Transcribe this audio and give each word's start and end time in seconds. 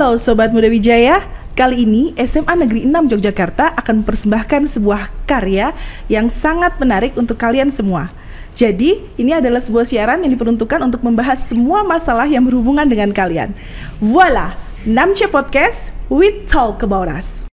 Halo 0.00 0.16
Sobat 0.16 0.48
Muda 0.48 0.64
Wijaya, 0.64 1.28
kali 1.52 1.84
ini 1.84 2.16
SMA 2.24 2.56
Negeri 2.56 2.88
6 2.88 3.20
Yogyakarta 3.20 3.76
akan 3.76 4.00
mempersembahkan 4.00 4.64
sebuah 4.64 5.12
karya 5.28 5.76
yang 6.08 6.32
sangat 6.32 6.80
menarik 6.80 7.12
untuk 7.20 7.36
kalian 7.36 7.68
semua. 7.68 8.08
Jadi, 8.56 8.96
ini 9.20 9.36
adalah 9.36 9.60
sebuah 9.60 9.84
siaran 9.84 10.24
yang 10.24 10.32
diperuntukkan 10.32 10.80
untuk 10.80 11.04
membahas 11.04 11.44
semua 11.44 11.84
masalah 11.84 12.24
yang 12.24 12.48
berhubungan 12.48 12.88
dengan 12.88 13.12
kalian. 13.12 13.52
Voila, 14.00 14.56
6C 14.88 15.28
Podcast, 15.28 15.92
we 16.08 16.48
talk 16.48 16.80
about 16.80 17.04
us. 17.04 17.44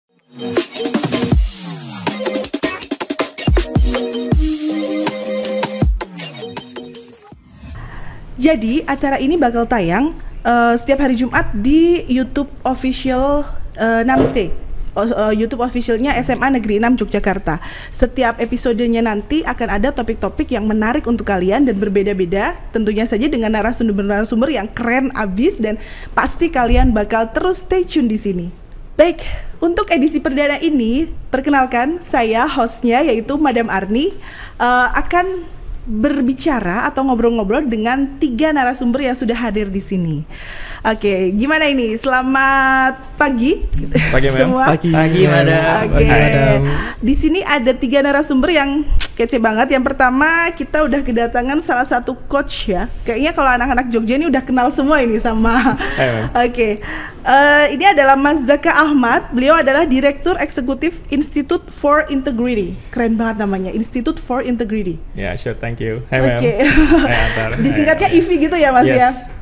Jadi, 8.40 8.88
acara 8.88 9.20
ini 9.20 9.36
bakal 9.36 9.68
tayang 9.68 10.16
uh, 10.48 10.74
setiap 10.80 11.04
hari 11.04 11.20
Jumat 11.20 11.52
di 11.52 12.08
YouTube 12.08 12.48
official 12.64 13.44
uh, 13.76 14.02
6C. 14.08 14.66
Uh, 14.98 15.30
YouTube 15.30 15.62
officialnya 15.62 16.18
SMA 16.26 16.58
Negeri 16.58 16.82
6 16.82 17.06
Yogyakarta. 17.06 17.62
Setiap 17.94 18.42
episodenya 18.42 19.06
nanti 19.06 19.46
akan 19.46 19.78
ada 19.78 19.94
topik-topik 19.94 20.50
yang 20.50 20.66
menarik 20.66 21.06
untuk 21.06 21.30
kalian 21.30 21.70
dan 21.70 21.78
berbeda-beda. 21.78 22.58
Tentunya 22.74 23.06
saja 23.06 23.30
dengan 23.30 23.54
narasumber-narasumber 23.54 24.50
yang 24.50 24.66
keren 24.74 25.14
abis 25.14 25.62
dan 25.62 25.78
pasti 26.18 26.50
kalian 26.50 26.98
bakal 26.98 27.30
terus 27.30 27.62
stay 27.62 27.86
tune 27.86 28.10
di 28.10 28.18
sini. 28.18 28.50
Baik, 28.98 29.22
untuk 29.62 29.94
edisi 29.94 30.18
perdana 30.18 30.58
ini, 30.58 31.06
perkenalkan 31.30 32.02
saya 32.02 32.50
hostnya 32.50 33.06
yaitu 33.06 33.38
Madam 33.38 33.70
Arni 33.70 34.10
uh, 34.58 34.90
akan 34.98 35.46
berbicara 35.88 36.84
atau 36.92 37.08
ngobrol-ngobrol 37.08 37.64
dengan 37.64 38.20
tiga 38.20 38.52
narasumber 38.52 39.08
yang 39.08 39.16
sudah 39.16 39.40
hadir 39.40 39.72
di 39.72 39.80
sini. 39.80 40.18
Oke, 40.84 41.32
gimana 41.32 41.72
ini? 41.72 41.96
Selamat 41.96 43.00
pagi, 43.16 43.64
pagi 44.12 44.30
semua. 44.30 44.68
Pagi, 44.76 44.92
pagi 44.92 45.24
madam. 45.26 45.88
Oke, 45.88 46.20
di 47.00 47.14
sini 47.16 47.40
ada 47.40 47.72
tiga 47.72 48.04
narasumber 48.04 48.52
yang 48.52 48.84
kece 49.18 49.42
banget. 49.42 49.74
Yang 49.74 49.84
pertama 49.90 50.54
kita 50.54 50.86
udah 50.86 51.02
kedatangan 51.02 51.58
salah 51.66 51.90
satu 51.90 52.14
coach 52.30 52.70
ya. 52.70 52.86
Kayaknya 53.02 53.32
kalau 53.34 53.50
anak-anak 53.58 53.90
Jogja 53.90 54.22
ini 54.22 54.30
udah 54.30 54.46
kenal 54.46 54.70
semua 54.70 55.02
ini 55.02 55.18
sama. 55.18 55.74
Oke, 56.46 56.86
uh, 57.26 57.66
ini 57.74 57.86
adalah 57.90 58.14
Mas 58.14 58.46
Zaka 58.46 58.70
Ahmad. 58.78 59.34
Beliau 59.34 59.58
adalah 59.58 59.90
Direktur 59.90 60.38
Eksekutif 60.38 61.02
Institute 61.10 61.66
for 61.74 62.06
Integrity. 62.14 62.78
Keren 62.94 63.18
banget 63.18 63.42
namanya, 63.42 63.74
Institute 63.74 64.22
for 64.22 64.46
Integrity. 64.46 65.02
Ya, 65.18 65.34
yeah, 65.34 65.34
sure, 65.34 65.58
thank 65.58 65.82
you. 65.82 66.06
Oke. 66.14 66.38
Okay. 66.38 66.70
Disingkatnya 67.66 68.14
IFI 68.14 68.36
gitu 68.46 68.56
ya 68.56 68.70
Mas 68.70 68.86
ya? 68.86 69.10
yes. 69.10 69.18
ya? 69.34 69.37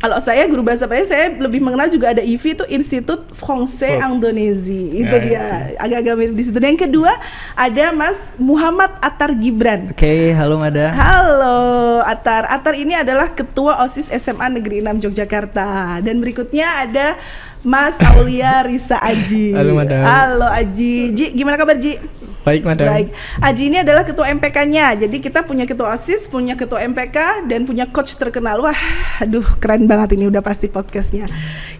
Kalau 0.00 0.16
saya 0.16 0.48
guru 0.48 0.64
bahasa 0.64 0.88
Prancis 0.88 1.12
saya 1.12 1.28
lebih 1.36 1.60
mengenal 1.60 1.92
juga 1.92 2.16
ada 2.16 2.24
IFI 2.24 2.56
itu 2.56 2.64
Institut 2.72 3.20
Français 3.36 4.00
oh. 4.00 4.16
Indonesia 4.16 4.80
itu 4.96 5.04
ya, 5.04 5.20
dia 5.20 5.40
agak-agak 5.76 6.14
mirip 6.16 6.34
di 6.40 6.44
situ. 6.48 6.56
Dan 6.56 6.72
yang 6.72 6.82
kedua 6.88 7.12
ada 7.52 7.92
Mas 7.92 8.34
Muhammad 8.40 8.96
Atar 9.04 9.36
Gibran. 9.36 9.92
Oke, 9.92 10.00
okay, 10.00 10.24
halo 10.32 10.56
Mada. 10.56 10.88
Halo 10.96 12.00
Atar. 12.00 12.48
Atar 12.48 12.80
ini 12.80 12.96
adalah 12.96 13.28
ketua 13.28 13.84
OSIS 13.84 14.08
SMA 14.08 14.48
Negeri 14.48 14.80
6 14.80 15.04
Yogyakarta. 15.04 16.00
Dan 16.00 16.24
berikutnya 16.24 16.88
ada 16.88 17.20
Mas 17.60 18.00
Aulia 18.00 18.64
Risa 18.64 18.96
Aji. 19.04 19.52
Halo 19.52 19.76
Mada. 19.76 20.00
Halo 20.00 20.48
Aji. 20.48 21.12
Ji, 21.12 21.36
gimana 21.36 21.60
kabar 21.60 21.76
Ji? 21.76 22.00
Baik, 22.40 22.64
Madam. 22.64 22.88
Baik. 22.88 23.12
Aji 23.44 23.62
ini 23.68 23.78
adalah 23.84 24.00
ketua 24.00 24.32
MPK-nya. 24.32 24.96
Jadi 24.96 25.16
kita 25.20 25.44
punya 25.44 25.68
ketua 25.68 25.92
OSIS, 25.92 26.24
punya 26.24 26.56
ketua 26.56 26.80
MPK 26.88 27.44
dan 27.44 27.68
punya 27.68 27.84
coach 27.84 28.16
terkenal. 28.16 28.64
Wah, 28.64 28.80
aduh 29.20 29.44
keren 29.60 29.84
banget 29.84 30.16
ini 30.16 30.32
udah 30.32 30.40
pasti 30.40 30.72
podcastnya. 30.72 31.28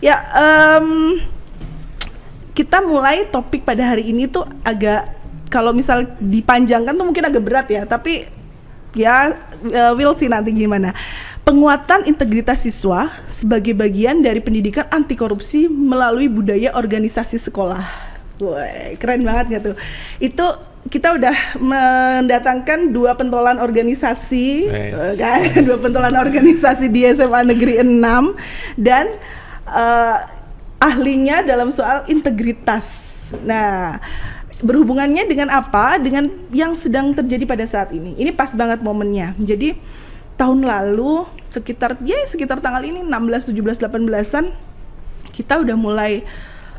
Ya, 0.05 0.21
um, 0.37 1.17
kita 2.53 2.84
mulai 2.84 3.25
topik 3.33 3.65
pada 3.65 3.89
hari 3.89 4.12
ini 4.12 4.29
tuh 4.29 4.45
agak 4.61 5.17
kalau 5.49 5.73
misal 5.73 6.05
dipanjangkan 6.21 6.93
tuh 6.93 7.07
mungkin 7.09 7.25
agak 7.25 7.43
berat 7.43 7.67
ya, 7.73 7.89
tapi 7.89 8.29
ya 8.93 9.33
uh, 9.65 9.93
will 9.97 10.13
see 10.13 10.29
nanti 10.29 10.53
gimana. 10.53 10.93
Penguatan 11.41 12.05
integritas 12.05 12.69
siswa 12.69 13.09
sebagai 13.27 13.73
bagian 13.73 14.21
dari 14.21 14.45
pendidikan 14.45 14.87
anti 14.93 15.17
korupsi 15.17 15.73
melalui 15.73 16.29
budaya 16.29 16.77
organisasi 16.77 17.41
sekolah. 17.41 18.09
Wah, 18.41 18.97
keren 18.97 19.23
banget 19.23 19.47
gak 19.53 19.62
tuh? 19.73 19.77
Itu 20.17 20.47
kita 20.89 21.12
udah 21.21 21.61
mendatangkan 21.61 22.89
dua 22.89 23.12
pentolan 23.12 23.61
organisasi, 23.61 24.49
nice. 24.73 25.21
kan? 25.21 25.41
dua 25.69 25.77
pentolan 25.77 26.17
organisasi 26.17 26.89
di 26.89 27.05
SMA 27.12 27.45
Negeri 27.45 27.84
6 27.84 28.01
dan 28.81 29.06
uh, 29.69 30.19
ahlinya 30.81 31.45
dalam 31.45 31.69
soal 31.69 32.09
integritas. 32.09 32.89
Nah, 33.45 34.01
berhubungannya 34.65 35.28
dengan 35.28 35.53
apa? 35.53 36.01
Dengan 36.01 36.33
yang 36.49 36.72
sedang 36.72 37.12
terjadi 37.12 37.45
pada 37.45 37.65
saat 37.69 37.93
ini. 37.93 38.17
Ini 38.17 38.33
pas 38.33 38.57
banget 38.57 38.81
momennya. 38.81 39.37
Jadi 39.37 39.77
tahun 40.41 40.65
lalu 40.65 41.28
sekitar 41.45 42.01
ya 42.01 42.17
sekitar 42.25 42.65
tanggal 42.65 42.81
ini 42.81 43.05
16, 43.05 43.53
17, 43.53 43.84
18-an 43.84 44.45
kita 45.37 45.61
udah 45.61 45.77
mulai 45.77 46.25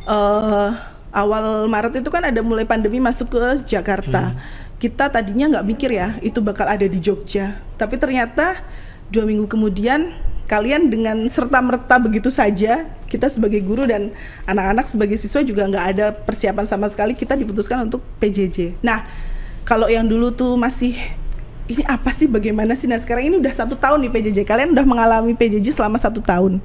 uh, 0.09 0.73
awal 1.11 1.67
Maret 1.67 2.01
itu 2.01 2.09
kan 2.09 2.23
ada 2.23 2.39
mulai 2.41 2.63
pandemi 2.63 2.99
masuk 3.03 3.35
ke 3.35 3.44
Jakarta. 3.67 4.33
Hmm. 4.33 4.39
Kita 4.81 5.13
tadinya 5.13 5.59
nggak 5.59 5.66
mikir 5.67 5.91
ya 5.94 6.17
itu 6.25 6.41
bakal 6.41 6.66
ada 6.66 6.88
di 6.88 6.97
Jogja, 6.97 7.61
tapi 7.77 8.01
ternyata 8.01 8.66
dua 9.13 9.29
minggu 9.29 9.45
kemudian 9.45 10.09
kalian 10.49 10.91
dengan 10.91 11.16
serta 11.31 11.63
merta 11.63 11.95
begitu 11.95 12.27
saja 12.27 12.83
kita 13.07 13.31
sebagai 13.31 13.63
guru 13.63 13.88
dan 13.88 14.11
anak-anak 14.44 14.83
sebagai 14.89 15.16
siswa 15.16 15.39
juga 15.47 15.63
nggak 15.63 15.85
ada 15.95 16.05
persiapan 16.11 16.66
sama 16.67 16.91
sekali 16.91 17.16
kita 17.16 17.38
diputuskan 17.38 17.88
untuk 17.88 18.01
PJJ. 18.19 18.81
Nah 18.83 19.05
kalau 19.63 19.88
yang 19.88 20.09
dulu 20.09 20.33
tuh 20.33 20.57
masih 20.57 20.97
ini 21.72 21.88
apa 21.88 22.11
sih 22.11 22.28
bagaimana 22.28 22.75
sih 22.75 22.89
nah 22.91 22.99
sekarang 22.99 23.31
ini 23.31 23.35
udah 23.39 23.53
satu 23.53 23.79
tahun 23.79 24.03
nih 24.03 24.11
PJJ 24.11 24.39
kalian 24.43 24.75
udah 24.75 24.83
mengalami 24.83 25.31
PJJ 25.38 25.72
selama 25.72 25.95
satu 25.95 26.19
tahun 26.19 26.59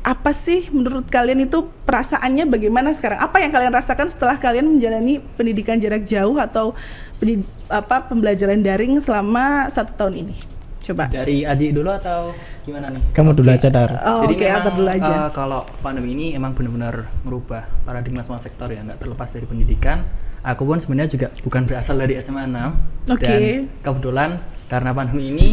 apa 0.00 0.32
sih 0.32 0.72
menurut 0.72 1.04
kalian 1.12 1.44
itu 1.44 1.68
perasaannya 1.84 2.48
bagaimana 2.48 2.96
sekarang? 2.96 3.20
Apa 3.20 3.44
yang 3.44 3.52
kalian 3.52 3.72
rasakan 3.76 4.08
setelah 4.08 4.40
kalian 4.40 4.64
menjalani 4.64 5.20
pendidikan 5.36 5.76
jarak 5.76 6.08
jauh 6.08 6.40
atau 6.40 6.72
pendid, 7.20 7.44
apa 7.68 8.08
pembelajaran 8.08 8.64
daring 8.64 8.96
selama 8.98 9.68
satu 9.68 9.92
tahun 9.94 10.26
ini? 10.26 10.36
Coba. 10.82 11.06
Dari 11.06 11.46
Aji 11.46 11.70
dulu 11.70 11.94
atau 11.94 12.34
gimana 12.66 12.90
nih? 12.90 13.02
Kamu 13.14 13.30
dulu 13.38 13.48
aja 13.54 13.70
Dar. 13.70 13.90
Oh, 14.02 14.26
Jadi 14.26 14.34
okay, 14.34 14.48
memang 14.50 14.74
dulu 14.74 14.90
aja. 14.90 15.12
Uh, 15.14 15.30
kalau 15.30 15.62
pandemi 15.78 16.18
ini 16.18 16.26
emang 16.34 16.58
benar-benar 16.58 17.06
merubah 17.22 17.70
paradigma 17.86 18.26
semua 18.26 18.42
sektor 18.42 18.66
ya, 18.66 18.82
nggak 18.82 18.98
terlepas 18.98 19.30
dari 19.30 19.46
pendidikan. 19.46 20.02
Aku 20.42 20.66
pun 20.66 20.82
sebenarnya 20.82 21.14
juga 21.14 21.26
bukan 21.46 21.70
berasal 21.70 22.02
dari 22.02 22.18
SMA 22.18 22.50
6 22.50 23.14
okay. 23.14 23.22
dan 23.22 23.40
kebetulan 23.78 24.30
karena 24.66 24.90
pandemi 24.90 25.30
ini 25.30 25.46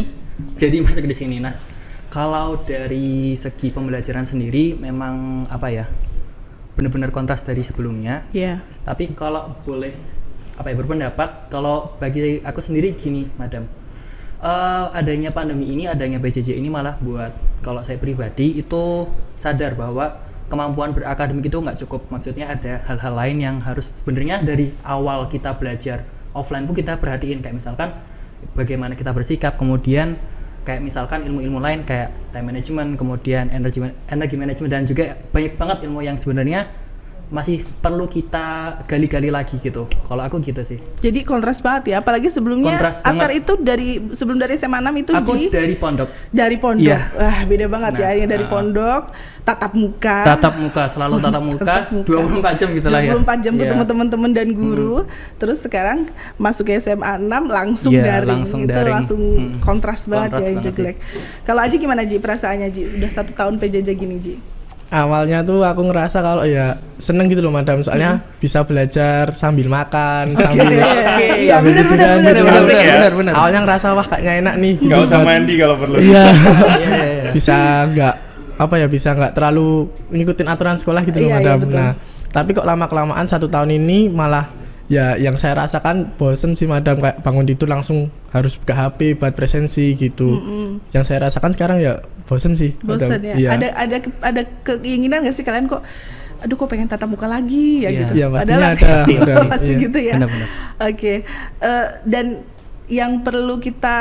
jadi 0.58 0.80
masuk 0.84 1.06
di 1.06 1.14
sini. 1.14 1.38
Nah, 1.38 1.54
kalau 2.10 2.58
dari 2.66 3.38
segi 3.38 3.70
pembelajaran 3.70 4.26
sendiri 4.26 4.74
memang 4.74 5.46
apa 5.46 5.70
ya? 5.70 5.86
Benar-benar 6.74 7.14
kontras 7.14 7.46
dari 7.46 7.62
sebelumnya. 7.62 8.26
Iya. 8.34 8.58
Yeah. 8.60 8.82
Tapi 8.82 9.14
kalau 9.14 9.54
boleh 9.62 9.94
apa 10.58 10.68
ya 10.68 10.76
berpendapat 10.76 11.48
kalau 11.48 11.96
bagi 12.02 12.42
aku 12.42 12.58
sendiri 12.60 12.98
gini, 12.98 13.30
Madam. 13.38 13.64
Uh, 14.40 14.88
adanya 14.96 15.30
pandemi 15.30 15.70
ini, 15.70 15.84
adanya 15.86 16.16
PJJ 16.18 16.56
ini 16.56 16.72
malah 16.72 16.96
buat 16.98 17.30
kalau 17.60 17.84
saya 17.84 18.00
pribadi 18.00 18.56
itu 18.56 19.04
sadar 19.36 19.76
bahwa 19.76 20.16
kemampuan 20.48 20.96
berakademik 20.96 21.46
itu 21.46 21.62
nggak 21.62 21.78
cukup. 21.86 22.10
Maksudnya 22.10 22.50
ada 22.50 22.82
hal-hal 22.90 23.14
lain 23.14 23.36
yang 23.38 23.56
harus 23.62 23.94
sebenarnya 24.02 24.42
dari 24.42 24.74
awal 24.82 25.28
kita 25.30 25.54
belajar 25.54 26.02
offline 26.34 26.66
pun 26.66 26.74
kita 26.74 26.96
perhatiin 26.98 27.44
kayak 27.44 27.54
misalkan 27.54 27.94
bagaimana 28.56 28.96
kita 28.96 29.12
bersikap, 29.12 29.60
kemudian 29.60 30.16
kayak 30.64 30.80
misalkan 30.84 31.24
ilmu-ilmu 31.26 31.58
lain 31.60 31.84
kayak 31.84 32.12
time 32.30 32.52
management, 32.52 32.96
kemudian 32.96 33.48
energi 33.50 33.80
energi 34.08 34.36
management 34.36 34.70
dan 34.70 34.82
juga 34.86 35.16
banyak 35.32 35.54
banget 35.56 35.78
ilmu 35.88 36.00
yang 36.04 36.16
sebenarnya 36.16 36.68
masih 37.30 37.62
perlu 37.78 38.10
kita 38.10 38.74
gali-gali 38.90 39.30
lagi 39.30 39.54
gitu. 39.62 39.86
Kalau 39.86 40.22
aku 40.26 40.42
gitu 40.42 40.66
sih. 40.66 40.82
Jadi 40.98 41.22
kontras 41.22 41.62
banget 41.62 41.94
ya, 41.94 41.96
apalagi 42.02 42.26
sebelumnya 42.26 42.74
kontras 42.74 42.98
Akar 43.06 43.30
itu 43.30 43.54
dari 43.62 44.02
sebelum 44.10 44.42
dari 44.42 44.58
SMA 44.58 44.82
6 44.82 45.02
itu 45.06 45.10
aku 45.14 45.32
di 45.38 45.46
dari 45.46 45.74
pondok. 45.78 46.10
Dari 46.34 46.56
pondok. 46.58 46.90
Yeah. 46.90 47.06
Wah, 47.14 47.38
beda 47.46 47.66
banget 47.70 47.92
ya. 48.02 48.10
nah, 48.10 48.12
ya. 48.18 48.24
Dari 48.26 48.44
uh, 48.44 48.50
pondok, 48.50 49.02
tatap 49.46 49.72
muka. 49.78 50.18
Tatap 50.26 50.54
muka, 50.58 50.82
selalu 50.90 51.14
tatap 51.24 51.42
muka, 51.46 51.62
tatap 51.62 51.86
muka. 51.94 52.10
24 52.50 52.58
jam 52.58 52.68
gitu 52.74 52.88
lah 52.90 53.00
ya. 53.00 53.12
24 53.14 53.44
jam 53.46 53.52
ketemu 53.54 53.78
yeah. 53.78 53.90
teman-teman 53.94 54.30
dan 54.34 54.48
guru. 54.50 54.94
Hmm. 55.06 55.38
Terus 55.38 55.58
sekarang 55.62 55.98
masuk 56.34 56.66
ke 56.66 56.82
SMA 56.82 57.14
6 57.14 57.30
langsung 57.46 57.94
yeah, 57.94 58.06
daring. 58.10 58.42
Langsung 58.42 58.60
itu 58.66 58.74
daring. 58.74 58.94
langsung 58.98 59.20
hmm. 59.22 59.62
kontras 59.62 60.10
banget 60.10 60.34
kontras 60.34 60.50
ya 60.50 60.54
banget 60.58 60.74
jelek. 60.74 60.96
Kalau 61.46 61.62
Aji 61.62 61.76
gimana 61.78 62.02
Ji 62.02 62.18
perasaannya 62.18 62.68
Ji? 62.74 62.82
Sudah 62.98 63.10
satu 63.14 63.30
tahun 63.38 63.62
PJJ 63.62 63.94
gini 63.94 64.18
Ji 64.18 64.34
awalnya 64.90 65.46
tuh 65.46 65.62
aku 65.62 65.86
ngerasa 65.86 66.18
kalau 66.18 66.42
ya 66.42 66.74
seneng 66.98 67.30
gitu 67.30 67.40
loh 67.46 67.54
madam 67.54 67.78
soalnya 67.80 68.18
hmm. 68.18 68.42
bisa 68.42 68.66
belajar 68.66 69.30
sambil 69.38 69.70
makan 69.70 70.34
okay. 70.34 70.42
sambil 70.42 70.66
okay. 70.66 71.46
ya, 71.46 71.62
sambil 71.62 71.72
bener, 71.72 71.84
bener, 71.86 71.94
bener, 71.94 72.18
bener, 72.18 72.42
bener, 72.42 72.62
bener, 72.66 72.84
bener, 72.90 73.12
bener. 73.14 73.32
awalnya 73.38 73.60
ngerasa 73.62 73.86
wah 73.94 74.06
kayaknya 74.10 74.32
enak 74.42 74.54
nih 74.58 74.74
nggak 74.82 74.98
gitu, 74.98 75.06
usah 75.06 75.18
mandi 75.22 75.54
kalau 75.54 75.74
perlu 75.78 75.96
iya, 76.02 76.24
iya, 76.82 76.90
iya 77.06 77.30
bisa 77.30 77.56
nggak 77.86 78.14
apa 78.60 78.74
ya 78.76 78.86
bisa 78.90 79.08
nggak 79.14 79.32
terlalu 79.32 79.88
ngikutin 80.10 80.48
aturan 80.50 80.76
sekolah 80.76 81.02
gitu 81.06 81.16
loh 81.22 81.30
Iya, 81.30 81.38
iya, 81.38 81.40
madam. 81.40 81.56
betul. 81.62 81.76
nah 81.78 81.90
tapi 82.30 82.50
kok 82.54 82.66
lama 82.66 82.86
kelamaan 82.90 83.26
satu 83.30 83.46
tahun 83.46 83.70
ini 83.78 84.10
malah 84.10 84.59
ya 84.90 85.14
yang 85.14 85.38
saya 85.38 85.54
rasakan 85.56 86.12
bosen 86.12 86.52
sih 86.52 86.66
madam 86.66 86.98
kayak 86.98 87.22
bangun 87.22 87.46
tidur 87.46 87.64
langsung 87.66 88.10
harus 88.28 88.54
buka 88.54 88.74
HP 88.74 89.14
buat 89.14 89.32
presensi 89.32 89.94
gitu. 89.94 90.34
Yang 90.90 91.04
saya 91.06 91.24
rasakan 91.24 91.50
sekarang 91.50 91.78
ya 91.78 92.02
bosen 92.26 92.52
sih. 92.52 92.74
bosan 92.80 93.14
madam. 93.14 93.30
ya 93.30 93.34
Iya. 93.36 93.48
ada 93.52 93.68
ada 93.72 93.96
ke- 93.98 94.20
ada 94.20 94.42
keinginan 94.62 95.22
nggak 95.22 95.32
sih 95.32 95.42
kalian 95.42 95.64
kok 95.64 95.86
aduh 96.40 96.56
kok 96.56 96.68
pengen 96.68 96.86
tatap 96.86 97.06
muka 97.06 97.26
lagi 97.26 97.84
ya 97.84 97.88
Iya. 97.88 97.98
gitu 98.00 98.12
Iya, 98.14 98.26
pastinya 98.28 98.42
Padahal 98.56 98.62
ada, 98.66 98.88
pasti, 98.88 99.12
ada. 99.14 99.34
pasti 99.52 99.68
Iya. 99.68 99.80
gitu 99.80 99.98
ya 100.00 100.14
Benar-benar. 100.16 100.48
oke 100.80 101.14
Eh, 101.60 101.86
dan 102.04 102.26
yang 102.88 103.12
perlu 103.20 103.54
kita 103.56 103.98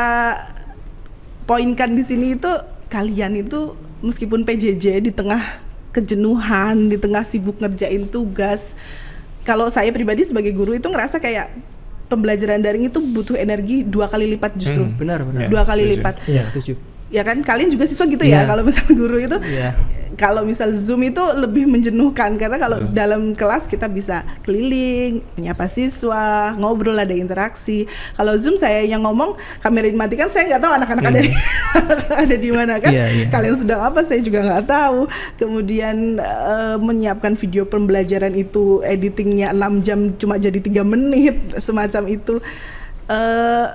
poinkan 1.46 1.92
di 1.92 2.02
sini 2.02 2.34
itu 2.34 2.50
kalian 2.88 3.38
itu 3.38 3.74
meskipun 4.00 4.42
PJJ 4.42 4.86
di 5.00 5.12
tengah 5.12 5.62
kejenuhan 5.92 6.88
di 6.88 6.96
tengah 6.96 7.22
sibuk 7.22 7.58
ngerjain 7.58 8.08
tugas 8.08 8.74
kalau 9.50 9.66
saya 9.68 9.90
pribadi 9.90 10.22
sebagai 10.24 10.54
guru 10.54 10.72
itu 10.72 10.86
ngerasa 10.86 11.18
kayak 11.18 11.50
pembelajaran 12.06 12.58
daring 12.60 12.86
itu 12.86 13.02
butuh 13.04 13.34
energi 13.36 13.82
dua 13.84 14.06
kali 14.06 14.30
lipat 14.30 14.54
justru 14.56 14.82
Hmm. 14.84 14.94
Benar, 14.96 15.20
benar. 15.24 15.46
dua 15.48 15.62
kali 15.64 15.82
setuju. 15.84 15.94
lipat 15.96 16.16
Iya. 16.24 16.44
Setuju. 16.44 16.74
ya 17.10 17.22
kan 17.24 17.42
kalian 17.42 17.70
juga 17.70 17.84
siswa 17.84 18.06
gitu 18.06 18.22
ya 18.22 18.30
Iya. 18.36 18.42
kalau 18.46 18.62
misal 18.62 18.86
guru 18.92 19.18
itu 19.18 19.38
Iya. 19.42 19.74
Kalau 20.18 20.42
misal 20.42 20.74
zoom 20.74 21.06
itu 21.06 21.22
lebih 21.38 21.70
menjenuhkan 21.70 22.34
karena 22.40 22.58
kalau 22.58 22.82
dalam 22.90 23.38
kelas 23.38 23.70
kita 23.70 23.86
bisa 23.86 24.26
keliling 24.42 25.22
menyapa 25.38 25.70
siswa 25.70 26.56
ngobrol 26.58 26.98
ada 26.98 27.14
interaksi. 27.14 27.86
Kalau 28.18 28.34
zoom 28.42 28.58
saya 28.58 28.82
yang 28.88 29.06
ngomong 29.06 29.38
kamera 29.62 29.86
dimatikan 29.92 30.26
saya 30.32 30.50
nggak 30.56 30.62
tahu 30.66 30.74
anak-anak 30.74 31.04
ada 31.14 31.20
di 31.22 31.32
ada 32.26 32.36
di 32.40 32.50
mana 32.50 32.74
kan. 32.82 32.90
Iya, 32.90 33.06
iya. 33.14 33.26
kalian 33.30 33.56
sedang 33.60 33.82
apa 33.86 34.02
saya 34.02 34.22
juga 34.26 34.42
nggak 34.42 34.66
tahu. 34.66 35.00
Kemudian 35.38 36.18
eh, 36.18 36.78
menyiapkan 36.82 37.38
video 37.38 37.70
pembelajaran 37.70 38.34
itu 38.34 38.82
editingnya 38.82 39.54
6 39.54 39.86
jam 39.86 40.00
cuma 40.18 40.42
jadi 40.42 40.58
tiga 40.58 40.82
menit 40.82 41.38
semacam 41.62 42.10
itu. 42.10 42.42
Eh, 43.10 43.68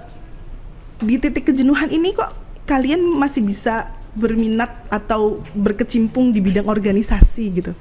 di 1.05 1.19
titik 1.19 1.53
kejenuhan 1.53 1.91
ini 1.91 2.15
kok 2.15 2.31
kalian 2.65 3.03
masih 3.19 3.45
bisa 3.45 3.93
berminat 4.15 4.71
atau 4.91 5.43
berkecimpung 5.55 6.31
di 6.31 6.39
bidang 6.41 6.67
organisasi 6.67 7.45
gitu. 7.55 7.73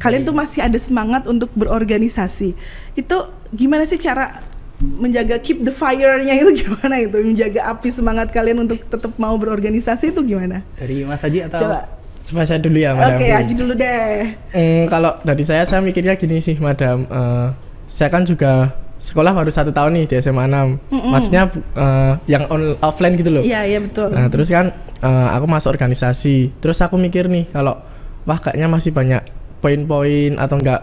Kalian 0.00 0.24
tuh 0.24 0.32
masih 0.32 0.64
ada 0.64 0.78
semangat 0.80 1.28
untuk 1.28 1.52
berorganisasi. 1.52 2.56
Itu 2.96 3.16
gimana 3.52 3.84
sih 3.84 4.00
cara 4.00 4.40
menjaga 4.80 5.36
keep 5.44 5.60
the 5.60 5.68
fire-nya 5.68 6.32
itu 6.40 6.50
gimana 6.64 6.96
itu? 7.04 7.20
Menjaga 7.20 7.68
api 7.68 7.88
semangat 7.92 8.32
kalian 8.32 8.64
untuk 8.64 8.80
tetap 8.88 9.12
mau 9.20 9.36
berorganisasi 9.36 10.16
itu 10.16 10.24
gimana? 10.24 10.64
Dari 10.80 11.04
Mas 11.04 11.20
Haji 11.20 11.46
atau 11.52 11.60
Coba. 11.60 11.78
Coba 12.20 12.44
saya 12.44 12.60
dulu 12.60 12.76
ya, 12.76 12.92
Oke, 12.92 13.00
madam. 13.00 13.40
Aji 13.40 13.52
dulu 13.56 13.72
deh. 13.76 14.36
Hmm, 14.52 14.84
kalau 14.92 15.16
dari 15.24 15.40
saya 15.40 15.64
saya 15.64 15.80
mikirnya 15.80 16.16
gini 16.20 16.40
sih 16.40 16.56
madam 16.60 17.08
Eh, 17.08 17.48
saya 17.88 18.08
kan 18.12 18.22
juga 18.28 18.76
sekolah 19.00 19.32
baru 19.32 19.48
satu 19.48 19.72
tahun 19.72 19.96
nih 19.96 20.04
di 20.12 20.14
SMA 20.20 20.44
6 20.44 21.08
maksudnya 21.08 21.48
eh, 21.56 22.14
yang 22.28 22.44
on, 22.52 22.76
offline 22.84 23.16
gitu 23.16 23.32
loh. 23.32 23.42
Iya, 23.42 23.64
iya 23.64 23.80
betul. 23.80 24.12
nah 24.12 24.28
terus 24.28 24.52
kan 24.52 24.76
eh, 25.00 25.28
aku 25.32 25.48
masuk 25.48 25.72
organisasi. 25.72 26.60
Terus 26.60 26.78
aku 26.84 27.00
mikir 27.00 27.26
nih 27.32 27.48
kalau 27.48 27.80
wah 28.28 28.38
kayaknya 28.38 28.68
masih 28.68 28.92
banyak 28.92 29.24
poin-poin 29.64 30.36
atau 30.36 30.60
enggak 30.60 30.80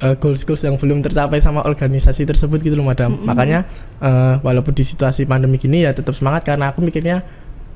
eh, 0.00 0.16
goals-goals 0.16 0.64
yang 0.64 0.80
belum 0.80 1.04
tercapai 1.04 1.44
sama 1.44 1.60
organisasi 1.68 2.24
tersebut 2.24 2.64
gitu 2.64 2.80
loh 2.80 2.88
madam. 2.88 3.20
Makanya 3.20 3.68
eh, 4.00 4.34
walaupun 4.40 4.72
di 4.72 4.88
situasi 4.88 5.28
pandemi 5.28 5.60
gini 5.60 5.84
ya 5.84 5.92
tetap 5.92 6.16
semangat 6.16 6.48
karena 6.48 6.72
aku 6.72 6.80
mikirnya 6.80 7.20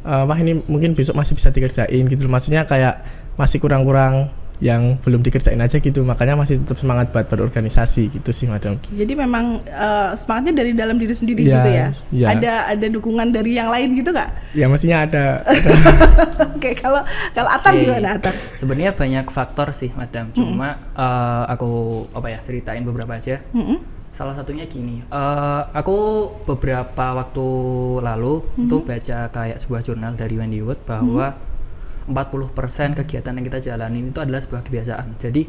eh, 0.08 0.24
wah 0.24 0.38
ini 0.40 0.56
mungkin 0.72 0.96
besok 0.96 1.20
masih 1.20 1.36
bisa 1.36 1.52
dikerjain 1.52 2.08
gitu 2.08 2.24
loh. 2.24 2.32
Maksudnya 2.32 2.64
kayak 2.64 3.04
masih 3.36 3.60
kurang-kurang 3.60 4.32
yang 4.62 4.94
belum 5.02 5.20
dikerjain 5.20 5.58
aja 5.58 5.74
gitu 5.76 6.06
makanya 6.06 6.38
masih 6.38 6.62
tetap 6.62 6.78
semangat 6.78 7.10
buat 7.10 7.26
berorganisasi 7.26 8.14
gitu 8.14 8.30
sih 8.30 8.46
madam 8.46 8.78
Jadi 8.88 9.12
memang 9.12 9.58
eh, 9.58 10.10
semangatnya 10.14 10.62
dari 10.62 10.70
dalam 10.70 10.94
diri 10.96 11.10
sendiri 11.10 11.42
Iya, 11.42 11.50
gitu 11.52 11.68
ya. 11.68 11.86
iya. 12.14 12.26
Ada 12.30 12.52
ada 12.70 12.86
dukungan 12.86 13.28
dari 13.28 13.58
yang 13.58 13.68
lain 13.68 13.98
gitu 13.98 14.14
nggak? 14.14 14.30
ya 14.54 14.70
mestinya 14.70 15.02
ada 15.02 15.42
Oke, 16.54 16.78
kalau 16.78 17.02
kalau 17.32 17.50
Atar 17.50 17.74
Oke. 17.74 17.82
gimana 17.82 18.14
Atar? 18.14 18.34
Sebenarnya 18.54 18.94
banyak 18.94 19.26
faktor 19.28 19.74
sih, 19.74 19.90
Madam. 19.92 20.30
Cuma 20.30 20.78
eh, 20.94 21.44
aku 21.50 21.70
apa 22.12 22.28
ya 22.28 22.38
ceritain 22.40 22.86
beberapa 22.86 23.10
aja. 23.12 23.42
Mm-mm. 23.50 23.82
Salah 24.12 24.36
satunya 24.36 24.62
gini, 24.64 25.02
eh, 25.02 25.62
aku 25.72 25.96
beberapa 26.44 27.16
waktu 27.16 27.46
lalu 27.98 28.44
tuh 28.68 28.84
baca 28.84 29.26
kayak 29.26 29.58
sebuah 29.58 29.82
jurnal 29.82 30.14
dari 30.14 30.36
Wendy 30.36 30.60
Wood 30.60 30.84
bahwa 30.84 31.34
40% 32.08 32.99
kegiatan 33.04 33.32
yang 33.34 33.44
kita 33.46 33.58
jalanin 33.62 34.10
itu 34.10 34.19
adalah 34.19 34.40
sebuah 34.43 34.62
kebiasaan. 34.66 35.19
Jadi 35.19 35.43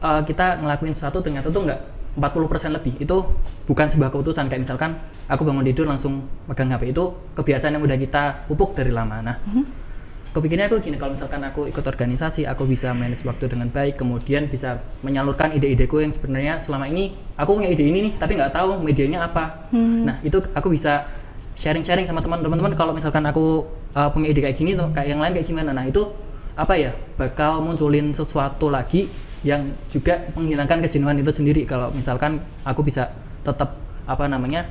eh, 0.00 0.22
kita 0.24 0.62
ngelakuin 0.62 0.94
sesuatu 0.96 1.20
ternyata 1.20 1.52
tuh 1.52 1.68
enggak 1.68 1.80
40% 2.16 2.76
lebih. 2.76 2.94
Itu 3.00 3.24
bukan 3.64 3.86
sebuah 3.88 4.12
keputusan. 4.12 4.48
Kayak 4.52 4.68
misalkan 4.68 5.00
aku 5.28 5.42
bangun 5.48 5.64
tidur 5.64 5.88
langsung 5.88 6.28
pegang 6.44 6.68
HP 6.72 6.92
itu 6.92 7.04
kebiasaan 7.32 7.80
yang 7.80 7.82
udah 7.84 7.96
kita 7.96 8.44
pupuk 8.48 8.76
dari 8.76 8.92
lama. 8.92 9.24
Nah, 9.24 9.36
kepikirnya 10.32 10.68
aku 10.72 10.80
gini 10.80 10.96
kalau 10.96 11.12
misalkan 11.12 11.44
aku 11.44 11.68
ikut 11.68 11.84
organisasi 11.84 12.48
aku 12.48 12.64
bisa 12.64 12.96
manage 12.96 13.20
waktu 13.28 13.52
dengan 13.52 13.68
baik 13.68 14.00
kemudian 14.00 14.48
bisa 14.48 14.80
menyalurkan 15.04 15.52
ide-ideku 15.52 16.00
yang 16.00 16.08
sebenarnya 16.08 16.56
selama 16.56 16.88
ini 16.88 17.12
aku 17.36 17.60
punya 17.60 17.68
ide 17.68 17.84
ini 17.84 18.08
nih 18.08 18.12
tapi 18.16 18.40
nggak 18.40 18.52
tahu 18.52 18.80
medianya 18.80 19.28
apa. 19.28 19.68
Nah 19.76 20.20
itu 20.24 20.40
aku 20.56 20.72
bisa 20.72 21.04
sharing-sharing 21.56 22.08
sama 22.08 22.24
teman-teman 22.24 22.72
kalau 22.72 22.96
misalkan 22.96 23.22
aku 23.28 23.68
uh, 23.92 24.08
punya 24.08 24.32
ide 24.32 24.40
kayak 24.40 24.56
gini 24.56 24.72
kayak 24.92 25.08
yang 25.12 25.20
lain 25.20 25.32
kayak 25.36 25.46
gimana. 25.46 25.70
Nah 25.76 25.84
itu 25.84 26.08
apa 26.52 26.76
ya 26.76 26.92
bakal 27.16 27.64
munculin 27.64 28.12
sesuatu 28.12 28.68
lagi 28.68 29.08
yang 29.42 29.66
juga 29.90 30.22
menghilangkan 30.38 30.80
kejenuhan 30.86 31.18
itu 31.18 31.32
sendiri. 31.34 31.66
Kalau 31.66 31.90
misalkan 31.92 32.40
aku 32.62 32.86
bisa 32.86 33.10
tetap 33.42 33.74
apa 34.06 34.24
namanya 34.30 34.66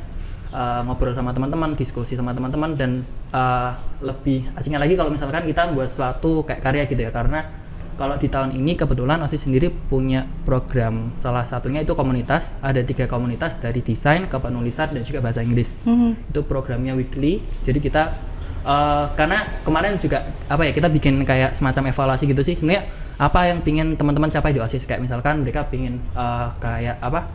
uh, 0.55 0.81
ngobrol 0.87 1.11
sama 1.11 1.35
teman-teman, 1.35 1.75
diskusi 1.75 2.15
sama 2.15 2.31
teman-teman 2.31 2.73
dan 2.73 3.03
uh, 3.35 3.75
lebih 3.99 4.47
asiknya 4.55 4.79
lagi 4.79 4.95
kalau 4.95 5.11
misalkan 5.11 5.43
kita 5.43 5.69
buat 5.75 5.91
suatu 5.91 6.47
kayak 6.47 6.61
karya 6.63 6.83
gitu 6.87 7.01
ya. 7.03 7.11
Karena 7.11 7.60
kalau 8.01 8.17
di 8.17 8.33
tahun 8.33 8.57
ini 8.57 8.73
kebetulan 8.73 9.21
OSIS 9.21 9.45
sendiri 9.45 9.69
punya 9.69 10.25
program. 10.41 11.13
Salah 11.21 11.45
satunya 11.45 11.85
itu 11.85 11.93
komunitas. 11.93 12.57
Ada 12.57 12.81
tiga 12.81 13.05
komunitas 13.05 13.61
dari 13.61 13.85
desain 13.85 14.25
ke 14.25 14.37
penulisan 14.41 14.89
dan 14.89 15.05
juga 15.05 15.21
bahasa 15.21 15.45
Inggris. 15.45 15.77
Mhm. 15.85 16.33
itu 16.33 16.41
programnya 16.41 16.97
weekly. 16.97 17.45
Jadi 17.61 17.77
kita 17.77 18.17
uh, 18.65 19.05
karena 19.13 19.45
kemarin 19.61 20.01
juga 20.01 20.25
apa 20.49 20.65
ya 20.65 20.73
kita 20.73 20.89
bikin 20.89 21.21
kayak 21.21 21.53
semacam 21.53 21.93
evaluasi 21.93 22.25
gitu 22.25 22.41
sih. 22.41 22.57
Sebenarnya 22.57 22.89
apa 23.21 23.53
yang 23.53 23.61
pingin 23.61 23.93
teman-teman 23.93 24.33
capai 24.33 24.49
di 24.49 24.57
OSIS? 24.57 24.89
Kayak 24.89 25.05
misalkan 25.05 25.45
mereka 25.45 25.69
pingin 25.69 26.01
uh, 26.17 26.49
kayak 26.57 26.97
apa 27.05 27.29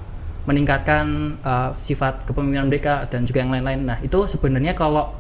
meningkatkan 0.51 1.39
uh, 1.47 1.79
sifat 1.79 2.27
kepemimpinan 2.27 2.67
mereka 2.67 3.07
dan 3.07 3.23
juga 3.23 3.47
yang 3.47 3.55
lain-lain. 3.55 3.87
Nah 3.87 3.99
itu 4.03 4.19
sebenarnya 4.27 4.75
kalau 4.75 5.15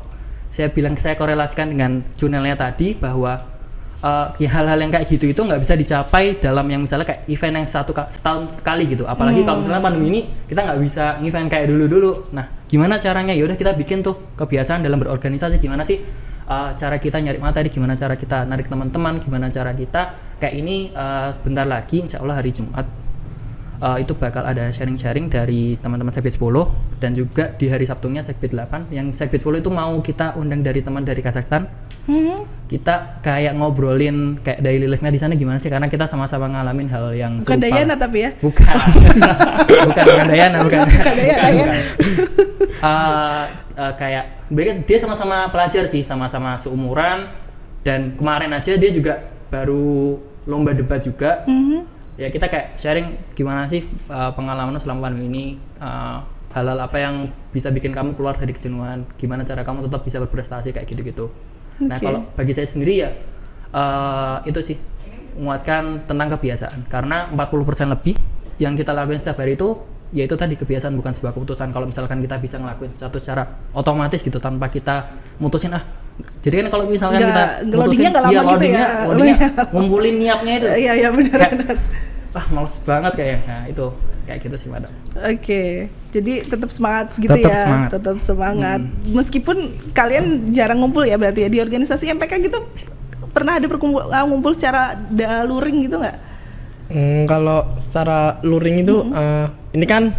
saya 0.50 0.74
bilang 0.74 0.98
saya 0.98 1.14
korelasikan 1.14 1.70
dengan 1.70 2.02
jurnalnya 2.18 2.58
tadi 2.58 2.98
bahwa 2.98 3.55
uh, 4.02 4.32
ya 4.36 4.48
hal-hal 4.50 4.78
yang 4.80 4.92
kayak 4.92 5.06
gitu 5.06 5.30
itu 5.30 5.40
nggak 5.40 5.60
bisa 5.60 5.76
dicapai 5.76 6.36
dalam 6.40 6.66
yang 6.66 6.82
misalnya 6.82 7.06
kayak 7.06 7.28
event 7.30 7.62
yang 7.62 7.66
satu 7.68 7.92
setahun 7.92 8.58
sekali 8.58 8.84
gitu. 8.90 9.04
Apalagi 9.08 9.46
kalau 9.46 9.62
misalnya 9.62 9.82
pandemi 9.84 10.06
ini 10.12 10.20
kita 10.48 10.60
nggak 10.66 10.78
bisa 10.80 11.04
event 11.22 11.48
kayak 11.48 11.66
dulu-dulu. 11.70 12.32
Nah 12.34 12.48
gimana 12.66 12.98
caranya? 12.98 13.32
Ya 13.32 13.46
udah 13.46 13.56
kita 13.56 13.72
bikin 13.76 14.02
tuh 14.02 14.34
kebiasaan 14.34 14.82
dalam 14.82 15.00
berorganisasi. 15.00 15.56
Gimana 15.62 15.86
sih 15.86 16.02
uh, 16.48 16.70
cara 16.74 16.96
kita 16.96 17.18
nyari 17.20 17.38
materi 17.38 17.68
gimana 17.68 17.98
cara 17.98 18.14
kita 18.14 18.46
narik 18.46 18.70
teman-teman 18.70 19.18
gimana 19.18 19.50
cara 19.50 19.74
kita 19.74 20.16
kayak 20.38 20.54
ini 20.54 20.90
uh, 20.94 21.34
bentar 21.42 21.66
lagi 21.66 22.02
insya 22.06 22.22
Allah 22.22 22.38
hari 22.38 22.54
Jumat 22.54 22.86
uh, 23.82 23.98
itu 24.00 24.14
bakal 24.16 24.46
ada 24.46 24.70
sharing-sharing 24.70 25.28
dari 25.28 25.76
teman-teman 25.80 26.12
Segbit 26.14 26.38
10 26.38 27.00
dan 27.02 27.10
juga 27.12 27.52
di 27.54 27.66
hari 27.68 27.84
Sabtunya 27.84 28.22
Segbit 28.22 28.54
8 28.54 28.94
yang 28.94 29.12
Segbit 29.12 29.42
10 29.42 29.62
itu 29.62 29.70
mau 29.72 29.98
kita 30.00 30.38
undang 30.38 30.62
dari 30.62 30.80
teman 30.80 31.02
dari 31.02 31.20
Kazakhstan 31.20 31.85
Mhm. 32.06 32.38
kita 32.66 32.94
kayak 33.20 33.54
ngobrolin 33.54 34.38
kayak 34.40 34.58
daily 34.58 34.86
life-nya 34.86 35.08
di 35.08 35.18
sana 35.18 35.34
gimana 35.34 35.56
sih 35.56 35.66
karena 35.66 35.86
kita 35.86 36.02
sama-sama 36.02 36.46
ngalamin 36.48 36.86
hal 36.86 37.10
yang 37.12 37.38
Bukan 37.38 37.46
serupa. 37.52 37.62
Dayana 37.64 37.94
tapi 37.94 38.18
ya. 38.20 38.30
bukan 38.36 38.66
bukan 39.86 40.04
bukan 40.04 40.26
Dayana 40.28 40.58
bukan 40.60 40.78
Bukan 40.82 41.14
Dayana, 41.14 41.46
ya. 41.48 41.66
Eh, 42.76 43.42
eh, 43.76 43.92
kayak 43.94 44.24
mereka 44.48 44.72
dia 44.80 44.98
sama-sama 44.98 45.46
pelajar 45.48 45.86
sih 45.86 46.02
sama-sama 46.02 46.54
seumuran 46.56 47.30
dan 47.82 48.14
kemarin 48.14 48.50
aja 48.50 48.74
dia 48.74 48.90
juga 48.90 49.22
baru 49.46 50.18
lomba 50.44 50.70
debat 50.70 50.98
juga 50.98 51.42
Mhm. 51.44 51.86
ya 52.16 52.28
kita 52.28 52.46
kayak 52.46 52.66
sharing 52.76 53.06
gimana 53.30 53.66
sih 53.66 53.82
uh, 54.06 54.32
pengalaman 54.32 54.72
lu 54.72 54.80
selama 54.80 55.06
pandemi 55.06 55.26
ini 55.28 55.44
uh, 55.76 56.18
hal-hal 56.50 56.78
apa 56.80 56.96
yang 56.96 57.14
bisa 57.50 57.68
bikin 57.68 57.90
kamu 57.90 58.14
keluar 58.14 58.34
dari 58.34 58.50
kejenuhan 58.50 59.04
gimana 59.14 59.42
cara 59.42 59.60
kamu 59.60 59.84
tetap 59.84 60.00
bisa 60.00 60.16
berprestasi 60.18 60.70
kayak 60.70 60.86
gitu-gitu 60.86 61.28
nah 61.82 61.96
Oke. 62.00 62.04
kalau 62.08 62.20
bagi 62.32 62.52
saya 62.56 62.64
sendiri 62.64 62.94
ya 63.04 63.10
uh, 63.72 64.40
itu 64.48 64.60
sih 64.64 64.76
menguatkan 65.36 66.08
tentang 66.08 66.32
kebiasaan 66.32 66.88
karena 66.88 67.28
40% 67.28 67.92
lebih 67.92 68.16
yang 68.56 68.72
kita 68.72 68.96
lakukan 68.96 69.20
setiap 69.20 69.44
hari 69.44 69.52
itu 69.54 69.76
yaitu 70.14 70.32
tadi 70.38 70.54
kebiasaan 70.56 70.94
bukan 70.96 71.12
sebuah 71.12 71.34
keputusan 71.34 71.74
kalau 71.74 71.84
misalkan 71.84 72.22
kita 72.22 72.38
bisa 72.38 72.56
ngelakuin 72.56 72.88
sesuatu 72.94 73.18
secara 73.20 73.44
otomatis 73.74 74.22
gitu 74.22 74.38
tanpa 74.38 74.70
kita 74.70 75.12
mutusin 75.36 75.74
ah 75.74 75.82
Jadi 76.40 76.64
kan 76.64 76.66
kalau 76.72 76.88
misalkan 76.88 77.20
Nggak- 77.20 77.68
kita 77.68 77.76
loadingnya 77.76 78.08
nggak 78.08 78.24
lama 78.24 78.32
iya, 78.32 78.40
gitu 78.40 78.66
ya. 78.72 78.86
loadingnya 79.04 79.48
ngumpulin 79.76 80.14
niapnya 80.16 80.52
itu. 80.56 80.66
Iya 80.80 80.92
iya 80.96 81.08
benar 81.12 81.40
benar. 81.52 81.76
Wah, 82.36 82.46
males 82.52 82.76
banget 82.84 83.12
kayaknya. 83.16 83.40
Nah, 83.48 83.62
itu 83.64 83.86
kayak 84.28 84.38
gitu 84.44 84.56
sih, 84.60 84.68
Madam. 84.68 84.92
Oke, 85.16 85.88
jadi 86.12 86.44
tetap 86.44 86.68
semangat 86.68 87.16
gitu 87.16 87.32
Tetap 87.32 87.48
ya, 87.48 87.58
semangat. 87.64 87.88
tetap 87.96 88.16
semangat. 88.20 88.80
Meskipun 89.08 89.56
kalian 89.96 90.52
jarang 90.52 90.84
ngumpul 90.84 91.08
ya 91.08 91.16
berarti 91.16 91.42
ya 91.42 91.50
di 91.50 91.64
organisasi 91.64 92.12
MPK 92.12 92.44
gitu 92.44 92.60
pernah 93.32 93.56
ada 93.56 93.64
perkumpul 93.68 94.04
ah, 94.12 94.28
ngumpul 94.28 94.52
secara 94.52 95.00
daluring 95.08 95.88
gitu 95.88 95.96
nggak? 95.96 96.16
Hmm, 96.86 97.24
kalau 97.24 97.72
secara 97.80 98.38
luring 98.44 98.84
itu 98.84 99.00
eh, 99.10 99.46
ini 99.72 99.86
kan 99.88 100.12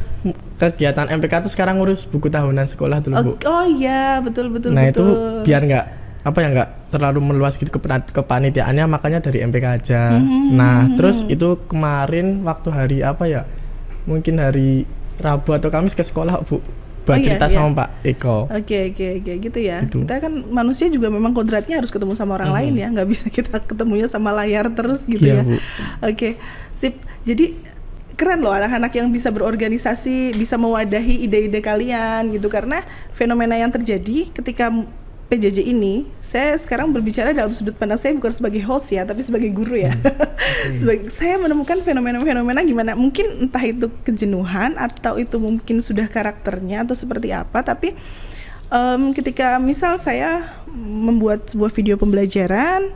kegiatan 0.57 1.07
MPK 1.13 1.45
tuh 1.45 1.51
sekarang 1.53 1.77
ngurus 1.77 2.09
buku 2.09 2.27
tahunan 2.27 2.65
sekolah 2.65 2.97
dulu 3.00 3.13
bu. 3.13 3.31
Oh, 3.45 3.62
oh 3.62 3.65
iya 3.69 4.19
betul 4.19 4.50
betul 4.50 4.74
nah 4.74 4.89
betul. 4.89 5.05
itu 5.05 5.05
biar 5.45 5.62
nggak 5.63 5.86
apa 6.25 6.38
ya 6.41 6.47
nggak 6.51 6.69
terlalu 6.88 7.20
meluas 7.20 7.56
gitu 7.56 7.67
kepena- 7.70 8.03
kepanitiaannya 8.03 8.86
makanya 8.88 9.20
dari 9.20 9.44
MPK 9.44 9.65
aja. 9.67 10.01
Hmm, 10.15 10.56
Nah 10.56 10.88
terus 10.96 11.27
itu 11.27 11.60
kemarin 11.67 12.41
waktu 12.41 12.70
hari 12.72 12.98
apa 13.01 13.27
ya? 13.27 13.44
Mungkin 14.08 14.39
hari 14.39 14.88
Rabu 15.17 15.51
atau 15.51 15.67
Kamis 15.67 15.91
ke 15.91 16.01
sekolah 16.01 16.39
bu. 16.41 16.58
Oh, 16.58 16.62
Buat 17.08 17.24
iya, 17.24 17.27
cerita 17.32 17.48
iya. 17.48 17.56
sama 17.56 17.72
Pak 17.72 17.89
Eko. 18.03 18.38
Oke 18.51 18.91
oke 18.91 19.08
oke 19.24 19.34
gitu 19.39 19.60
ya. 19.63 19.79
Gitu. 19.84 20.03
Kita 20.03 20.20
kan 20.20 20.44
manusia 20.48 20.91
juga 20.91 21.08
memang 21.08 21.32
kodratnya 21.32 21.79
harus 21.79 21.88
ketemu 21.88 22.20
sama 22.20 22.36
orang 22.36 22.51
lain 22.51 22.75
ya, 22.75 22.91
nggak 22.91 23.08
bisa 23.08 23.32
kita 23.32 23.63
ketemunya 23.63 24.12
sama 24.12 24.36
layar 24.36 24.67
terus 24.75 25.08
gitu 25.08 25.24
Iya, 25.24 25.39
ya. 25.39 25.44
Oke, 26.03 26.36
sip. 26.75 27.00
Jadi 27.24 27.56
keren 28.20 28.44
loh 28.44 28.51
anak-anak 28.51 28.91
yang 28.91 29.08
bisa 29.08 29.32
berorganisasi, 29.32 30.36
bisa 30.36 30.60
mewadahi 30.60 31.24
ide-ide 31.24 31.63
kalian 31.63 32.27
gitu 32.27 32.51
karena 32.51 32.84
fenomena 33.15 33.56
yang 33.56 33.72
terjadi 33.72 34.27
ketika 34.34 34.67
PJJ 35.27 35.60
ini, 35.67 36.07
saya 36.24 36.55
sekarang 36.55 36.96
berbicara 36.96 37.36
dalam 37.36 37.51
sudut 37.51 37.75
pandang 37.75 38.00
saya 38.00 38.15
bukan 38.15 38.31
sebagai 38.31 38.63
host 38.63 38.96
ya, 38.96 39.03
tapi 39.03 39.19
sebagai 39.19 39.51
guru 39.51 39.75
ya. 39.75 39.91
sebagai 40.79 41.12
saya 41.12 41.36
menemukan 41.36 41.84
fenomena-fenomena 41.84 42.63
gimana 42.63 42.96
mungkin 42.96 43.43
entah 43.43 43.60
itu 43.60 43.91
kejenuhan 44.07 44.79
atau 44.79 45.19
itu 45.19 45.36
mungkin 45.36 45.84
sudah 45.84 46.07
karakternya 46.07 46.88
atau 46.88 46.96
seperti 46.96 47.36
apa, 47.36 47.60
tapi 47.60 47.91
em, 48.72 49.12
ketika 49.12 49.60
misal 49.60 50.00
saya 50.00 50.48
membuat 50.72 51.51
sebuah 51.51 51.75
video 51.75 52.00
pembelajaran 52.00 52.91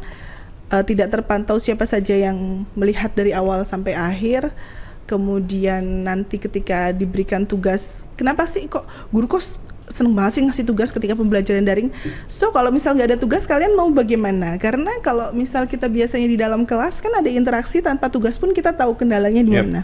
eh, 0.72 0.84
tidak 0.88 1.12
terpantau 1.12 1.60
siapa 1.60 1.84
saja 1.84 2.16
yang 2.16 2.64
melihat 2.80 3.12
dari 3.12 3.36
awal 3.36 3.68
sampai 3.68 3.92
akhir 3.92 4.56
kemudian 5.04 6.08
nanti 6.08 6.40
ketika 6.40 6.96
diberikan 6.96 7.44
tugas 7.44 8.08
kenapa 8.16 8.48
sih 8.48 8.72
kok 8.72 8.88
guru 9.12 9.28
kok 9.28 9.44
s- 9.44 9.60
seneng 9.90 10.14
banget 10.16 10.40
sih 10.40 10.44
ngasih 10.46 10.66
tugas 10.68 10.90
ketika 10.94 11.18
pembelajaran 11.18 11.66
daring. 11.66 11.90
So 12.32 12.54
kalau 12.54 12.72
misal 12.72 12.96
nggak 12.96 13.16
ada 13.16 13.20
tugas 13.20 13.44
kalian 13.44 13.76
mau 13.76 13.90
bagaimana? 13.92 14.56
Karena 14.62 14.92
kalau 15.04 15.34
misal 15.36 15.68
kita 15.68 15.92
biasanya 15.92 16.28
di 16.28 16.38
dalam 16.40 16.64
kelas 16.64 17.04
kan 17.04 17.12
ada 17.16 17.28
interaksi 17.28 17.84
tanpa 17.84 18.08
tugas 18.08 18.40
pun 18.40 18.56
kita 18.56 18.72
tahu 18.72 18.96
kendalanya 18.96 19.44
di 19.44 19.52
Yep. 19.52 19.62
mana. 19.66 19.82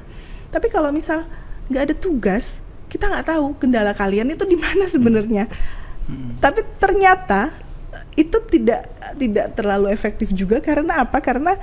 Tapi 0.53 0.67
kalau 0.71 0.95
misal 0.95 1.27
nggak 1.67 1.83
ada 1.91 1.95
tugas 1.97 2.63
kita 2.87 3.11
nggak 3.11 3.27
tahu 3.27 3.45
kendala 3.59 3.91
kalian 3.91 4.31
itu 4.31 4.47
di 4.47 4.55
mana 4.55 4.87
sebenarnya. 4.87 5.51
Tapi 6.39 6.63
ternyata 6.79 7.51
itu 8.15 8.39
tidak 8.47 8.87
tidak 9.19 9.51
terlalu 9.59 9.91
efektif 9.91 10.31
juga. 10.31 10.63
Karena 10.63 11.03
apa? 11.03 11.19
Karena 11.19 11.59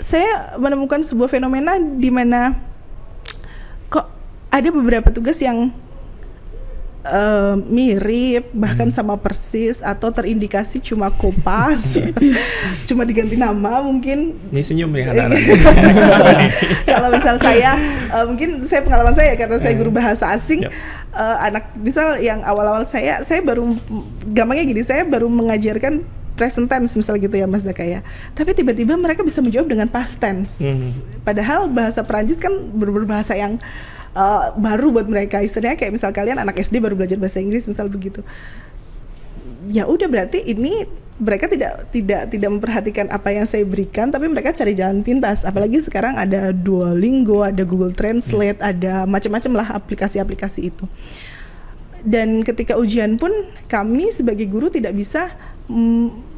saya 0.00 0.56
menemukan 0.56 1.04
sebuah 1.04 1.28
fenomena 1.30 1.76
di 1.78 2.08
mana 2.08 2.56
kok 3.92 4.08
ada 4.50 4.68
beberapa 4.72 5.12
tugas 5.12 5.38
yang 5.44 5.70
eh, 7.04 7.54
mirip 7.64 8.48
bahkan 8.50 8.88
sama 8.88 9.14
persis 9.14 9.80
atau 9.80 10.08
terindikasi 10.08 10.80
cuma 10.80 11.08
kopas. 11.08 12.00
Cuma 12.88 13.04
diganti 13.04 13.36
nama 13.36 13.80
mungkin. 13.80 14.36
Ini 14.50 14.60
senyum 14.60 14.92
ya 14.92 15.10
anak-anak. 15.10 15.40
Kalau 16.90 17.08
misal 17.10 17.36
saya 17.38 17.70
eh, 18.10 18.24
mungkin 18.24 18.64
saya 18.64 18.80
pengalaman 18.82 19.12
saya 19.12 19.32
karena 19.34 19.56
saya 19.56 19.74
guru 19.74 19.90
bahasa 19.90 20.32
asing. 20.32 20.64
Yap. 20.64 20.72
eh, 21.14 21.36
anak 21.46 21.76
misal 21.78 22.18
yang 22.18 22.42
awal-awal 22.42 22.82
saya 22.84 23.22
saya 23.22 23.40
baru 23.40 23.70
gampangnya 24.26 24.64
gini 24.66 24.82
saya 24.82 25.06
baru 25.06 25.30
mengajarkan 25.30 26.02
present 26.34 26.66
tense 26.66 26.98
misal 26.98 27.14
gitu 27.14 27.30
ya 27.30 27.46
Mas 27.46 27.62
Zaka 27.62 27.86
ya 27.86 28.02
tapi 28.34 28.50
tiba-tiba 28.50 28.98
mereka 28.98 29.22
bisa 29.22 29.38
menjawab 29.38 29.70
dengan 29.70 29.86
past 29.86 30.18
tense. 30.18 30.58
Hmm. 30.58 30.90
padahal 31.22 31.70
bahasa 31.70 32.02
Perancis 32.02 32.42
kan 32.42 32.50
ber- 32.74 32.90
berbahasa 32.90 33.38
yang 33.38 33.54
eh, 34.14 34.44
baru 34.56 34.94
buat 34.94 35.06
mereka. 35.10 35.42
Istilahnya 35.42 35.76
kayak 35.76 35.92
misal 35.94 36.10
kalian 36.14 36.38
anak 36.40 36.58
SD 36.58 36.78
baru 36.80 36.94
belajar 36.94 37.18
bahasa 37.18 37.42
Inggris 37.42 37.66
misal 37.66 37.90
begitu. 37.90 38.22
Ya 39.68 39.88
udah 39.90 40.06
berarti 40.08 40.44
ini 40.44 40.86
mereka 41.14 41.46
tidak 41.46 41.94
tidak 41.94 42.26
tidak 42.26 42.50
memperhatikan 42.50 43.06
apa 43.06 43.30
yang 43.30 43.46
saya 43.46 43.62
berikan 43.62 44.10
tapi 44.10 44.26
mereka 44.26 44.50
cari 44.50 44.74
jalan 44.74 45.06
pintas. 45.06 45.46
Apalagi 45.46 45.78
sekarang 45.78 46.18
ada 46.18 46.50
Duolingo 46.50 47.46
ada 47.46 47.62
Google 47.62 47.94
Translate 47.94 48.58
ada 48.58 49.06
macam-macam 49.06 49.52
lah 49.62 49.68
aplikasi-aplikasi 49.78 50.74
itu. 50.74 50.84
Dan 52.04 52.44
ketika 52.44 52.76
ujian 52.76 53.16
pun 53.16 53.32
kami 53.70 54.12
sebagai 54.12 54.44
guru 54.44 54.68
tidak 54.68 54.92
bisa 54.92 55.32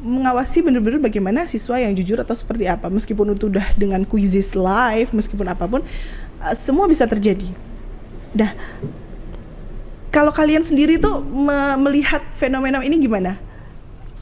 mengawasi 0.07 0.63
benar-benar 0.63 1.03
bagaimana 1.03 1.43
siswa 1.43 1.75
yang 1.75 1.91
jujur 1.91 2.15
atau 2.23 2.31
seperti 2.31 2.69
apa. 2.69 2.87
Meskipun 2.87 3.35
itu 3.35 3.51
udah 3.51 3.65
dengan 3.75 4.07
quizzes 4.07 4.55
live 4.55 5.11
meskipun 5.11 5.51
apa 5.51 5.67
pun 5.67 5.83
uh, 6.41 6.55
semua 6.57 6.85
bisa 6.89 7.05
terjadi. 7.05 7.49
Dah. 8.35 8.51
Kalau 10.11 10.33
kalian 10.33 10.65
sendiri 10.65 10.97
tuh 10.97 11.21
me- 11.21 11.77
melihat 11.77 12.23
fenomena 12.33 12.81
ini 12.81 12.97
gimana? 12.97 13.37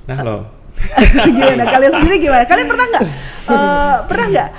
Nah 0.06 0.20
lo, 0.22 0.38
gimana? 1.38 1.64
Kalian 1.66 1.94
sendiri 1.98 2.20
gimana? 2.20 2.44
Kalian 2.46 2.68
pernah 2.68 2.88
nggak? 2.90 3.06
Eh, 3.46 3.98
pernah 4.10 4.26
nggak 4.26 4.50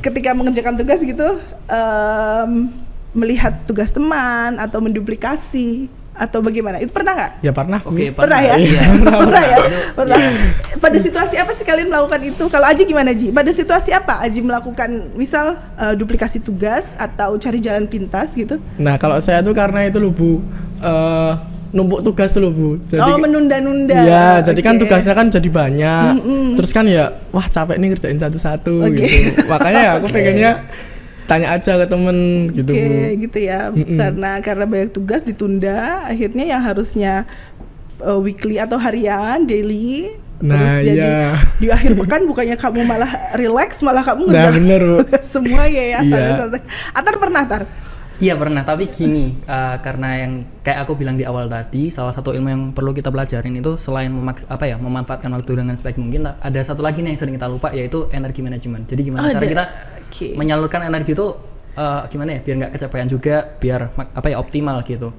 ketika 0.00 0.32
mengerjakan 0.32 0.80
tugas 0.80 1.04
gitu 1.04 1.44
em, 1.68 2.72
melihat 3.12 3.52
tugas 3.68 3.92
teman 3.92 4.56
atau 4.56 4.80
menduplikasi 4.80 5.92
atau 6.14 6.38
bagaimana 6.38 6.78
itu 6.78 6.94
pernah 6.94 7.12
nggak 7.12 7.32
Ya 7.42 7.50
pernah. 7.50 7.82
Oke, 7.82 8.14
pernah 8.14 8.38
ya 8.38 8.54
Iya. 8.54 8.82
pernah 9.26 9.42
ya 9.42 9.58
Itu, 9.58 9.78
pernah 9.92 10.16
iya. 10.16 10.30
pada 10.78 10.94
situasi 10.96 11.34
apa 11.34 11.50
sih 11.50 11.62
kalian 11.62 11.90
melakukan 11.90 12.22
itu 12.22 12.44
kalau 12.46 12.66
Aji 12.66 12.82
gimana 12.84 13.10
Ji 13.10 13.28
pada 13.28 13.50
situasi 13.50 13.90
apa 13.90 14.22
Aji 14.22 14.40
melakukan 14.40 15.10
misal 15.14 15.58
eh, 15.74 15.94
duplikasi 15.94 16.38
tugas 16.38 16.94
atau 16.94 17.34
cari 17.34 17.58
jalan 17.58 17.84
pintas 17.84 18.30
gitu 18.32 18.62
Nah 18.76 18.94
kalau 18.94 19.18
saya 19.18 19.42
tuh 19.42 19.50
karena 19.52 19.84
itu 19.84 19.98
loh 19.98 20.10
bu, 20.10 20.38
eh, 20.80 21.32
numpuk 21.70 22.00
tugas 22.00 22.30
loh 22.38 22.54
bu. 22.54 22.78
oh 22.78 23.18
menunda-nunda 23.18 23.98
Iya, 23.98 24.26
jadi 24.46 24.60
kan 24.62 24.78
tugasnya 24.78 25.10
kan 25.10 25.26
jadi 25.26 25.48
banyak. 25.50 26.22
Terus 26.54 26.70
kan 26.70 26.86
ya, 26.86 27.10
wah 27.34 27.42
capek 27.44 27.74
nih 27.76 27.90
ngerjain 27.90 28.14
satu-satu 28.14 28.86
Oke. 28.86 29.02
gitu. 29.02 29.50
Makanya 29.50 29.80
ya 29.82 29.90
aku 29.98 30.06
Oke. 30.06 30.14
pengennya 30.14 30.62
tanya 31.24 31.56
aja 31.56 31.80
ke 31.80 31.86
temen 31.88 32.16
gitu 32.52 32.70
Oke, 32.72 32.84
bu. 32.84 33.22
gitu 33.28 33.38
ya. 33.40 33.72
Mm-mm. 33.72 33.96
Karena 33.96 34.30
karena 34.40 34.64
banyak 34.64 34.90
tugas 34.92 35.24
ditunda, 35.24 36.04
akhirnya 36.04 36.44
yang 36.44 36.62
harusnya 36.62 37.24
uh, 38.00 38.20
weekly 38.20 38.60
atau 38.60 38.76
harian, 38.76 39.44
daily 39.44 40.12
terus 40.34 40.66
Nah, 40.66 40.82
jadi 40.82 40.98
iya. 40.98 41.38
di 41.62 41.66
akhir 41.70 41.94
pekan 41.94 42.26
bukannya 42.26 42.58
kamu 42.58 42.82
malah 42.84 43.06
relax, 43.38 43.80
malah 43.86 44.02
kamu 44.02 44.28
Nah, 44.34 44.50
bener, 44.50 44.82
semua 45.32 45.64
ya 45.70 45.84
ya. 45.94 45.98
Iya. 46.02 46.50
Atar 46.90 47.16
pernah 47.22 47.46
tar? 47.46 47.64
Iya 48.14 48.38
pernah, 48.38 48.62
tapi 48.62 48.86
gini, 48.94 49.42
eh, 49.42 49.76
karena 49.82 50.22
yang 50.22 50.46
kayak 50.62 50.86
aku 50.86 50.94
bilang 50.94 51.18
di 51.18 51.26
awal 51.26 51.50
tadi, 51.50 51.90
salah 51.90 52.14
satu 52.14 52.30
ilmu 52.30 52.46
yang 52.46 52.62
perlu 52.70 52.94
kita 52.94 53.10
pelajarin 53.10 53.58
itu 53.58 53.74
selain 53.74 54.06
memaks 54.06 54.46
apa 54.46 54.70
ya, 54.70 54.78
memanfaatkan 54.78 55.34
waktu 55.34 55.58
dengan 55.58 55.74
sebaik 55.74 55.98
mungkin, 55.98 56.22
ada 56.30 56.60
satu 56.62 56.86
lagi 56.86 57.02
nih 57.02 57.10
yang 57.10 57.18
sering 57.18 57.34
kita 57.34 57.50
lupa 57.50 57.74
yaitu 57.74 58.06
energi 58.14 58.38
manajemen. 58.38 58.86
Jadi 58.86 59.10
gimana 59.10 59.26
Oh, 59.26 59.30
cara 59.34 59.42
ada. 59.42 59.50
kita 59.50 59.64
Oke. 60.14 60.38
menyalurkan 60.38 60.86
energi 60.86 61.18
itu 61.18 61.34
eh, 61.74 62.02
gimana 62.06 62.38
ya, 62.38 62.40
biar 62.46 62.54
nggak 62.62 62.72
kecapean 62.78 63.10
juga, 63.10 63.42
biar 63.58 63.90
apa 63.98 64.26
ya 64.30 64.38
optimal 64.38 64.78
gitu. 64.86 65.10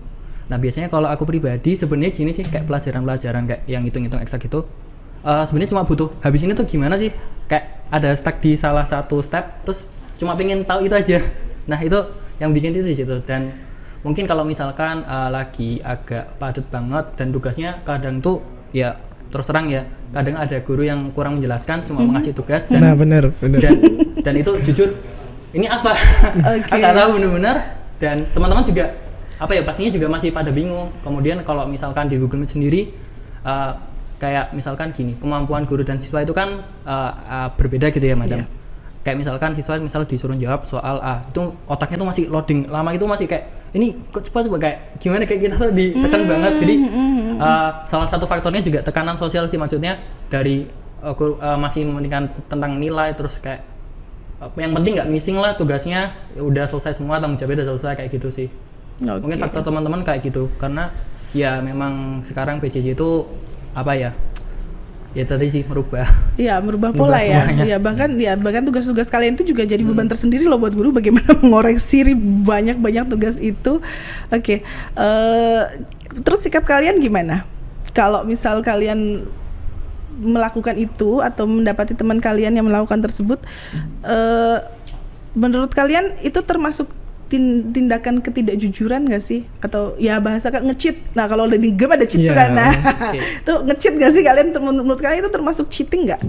Nah 0.47 0.55
biasanya 0.55 0.87
kalau 0.87 1.11
aku 1.11 1.27
pribadi 1.27 1.75
sebenarnya 1.75 2.15
gini 2.15 2.31
sih, 2.31 2.47
kayak 2.47 2.63
pelajaran-pelajaran 2.63 3.43
kayak 3.43 3.61
yang 3.67 3.83
hitung-hitung 3.83 4.23
eksak 4.23 4.47
gitu, 4.47 4.63
eh, 5.27 5.43
sebenarnya 5.43 5.75
cuma 5.75 5.83
butuh 5.83 6.15
habis 6.23 6.47
ini 6.47 6.55
tuh 6.55 6.63
gimana 6.63 6.95
sih, 6.95 7.11
kayak 7.51 7.91
ada 7.91 8.15
stuck 8.15 8.39
di 8.39 8.55
salah 8.55 8.87
satu 8.87 9.19
step, 9.19 9.67
terus 9.67 9.83
cuma 10.15 10.31
pengen 10.39 10.63
tahu 10.63 10.87
itu 10.87 10.95
aja. 10.95 11.19
Nah 11.67 11.75
itu 11.83 11.99
yang 12.39 12.55
bikin 12.55 12.71
itu 12.71 12.87
di 12.87 12.95
situ 12.95 13.19
dan 13.27 13.51
mungkin 14.05 14.23
kalau 14.29 14.47
misalkan 14.47 15.03
uh, 15.03 15.27
lagi 15.27 15.83
agak 15.83 16.39
padat 16.39 16.67
banget 16.71 17.05
dan 17.19 17.33
tugasnya 17.33 17.81
kadang 17.83 18.21
tuh 18.23 18.39
ya 18.71 18.95
terus 19.35 19.43
terang 19.45 19.67
ya 19.67 19.83
kadang 20.09 20.39
ada 20.39 20.55
guru 20.63 20.81
yang 20.81 21.11
kurang 21.11 21.35
menjelaskan 21.35 21.83
cuma 21.83 21.99
mengasih 22.01 22.31
tugas 22.31 22.63
dan 22.65 22.79
Nah 22.79 22.95
bener, 22.95 23.35
bener. 23.35 23.59
dan 23.59 23.75
dan 24.23 24.33
itu 24.33 24.55
jujur 24.63 24.95
ini 25.51 25.67
apa 25.67 25.91
Oke. 26.55 26.71
nggak 26.71 26.93
tahu 26.95 27.09
benar-benar 27.19 27.57
dan 27.99 28.23
teman-teman 28.31 28.63
juga 28.63 28.95
apa 29.35 29.51
ya 29.51 29.67
pastinya 29.67 29.91
juga 29.91 30.07
masih 30.07 30.31
pada 30.31 30.47
bingung 30.49 30.95
kemudian 31.03 31.43
kalau 31.43 31.67
misalkan 31.67 32.07
di 32.07 32.15
Google 32.15 32.39
Meet 32.39 32.55
sendiri 32.55 32.81
uh, 33.43 33.75
kayak 34.15 34.55
misalkan 34.55 34.95
gini 34.95 35.19
kemampuan 35.19 35.67
guru 35.67 35.83
dan 35.83 35.99
siswa 35.99 36.23
itu 36.23 36.31
kan 36.31 36.63
uh, 36.87 37.11
uh, 37.27 37.49
berbeda 37.51 37.91
gitu 37.91 38.01
ya 38.01 38.15
madam 38.15 38.39
Iya. 38.39 38.47
kayak 39.03 39.17
misalkan 39.19 39.51
siswa 39.51 39.75
misal 39.77 40.07
disuruh 40.07 40.33
jawab 40.33 40.63
soal 40.63 41.03
A 41.03 41.19
itu 41.21 41.43
otaknya 41.67 41.99
tuh 41.99 42.07
masih 42.07 42.23
loading 42.25 42.71
lama 42.71 42.89
itu 42.89 43.03
masih 43.03 43.27
kayak 43.27 43.51
ini 43.75 43.91
kok 44.09 44.23
cepat 44.23 44.47
coba 44.47 44.57
kayak 44.57 44.77
gimana 44.97 45.23
kayak 45.23 45.41
kita 45.43 45.55
tuh 45.59 45.71
ditekan 45.71 46.21
banget. 46.25 46.53
Jadi 46.57 46.75
Eh, 47.35 47.71
salah 47.83 48.07
satu 48.07 48.23
faktornya 48.23 48.63
juga 48.63 48.79
tekanan 48.79 49.19
sosial 49.19 49.43
sih 49.43 49.59
maksudnya 49.59 49.99
dari 50.25 50.63
eh, 51.03 51.13
kur- 51.13 51.35
eh, 51.35 51.57
masih 51.59 51.83
mementingkan 51.83 52.31
tentang 52.47 52.79
nilai 52.79 53.11
terus 53.11 53.43
kayak 53.43 53.59
eh, 54.39 54.49
yang 54.55 54.71
penting 54.71 54.95
nggak 54.95 55.09
missing 55.09 55.35
lah 55.35 55.51
tugasnya 55.51 56.15
ya 56.31 56.39
udah 56.39 56.63
selesai 56.63 56.95
semua 56.95 57.19
tanggung 57.19 57.35
jawabnya 57.35 57.59
udah 57.59 57.75
selesai 57.75 57.93
kayak 57.99 58.09
gitu 58.09 58.31
sih. 58.31 58.47
Oke. 58.95 59.19
mungkin 59.19 59.35
faktor 59.37 59.67
teman-teman 59.67 59.99
kayak 60.01 60.23
gitu 60.23 60.47
karena 60.55 60.87
ya 61.35 61.59
memang 61.59 62.23
sekarang 62.23 62.63
PJJ 62.63 62.95
itu 62.95 63.27
apa 63.75 63.91
ya 63.91 64.15
ya 65.15 65.23
tadi 65.23 65.47
sih 65.47 65.63
merubah 65.63 66.03
Iya, 66.35 66.59
merubah 66.59 66.91
pola 66.91 67.23
ya. 67.23 67.47
semuanya. 67.47 67.63
Iya, 67.63 67.77
bahkan 67.79 68.09
ya 68.19 68.35
bahkan 68.35 68.67
tugas-tugas 68.67 69.07
kalian 69.07 69.39
itu 69.39 69.47
juga 69.47 69.63
jadi 69.63 69.79
beban 69.79 70.11
tersendiri 70.11 70.43
loh 70.43 70.59
buat 70.59 70.75
guru 70.75 70.91
bagaimana 70.91 71.39
mengoreksi 71.43 72.03
banyak-banyak 72.43 73.07
tugas 73.07 73.39
itu. 73.39 73.79
Oke. 74.29 74.59
eh, 74.99 75.63
terus 76.19 76.43
sikap 76.43 76.67
kalian 76.67 76.99
gimana? 76.99 77.47
Kalau 77.95 78.27
misal 78.27 78.59
kalian 78.59 79.23
melakukan 80.15 80.75
itu 80.75 81.19
atau 81.19 81.43
mendapati 81.43 81.95
teman 81.95 82.19
kalian 82.19 82.55
yang 82.55 82.63
melakukan 82.63 83.03
tersebut 83.03 83.39
eh 84.03 84.57
menurut 85.35 85.67
kalian 85.71 86.15
itu 86.23 86.39
termasuk 86.39 86.87
tindakan 87.27 88.21
ketidakjujuran 88.21 89.09
gak 89.09 89.23
sih? 89.23 89.43
Atau 89.59 89.97
ya 89.97 90.21
bahasa 90.21 90.53
kan 90.53 90.61
ngecit. 90.61 91.01
Nah 91.17 91.25
kalau 91.25 91.49
udah 91.49 91.57
di 91.57 91.73
game 91.73 91.97
ada 91.97 92.05
cheat 92.05 92.29
Iya, 92.29 92.33
kan 92.37 92.49
nah 92.53 92.71
oke. 92.71 93.19
itu 93.43 93.53
ngecit 93.71 93.93
gak 93.97 94.11
sih 94.13 94.23
kalian? 94.23 94.47
Menurut 94.53 95.01
kalian 95.01 95.25
itu 95.25 95.31
termasuk 95.33 95.65
cheating 95.67 96.05
nggak? 96.05 96.21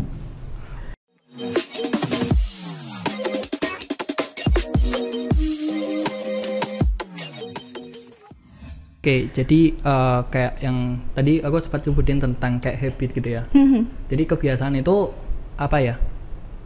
Oke, 9.06 9.30
jadi 9.30 9.60
eh, 9.70 10.20
kayak 10.34 10.66
yang 10.66 10.98
tadi 11.14 11.38
aku 11.38 11.62
sempat 11.62 11.86
sebutin 11.86 12.18
tentang 12.18 12.58
kayak 12.58 12.78
habit 12.82 13.14
gitu 13.14 13.28
ya. 13.38 13.46
Jadi 14.10 14.22
kebiasaan 14.26 14.74
itu 14.82 15.14
apa 15.54 15.78
ya? 15.78 15.94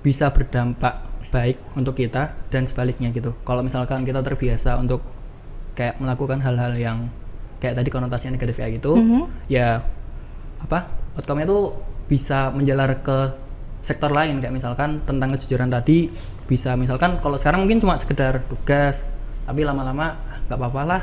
Bisa 0.00 0.32
berdampak 0.32 1.09
baik 1.30 1.56
untuk 1.74 1.94
kita 1.94 2.34
dan 2.50 2.66
sebaliknya 2.66 3.08
gitu. 3.10 3.32
Kalau 3.42 3.62
misalkan 3.62 4.02
kita 4.02 4.20
terbiasa 4.20 4.76
untuk 4.76 5.00
kayak 5.72 5.96
melakukan 5.98 6.42
hal-hal 6.42 6.74
yang 6.74 6.98
kayak 7.58 7.78
tadi 7.78 7.88
konotasinya 7.88 8.34
negatif 8.34 8.58
kayak 8.58 8.82
gitu, 8.82 8.98
ya 9.46 9.80
apa? 10.58 10.90
Outcome-nya 11.14 11.46
tuh 11.46 11.74
bisa 12.04 12.50
menjalar 12.50 12.98
ke 13.00 13.18
sektor 13.80 14.10
lain 14.10 14.42
kayak 14.42 14.52
misalkan 14.52 15.00
tentang 15.06 15.32
kejujuran 15.32 15.70
tadi 15.70 16.10
bisa 16.44 16.74
misalkan 16.74 17.16
kalau 17.22 17.38
sekarang 17.38 17.64
mungkin 17.64 17.78
cuma 17.80 17.94
sekedar 17.96 18.42
tugas 18.44 19.06
tapi 19.46 19.64
lama-lama 19.64 20.18
"Ah, 20.20 20.36
nggak 20.44 20.58
apa-apa 20.58 20.82
lah 20.84 21.02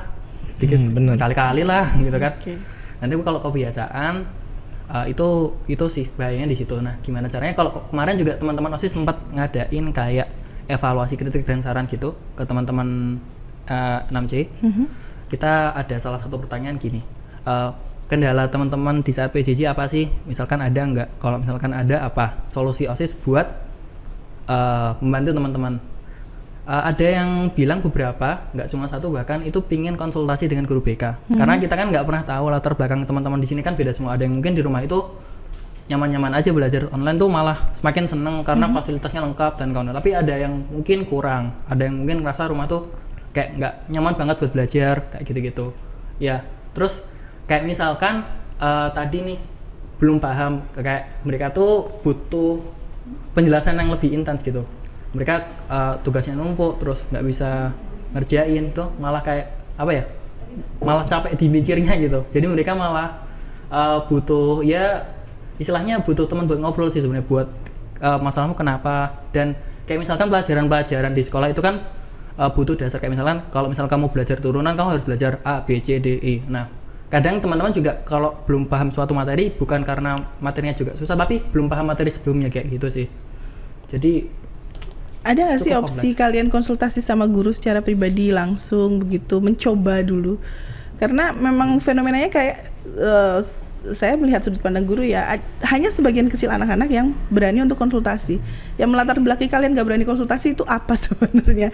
dikit 0.59 0.77
Hmm, 0.77 1.09
sekali-kali 1.09 1.63
lah 1.65 1.89
gitu 2.05 2.17
kan 2.19 2.37
Oke. 2.37 2.53
nanti 3.01 3.13
kalau 3.23 3.39
kebiasaan 3.41 4.13
uh, 4.91 5.05
itu 5.07 5.53
itu 5.67 5.85
sih 5.87 6.05
bahayanya 6.15 6.47
di 6.51 6.57
situ. 6.57 6.75
Nah 6.79 6.99
gimana 7.03 7.27
caranya? 7.31 7.53
Kalau 7.55 7.71
ke- 7.71 7.85
kemarin 7.91 8.15
juga 8.15 8.35
teman-teman 8.35 8.71
osis 8.75 8.91
sempat 8.91 9.19
ngadain 9.31 9.85
kayak 9.93 10.27
evaluasi 10.67 11.15
kritik 11.15 11.47
dan 11.47 11.63
saran 11.63 11.87
gitu 11.87 12.11
ke 12.35 12.43
teman-teman 12.43 13.19
uh, 13.71 14.03
6C 14.11 14.51
kita 15.31 15.71
ada 15.75 15.95
salah 15.99 16.19
satu 16.19 16.35
pertanyaan 16.39 16.75
gini 16.75 17.03
uh, 17.47 17.71
kendala 18.07 18.47
teman-teman 18.47 19.03
di 19.03 19.11
saat 19.11 19.35
PJJ 19.35 19.67
apa 19.67 19.83
sih? 19.91 20.07
Misalkan 20.23 20.63
ada 20.63 20.79
nggak? 20.79 21.19
Kalau 21.19 21.43
misalkan 21.43 21.75
ada 21.75 22.07
apa? 22.07 22.47
Solusi 22.47 22.87
osis 22.87 23.11
buat 23.11 23.43
uh, 24.47 24.95
membantu 25.03 25.35
teman-teman 25.35 25.73
Uh, 26.67 26.83
ada 26.83 27.23
yang 27.23 27.47
bilang 27.55 27.79
beberapa, 27.79 28.43
nggak 28.51 28.67
cuma 28.67 28.91
satu 28.91 29.07
bahkan 29.07 29.39
itu 29.47 29.63
pingin 29.63 29.95
konsultasi 29.95 30.51
dengan 30.51 30.67
guru 30.67 30.83
BK. 30.83 31.31
Karena 31.31 31.55
kita 31.55 31.79
kan 31.79 31.87
nggak 31.87 32.03
pernah 32.03 32.23
tahu 32.27 32.51
latar 32.51 32.75
belakang 32.75 33.07
teman-teman 33.07 33.39
di 33.39 33.47
sini 33.47 33.63
kan 33.63 33.79
beda 33.79 33.95
semua. 33.95 34.19
Ada 34.19 34.27
yang 34.27 34.35
mungkin 34.35 34.51
di 34.51 34.59
rumah 34.59 34.83
itu 34.83 34.99
nyaman-nyaman 35.87 36.35
aja 36.35 36.51
belajar 36.51 36.91
online 36.91 37.15
tuh 37.15 37.31
malah 37.31 37.71
semakin 37.71 38.03
seneng 38.03 38.43
karena 38.43 38.67
fasilitasnya 38.67 39.23
lengkap 39.23 39.55
dan 39.55 39.71
kawan. 39.71 39.95
Tapi 39.95 40.11
ada 40.11 40.35
yang 40.35 40.67
mungkin 40.67 41.07
kurang, 41.07 41.55
ada 41.71 41.87
yang 41.87 42.03
mungkin 42.03 42.19
ngerasa 42.19 42.51
rumah 42.51 42.67
tuh 42.67 42.91
kayak 43.31 43.55
nggak 43.55 43.73
nyaman 43.95 44.13
banget 44.19 44.35
buat 44.43 44.51
belajar 44.51 44.95
kayak 45.07 45.23
gitu-gitu. 45.23 45.71
Ya, 46.19 46.43
terus 46.75 47.07
kayak 47.47 47.63
misalkan 47.63 48.27
uh, 48.59 48.91
tadi 48.91 49.23
nih 49.23 49.39
belum 50.03 50.19
paham 50.19 50.67
kayak 50.75 51.23
mereka 51.23 51.55
tuh 51.55 52.03
butuh 52.03 52.59
penjelasan 53.33 53.79
yang 53.79 53.87
lebih 53.87 54.11
intens 54.11 54.43
gitu 54.43 54.67
mereka 55.17 55.49
uh, 55.65 55.97
tugasnya 56.05 56.37
numpuk 56.37 56.77
terus 56.77 57.09
nggak 57.09 57.25
bisa 57.25 57.73
ngerjain 58.13 58.69
tuh 58.77 58.93
malah 59.01 59.25
kayak 59.25 59.49
apa 59.73 59.91
ya 59.91 60.03
malah 60.81 61.05
capek 61.09 61.33
dimikirnya 61.33 61.97
gitu. 61.97 62.23
Jadi 62.29 62.45
mereka 62.45 62.77
malah 62.77 63.25
uh, 63.73 64.05
butuh 64.05 64.61
ya 64.61 65.05
istilahnya 65.57 66.05
butuh 66.05 66.29
teman 66.29 66.45
buat 66.45 66.61
ngobrol 66.61 66.93
sih 66.93 67.01
sebenarnya 67.01 67.25
buat 67.25 67.47
uh, 68.01 68.21
masalahmu 68.21 68.53
kenapa. 68.53 69.25
Dan 69.33 69.57
kayak 69.89 70.05
misalkan 70.05 70.29
pelajaran-pelajaran 70.29 71.13
di 71.17 71.23
sekolah 71.25 71.49
itu 71.49 71.61
kan 71.61 71.81
uh, 72.37 72.49
butuh 72.53 72.77
dasar. 72.77 73.01
Kayak 73.01 73.17
misalkan 73.17 73.37
kalau 73.49 73.67
misal 73.69 73.89
kamu 73.89 74.13
belajar 74.13 74.37
turunan 74.37 74.73
kamu 74.77 74.97
harus 74.97 75.05
belajar 75.05 75.41
A 75.45 75.65
B 75.65 75.77
C 75.81 75.97
D 75.97 76.17
E. 76.21 76.45
Nah 76.45 76.69
kadang 77.07 77.39
teman-teman 77.39 77.71
juga 77.71 78.03
kalau 78.03 78.35
belum 78.43 78.67
paham 78.67 78.91
suatu 78.91 79.15
materi 79.15 79.47
bukan 79.53 79.79
karena 79.85 80.17
materinya 80.43 80.75
juga 80.75 80.91
susah 80.97 81.15
tapi 81.15 81.39
belum 81.39 81.71
paham 81.71 81.87
materi 81.87 82.09
sebelumnya 82.09 82.49
kayak 82.49 82.67
gitu 82.71 82.87
sih. 82.89 83.07
Jadi 83.87 84.27
ada 85.27 85.39
nggak 85.43 85.59
sih 85.59 85.73
opsi 85.75 86.15
kompleks. 86.15 86.19
kalian 86.19 86.47
konsultasi 86.47 86.99
sama 86.99 87.27
guru 87.27 87.51
secara 87.51 87.83
pribadi 87.83 88.31
langsung 88.31 88.97
begitu 88.97 89.37
mencoba 89.37 89.99
dulu 90.01 90.39
karena 90.97 91.29
memang 91.29 91.77
fenomenanya 91.77 92.31
kayak 92.31 92.57
s- 93.37 93.76
saya 93.93 94.17
melihat 94.19 94.43
sudut 94.43 94.59
pandang 94.59 94.83
guru 94.83 95.05
ya 95.05 95.37
hanya 95.67 95.87
sebagian 95.87 96.27
kecil 96.27 96.49
anak-anak 96.49 96.89
yang 96.89 97.13
berani 97.29 97.63
untuk 97.63 97.77
konsultasi 97.77 98.41
yang 98.75 98.89
melatar 98.91 99.19
belakang 99.21 99.47
kalian 99.47 99.71
nggak 99.75 99.87
berani 99.87 100.05
konsultasi 100.07 100.55
itu 100.55 100.63
apa 100.67 100.97
sebenarnya 101.03 101.71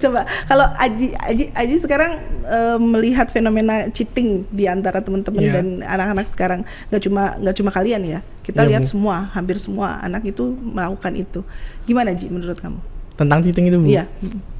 coba 0.00 0.24
kalau 0.48 0.64
Aji 0.80 1.12
Aji 1.12 1.44
Aji 1.52 1.76
sekarang 1.76 2.16
eh, 2.48 2.78
melihat 2.80 3.28
fenomena 3.28 3.92
cheating 3.92 4.48
di 4.48 4.64
antara 4.64 5.04
teman-teman 5.04 5.40
Iya. 5.40 5.52
dan 5.60 5.66
anak-anak 5.84 6.26
sekarang 6.28 6.60
nggak 6.88 7.02
cuma 7.04 7.22
nggak 7.36 7.56
cuma 7.56 7.70
kalian 7.72 8.00
ya 8.04 8.20
kita 8.40 8.64
Iya, 8.64 8.68
lihat 8.76 8.82
Bu. 8.88 8.90
semua 8.96 9.28
hampir 9.36 9.56
semua 9.60 10.00
anak 10.00 10.24
itu 10.24 10.56
melakukan 10.56 11.12
itu 11.16 11.40
gimana 11.84 12.16
Ji 12.16 12.32
menurut 12.32 12.56
kamu 12.60 12.80
Tentang 13.20 13.44
cheating 13.44 13.68
itu, 13.68 13.76
Bu. 13.76 13.84
Iya. 13.84 14.08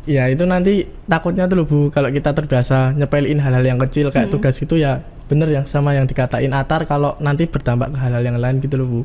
Ya, 0.05 0.29
itu 0.29 0.45
nanti 0.45 0.85
takutnya 1.09 1.49
tuh 1.49 1.65
loh, 1.65 1.67
Bu, 1.67 1.89
kalau 1.89 2.13
kita 2.13 2.37
terbiasa 2.37 2.93
nyepelin 2.93 3.41
hal-hal 3.41 3.65
yang 3.65 3.81
kecil 3.81 4.13
kayak 4.13 4.29
tugas 4.29 4.61
gitu 4.61 4.77
ya 4.77 5.01
bener 5.31 5.49
yang 5.55 5.67
sama 5.71 5.95
yang 5.95 6.11
dikatain 6.11 6.51
Atar 6.51 6.83
kalau 6.91 7.15
nanti 7.23 7.47
berdampak 7.47 7.95
ke 7.95 7.99
hal-hal 8.03 8.27
yang 8.27 8.35
lain 8.35 8.59
gitu 8.59 8.75
loh, 8.83 8.87
Bu. 8.91 9.01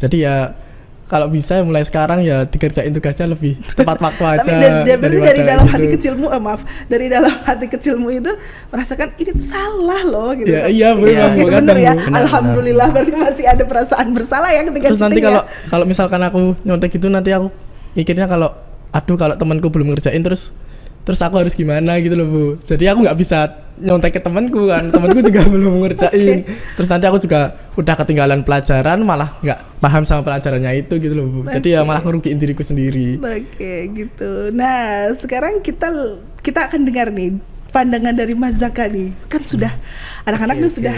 Jadi 0.00 0.24
ya 0.24 0.56
kalau 1.12 1.28
bisa 1.28 1.60
mulai 1.60 1.84
sekarang 1.84 2.24
ya 2.24 2.48
dikerjain 2.48 2.88
tugasnya 2.88 3.28
lebih 3.28 3.60
tepat 3.76 4.00
waktu 4.00 4.22
aja. 4.24 4.40
Tapi 4.40 4.52
dari, 4.56 4.76
dari, 4.88 4.96
berarti 4.96 5.20
dari 5.20 5.40
dalam 5.44 5.66
hati 5.68 5.84
gitu. 5.84 5.94
kecilmu, 6.00 6.26
eh, 6.32 6.40
maaf, 6.40 6.60
dari 6.88 7.06
dalam 7.12 7.34
hati 7.52 7.66
kecilmu 7.68 8.08
itu 8.08 8.32
merasakan 8.72 9.08
ini 9.20 9.30
tuh 9.36 9.44
salah 9.44 10.00
loh 10.08 10.32
gitu. 10.32 10.48
Ya, 10.48 10.64
kan. 10.64 10.72
iya, 10.72 10.88
Bu, 10.96 11.04
Iya, 11.04 11.20
emang, 11.20 11.32
Gitu, 11.36 11.44
Bu, 11.44 11.52
bener 11.52 11.76
kadang, 11.76 11.84
ya. 11.84 11.92
Bu. 11.92 12.16
Alhamdulillah 12.16 12.88
berarti 12.96 13.12
masih 13.12 13.44
ada 13.44 13.64
perasaan 13.68 14.08
bersalah 14.16 14.50
ya 14.56 14.64
ketika 14.64 14.86
Terus 14.88 15.04
nanti 15.04 15.20
kalau 15.20 15.42
ya. 15.44 15.68
kalau 15.68 15.84
misalkan 15.84 16.20
aku 16.24 16.40
nyontek 16.64 16.88
gitu 16.96 17.12
nanti 17.12 17.30
aku 17.36 17.52
mikirnya 17.92 18.24
kalau 18.24 18.56
aduh 18.88 19.16
kalau 19.20 19.36
temanku 19.36 19.68
belum 19.68 19.92
ngerjain 19.92 20.24
terus 20.24 20.56
terus 21.02 21.20
aku 21.22 21.42
harus 21.42 21.54
gimana 21.54 21.98
gitu 21.98 22.14
loh 22.14 22.26
bu. 22.26 22.44
Jadi 22.62 22.84
aku 22.86 23.02
nggak 23.06 23.18
bisa 23.18 23.38
nyontek 23.82 24.18
ke 24.18 24.20
temanku 24.22 24.70
kan. 24.70 24.88
Temanku 24.88 25.18
juga 25.22 25.42
belum 25.52 25.82
ngerjain. 25.82 26.46
Terus 26.78 26.88
nanti 26.88 27.04
aku 27.10 27.18
juga 27.18 27.58
udah 27.74 27.94
ketinggalan 27.98 28.40
pelajaran 28.46 29.02
malah 29.02 29.34
nggak 29.42 29.82
paham 29.82 30.02
sama 30.06 30.22
pelajarannya 30.22 30.86
itu 30.86 30.94
gitu 31.02 31.14
loh 31.14 31.26
bu. 31.26 31.40
Jadi 31.50 31.74
ya 31.74 31.82
malah 31.82 32.02
ngerugiin 32.02 32.38
diriku 32.38 32.62
sendiri. 32.62 33.18
Oke 33.18 33.90
gitu. 33.92 34.54
Nah 34.54 35.10
sekarang 35.18 35.60
kita 35.60 35.90
kita 36.42 36.70
akan 36.70 36.86
dengar 36.86 37.10
nih 37.10 37.51
pandangan 37.72 38.12
dari 38.12 38.36
Mas 38.36 38.60
Zaka 38.60 38.86
nih. 38.86 39.10
Kan 39.26 39.42
sudah 39.42 39.72
anak-anak 40.22 40.60
Oke, 40.60 40.62
tuh 40.62 40.70
oke. 40.70 40.78
sudah 40.78 40.96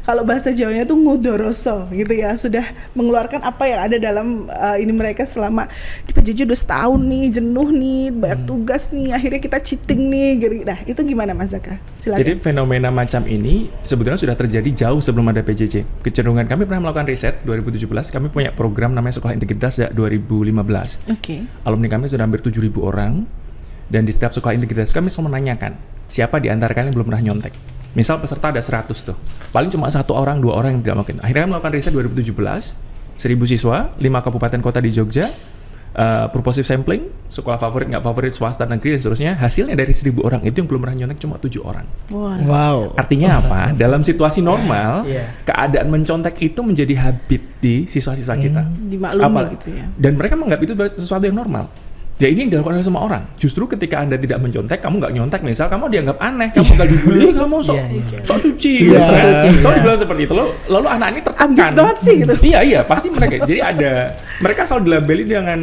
kalau 0.00 0.24
bahasa 0.24 0.50
Jawanya 0.50 0.84
tuh 0.84 0.96
ngudoroso 0.96 1.88
gitu 1.90 2.12
ya. 2.12 2.36
Sudah 2.36 2.64
mengeluarkan 2.92 3.40
apa 3.40 3.64
yang 3.64 3.80
ada 3.84 3.96
dalam 3.96 4.48
uh, 4.48 4.76
ini 4.76 4.92
mereka 4.92 5.24
selama 5.24 5.68
di 6.04 6.12
PJJ 6.12 6.44
udah 6.44 6.58
setahun 6.58 7.00
nih 7.00 7.24
jenuh 7.34 7.68
nih 7.68 8.02
Hmm. 8.10 8.16
banyak 8.16 8.40
tugas 8.44 8.82
nih 8.90 9.12
akhirnya 9.12 9.40
kita 9.40 9.58
cheating 9.60 10.08
nih. 10.08 10.30
gitu. 10.36 10.54
Nah 10.62 10.78
itu 10.84 11.00
gimana 11.00 11.32
Mas 11.32 11.52
Zaka? 11.52 11.80
Silakan. 11.96 12.20
Jadi 12.20 12.32
fenomena 12.36 12.88
macam 12.88 13.24
ini 13.24 13.72
sebetulnya 13.82 14.20
sudah 14.20 14.36
terjadi 14.36 14.70
jauh 14.86 15.00
sebelum 15.00 15.28
ada 15.28 15.40
PJJ. 15.40 16.04
Kecenderungan 16.04 16.44
kami 16.44 16.68
pernah 16.68 16.84
melakukan 16.84 17.08
riset 17.08 17.40
2017, 17.44 18.12
kami 18.12 18.28
punya 18.28 18.52
program 18.52 18.92
namanya 18.92 19.16
Sekolah 19.16 19.32
Integritas 19.32 19.80
sejak 19.80 19.92
2015. 19.96 21.00
Oke. 21.08 21.44
Alumni 21.64 21.88
kami 21.88 22.08
sudah 22.08 22.24
hampir 22.24 22.40
7.000 22.40 22.60
orang 22.80 23.24
dan 23.90 24.06
di 24.06 24.12
setiap 24.14 24.30
sekolah 24.30 24.54
integritas 24.54 24.94
kami 24.94 25.10
selalu 25.10 25.34
menanyakan 25.34 25.74
siapa 26.10 26.42
di 26.42 26.50
antara 26.50 26.74
kalian 26.74 26.90
yang 26.90 26.96
belum 27.00 27.08
pernah 27.14 27.22
nyontek. 27.30 27.54
Misal 27.90 28.22
peserta 28.22 28.54
ada 28.54 28.62
100 28.62 28.86
tuh, 29.02 29.18
paling 29.50 29.66
cuma 29.66 29.90
satu 29.90 30.14
orang, 30.14 30.38
dua 30.38 30.54
orang 30.54 30.78
yang 30.78 30.82
tidak 30.82 30.96
mungkin. 31.02 31.16
Akhirnya 31.22 31.42
kami 31.42 31.50
melakukan 31.58 31.72
riset 31.74 31.90
2017, 31.90 32.78
1000 33.18 33.50
siswa, 33.50 33.90
5 33.98 33.98
kabupaten 33.98 34.60
kota 34.62 34.78
di 34.78 34.94
Jogja, 34.94 35.26
uh, 35.98 36.26
purposive 36.30 36.62
sampling, 36.62 37.10
sekolah 37.26 37.58
favorit 37.58 37.90
nggak 37.90 38.04
favorit 38.04 38.30
swasta 38.30 38.62
negeri 38.66 38.94
dan 38.94 39.00
seterusnya, 39.02 39.32
hasilnya 39.34 39.74
dari 39.74 39.90
seribu 39.90 40.22
orang 40.22 40.46
itu 40.46 40.62
yang 40.62 40.68
belum 40.70 40.80
pernah 40.86 40.96
nyontek 41.02 41.18
cuma 41.18 41.34
tujuh 41.42 41.62
orang. 41.66 41.86
Wah. 42.14 42.38
Wow. 42.46 42.78
Artinya 42.94 43.42
apa? 43.42 43.60
Dalam 43.82 44.06
situasi 44.06 44.38
normal, 44.38 45.10
Iya. 45.10 45.26
keadaan 45.46 45.90
mencontek 45.90 46.38
itu 46.38 46.60
menjadi 46.62 46.94
habit 47.10 47.42
di 47.58 47.90
siswa-siswa 47.90 48.38
kita. 48.38 48.62
Dimaklumi 48.86 49.26
Apa- 49.26 49.50
gitu 49.58 49.68
ya. 49.74 49.86
Dan 49.98 50.14
mereka 50.14 50.38
menganggap 50.38 50.62
itu 50.62 50.72
sesuatu 50.94 51.26
yang 51.26 51.34
normal. 51.34 51.66
Ya 52.20 52.28
ini 52.28 52.44
yang 52.44 52.50
dilakukan 52.52 52.76
oleh 52.76 52.84
semua 52.84 53.02
orang. 53.08 53.22
Justru 53.40 53.64
ketika 53.64 53.96
anda 53.96 54.20
tidak 54.20 54.44
mencontek, 54.44 54.84
kamu 54.84 55.00
nggak 55.00 55.12
nyontek, 55.16 55.40
misal 55.40 55.72
kamu 55.72 55.88
dianggap 55.88 56.20
aneh, 56.20 56.52
kamu 56.52 56.64
bakal 56.76 56.86
dibully, 56.92 57.20
"Eh, 57.24 57.32
kamu 57.40 57.56
sok, 57.64 57.76
Iya, 57.80 57.84
iya. 57.88 58.18
sok 58.28 58.38
suci, 58.44 58.72
Iya. 58.92 59.00
sok 59.00 59.16
suci. 59.16 59.48
Soalnya 59.64 59.78
dibilang 59.80 60.00
seperti 60.04 60.22
itu, 60.28 60.34
lalu, 60.36 60.50
lalu 60.68 60.86
anak 60.92 61.06
ini 61.10 61.20
tertekan. 61.24 61.46
Ambis 61.48 61.68
banget 61.72 61.96
sih 61.98 62.14
gitu. 62.20 62.34
Iya 62.44 62.60
iya, 62.60 62.80
pasti 62.84 63.08
mereka. 63.08 63.48
Jadi 63.48 63.60
ada 63.64 63.92
mereka 64.38 64.60
selalu 64.68 64.82
dilabeli 64.84 65.22
dengan 65.24 65.58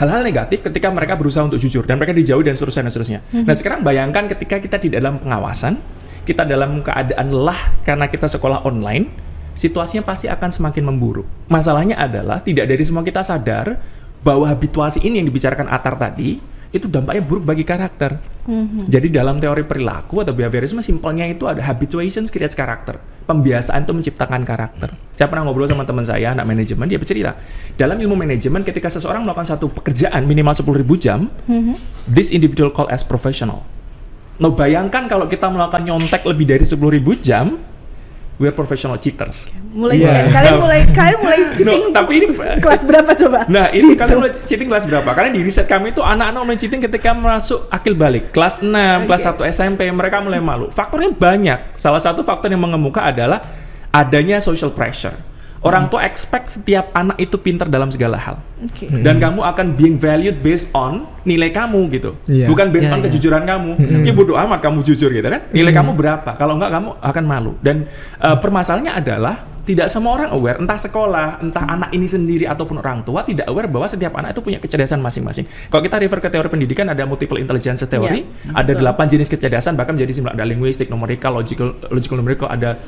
hal-hal 0.00 0.24
negatif 0.24 0.64
ketika 0.64 0.88
mereka 0.88 1.12
berusaha 1.12 1.44
untuk 1.44 1.60
jujur 1.60 1.84
dan 1.84 2.00
mereka 2.00 2.16
dijauhi 2.16 2.40
dan 2.40 2.56
seterusnya 2.56 2.88
dan 2.88 2.92
seterusnya. 2.96 3.20
Nah 3.44 3.52
sekarang 3.52 3.84
bayangkan 3.84 4.32
ketika 4.32 4.56
kita 4.56 4.80
di 4.80 4.88
dalam 4.88 5.20
pengawasan, 5.20 5.76
kita 6.24 6.48
dalam 6.48 6.80
keadaan 6.80 7.28
lelah 7.28 7.84
karena 7.84 8.08
kita 8.08 8.24
sekolah 8.24 8.64
online, 8.64 9.12
situasinya 9.52 10.00
pasti 10.00 10.24
akan 10.24 10.48
semakin 10.48 10.88
memburuk. 10.88 11.28
Masalahnya 11.52 12.00
adalah 12.00 12.40
tidak 12.40 12.64
dari 12.64 12.80
semua 12.80 13.04
kita 13.04 13.20
sadar 13.20 13.76
bahwa 14.20 14.48
habituasi 14.48 15.04
ini 15.04 15.20
yang 15.20 15.28
dibicarakan 15.28 15.68
Atar 15.68 15.96
tadi 15.96 16.40
itu 16.70 16.86
dampaknya 16.86 17.22
buruk 17.26 17.42
bagi 17.42 17.66
karakter. 17.66 18.22
Jadi 18.86 19.10
dalam 19.10 19.38
teori 19.38 19.62
perilaku 19.66 20.22
atau 20.22 20.34
behaviorisme 20.34 20.82
simpelnya 20.82 21.26
itu 21.26 21.46
ada 21.46 21.62
habituation 21.62 22.26
creates 22.30 22.54
karakter. 22.54 22.98
Pembiasaan 23.26 23.86
itu 23.86 23.94
menciptakan 23.94 24.42
karakter. 24.42 24.90
Saya 25.14 25.26
pernah 25.30 25.46
ngobrol 25.46 25.70
sama 25.70 25.86
teman 25.86 26.02
saya 26.02 26.34
anak 26.34 26.46
manajemen 26.46 26.86
dia 26.90 26.98
bercerita 26.98 27.38
dalam 27.78 27.98
ilmu 27.98 28.18
manajemen 28.18 28.66
ketika 28.66 28.90
seseorang 28.90 29.22
melakukan 29.22 29.54
satu 29.54 29.70
pekerjaan 29.70 30.26
minimal 30.26 30.54
10.000 30.54 30.82
jam, 30.98 31.30
this 32.10 32.34
individual 32.34 32.70
call 32.74 32.90
as 32.90 33.06
professional. 33.06 33.62
Nah 34.40 34.50
bayangkan 34.50 35.06
kalau 35.06 35.26
kita 35.30 35.46
melakukan 35.46 35.84
nyontek 35.86 36.22
lebih 36.26 36.54
dari 36.54 36.64
10.000 36.66 36.78
jam, 37.22 37.58
we're 38.40 38.50
professional 38.50 38.96
cheaters. 38.96 39.52
Mulai 39.70 40.00
Iya. 40.00 40.32
kalian 40.32 40.54
mulai 40.58 40.80
kalian 40.98 41.18
mulai 41.20 41.38
cheating. 41.52 41.82
No, 41.86 41.92
tapi 41.92 42.12
ini- 42.18 42.32
kelas 42.58 42.82
berapa 42.82 43.10
coba? 43.12 43.44
Nah, 43.46 43.68
ini 43.70 43.92
kalian 43.92 44.16
mulai 44.18 44.32
cheating 44.34 44.66
kelas 44.66 44.88
berapa? 44.88 45.06
Karena 45.12 45.30
di 45.30 45.44
riset 45.44 45.68
kami 45.68 45.92
itu 45.92 46.00
anak-anak 46.00 46.40
mulai 46.42 46.56
cheating 46.56 46.80
ketika 46.80 47.12
masuk 47.12 47.68
akil 47.68 47.92
balik. 47.92 48.32
Kelas 48.32 48.58
6, 48.58 48.72
kelas 49.04 49.22
1 49.28 49.44
SMP, 49.46 49.84
mereka 49.92 50.18
mulai 50.18 50.40
malu. 50.40 50.72
Faktornya 50.72 51.12
banyak. 51.12 51.76
Salah 51.76 52.00
satu 52.00 52.24
faktor 52.24 52.48
yang 52.48 52.64
mengemuka 52.64 53.04
adalah 53.04 53.44
adanya 53.92 54.40
social 54.40 54.72
pressure. 54.72 55.12
Orang 55.60 55.92
tua 55.92 56.00
expect 56.08 56.48
setiap 56.48 56.88
anak 56.96 57.20
itu 57.20 57.36
pintar 57.36 57.68
dalam 57.68 57.92
segala 57.92 58.16
hal. 58.16 58.40
Oke. 58.64 58.88
Dan 58.88 59.20
kamu 59.20 59.44
akan 59.44 59.66
being 59.76 60.00
valued 60.00 60.40
based 60.40 60.72
on 60.72 61.04
nilai 61.28 61.52
kamu 61.52 61.84
gitu. 61.92 62.16
Iya. 62.24 62.48
Bukan 62.48 62.72
based 62.72 62.88
Iya, 62.88 62.96
on 62.96 63.00
iya. 63.04 63.06
kejujuran 63.12 63.42
kamu. 63.44 63.70
Ya 64.08 64.12
bodoh 64.16 64.40
amat 64.40 64.64
kamu 64.64 64.80
jujur 64.80 65.12
gitu 65.12 65.28
kan. 65.28 65.52
Nilai 65.52 65.72
kamu 65.76 65.92
berapa? 65.92 66.32
Kalau 66.40 66.56
enggak 66.56 66.72
kamu 66.80 66.88
akan 66.96 67.24
malu. 67.28 67.52
Dan 67.60 67.84
eh, 68.24 68.36
permasalahannya 68.40 68.94
adalah 69.04 69.36
tidak 69.60 69.92
semua 69.92 70.16
orang 70.16 70.30
aware, 70.32 70.56
entah 70.56 70.78
sekolah, 70.80 71.44
entah 71.44 71.64
anak 71.68 71.90
ini 71.92 72.08
sendiri 72.08 72.48
ataupun 72.48 72.80
orang 72.80 73.04
tua 73.04 73.22
tidak 73.22 73.44
aware 73.46 73.68
bahwa 73.68 73.86
setiap 73.86 74.16
anak 74.16 74.32
itu 74.32 74.40
punya 74.40 74.58
kecerdasan 74.58 75.04
masing-masing. 75.04 75.44
Kalau 75.68 75.82
kita 75.84 76.00
refer 76.00 76.18
ke 76.18 76.28
teori 76.32 76.48
pendidikan 76.48 76.88
ada 76.88 77.04
multiple 77.04 77.36
intelligence 77.36 77.84
theory, 77.84 78.24
Iya, 78.24 78.56
ada 78.56 78.72
delapan 78.72 79.06
jenis 79.06 79.28
kecerdasan 79.28 79.76
bahkan 79.76 79.92
menjadi 79.94 80.16
sembilan 80.16 80.34
ada 80.34 80.46
linguistik, 80.48 80.88
numerical, 80.88 81.36
logical, 81.36 81.76
logical 81.92 82.16
numerical, 82.16 82.48
ada 82.48 82.80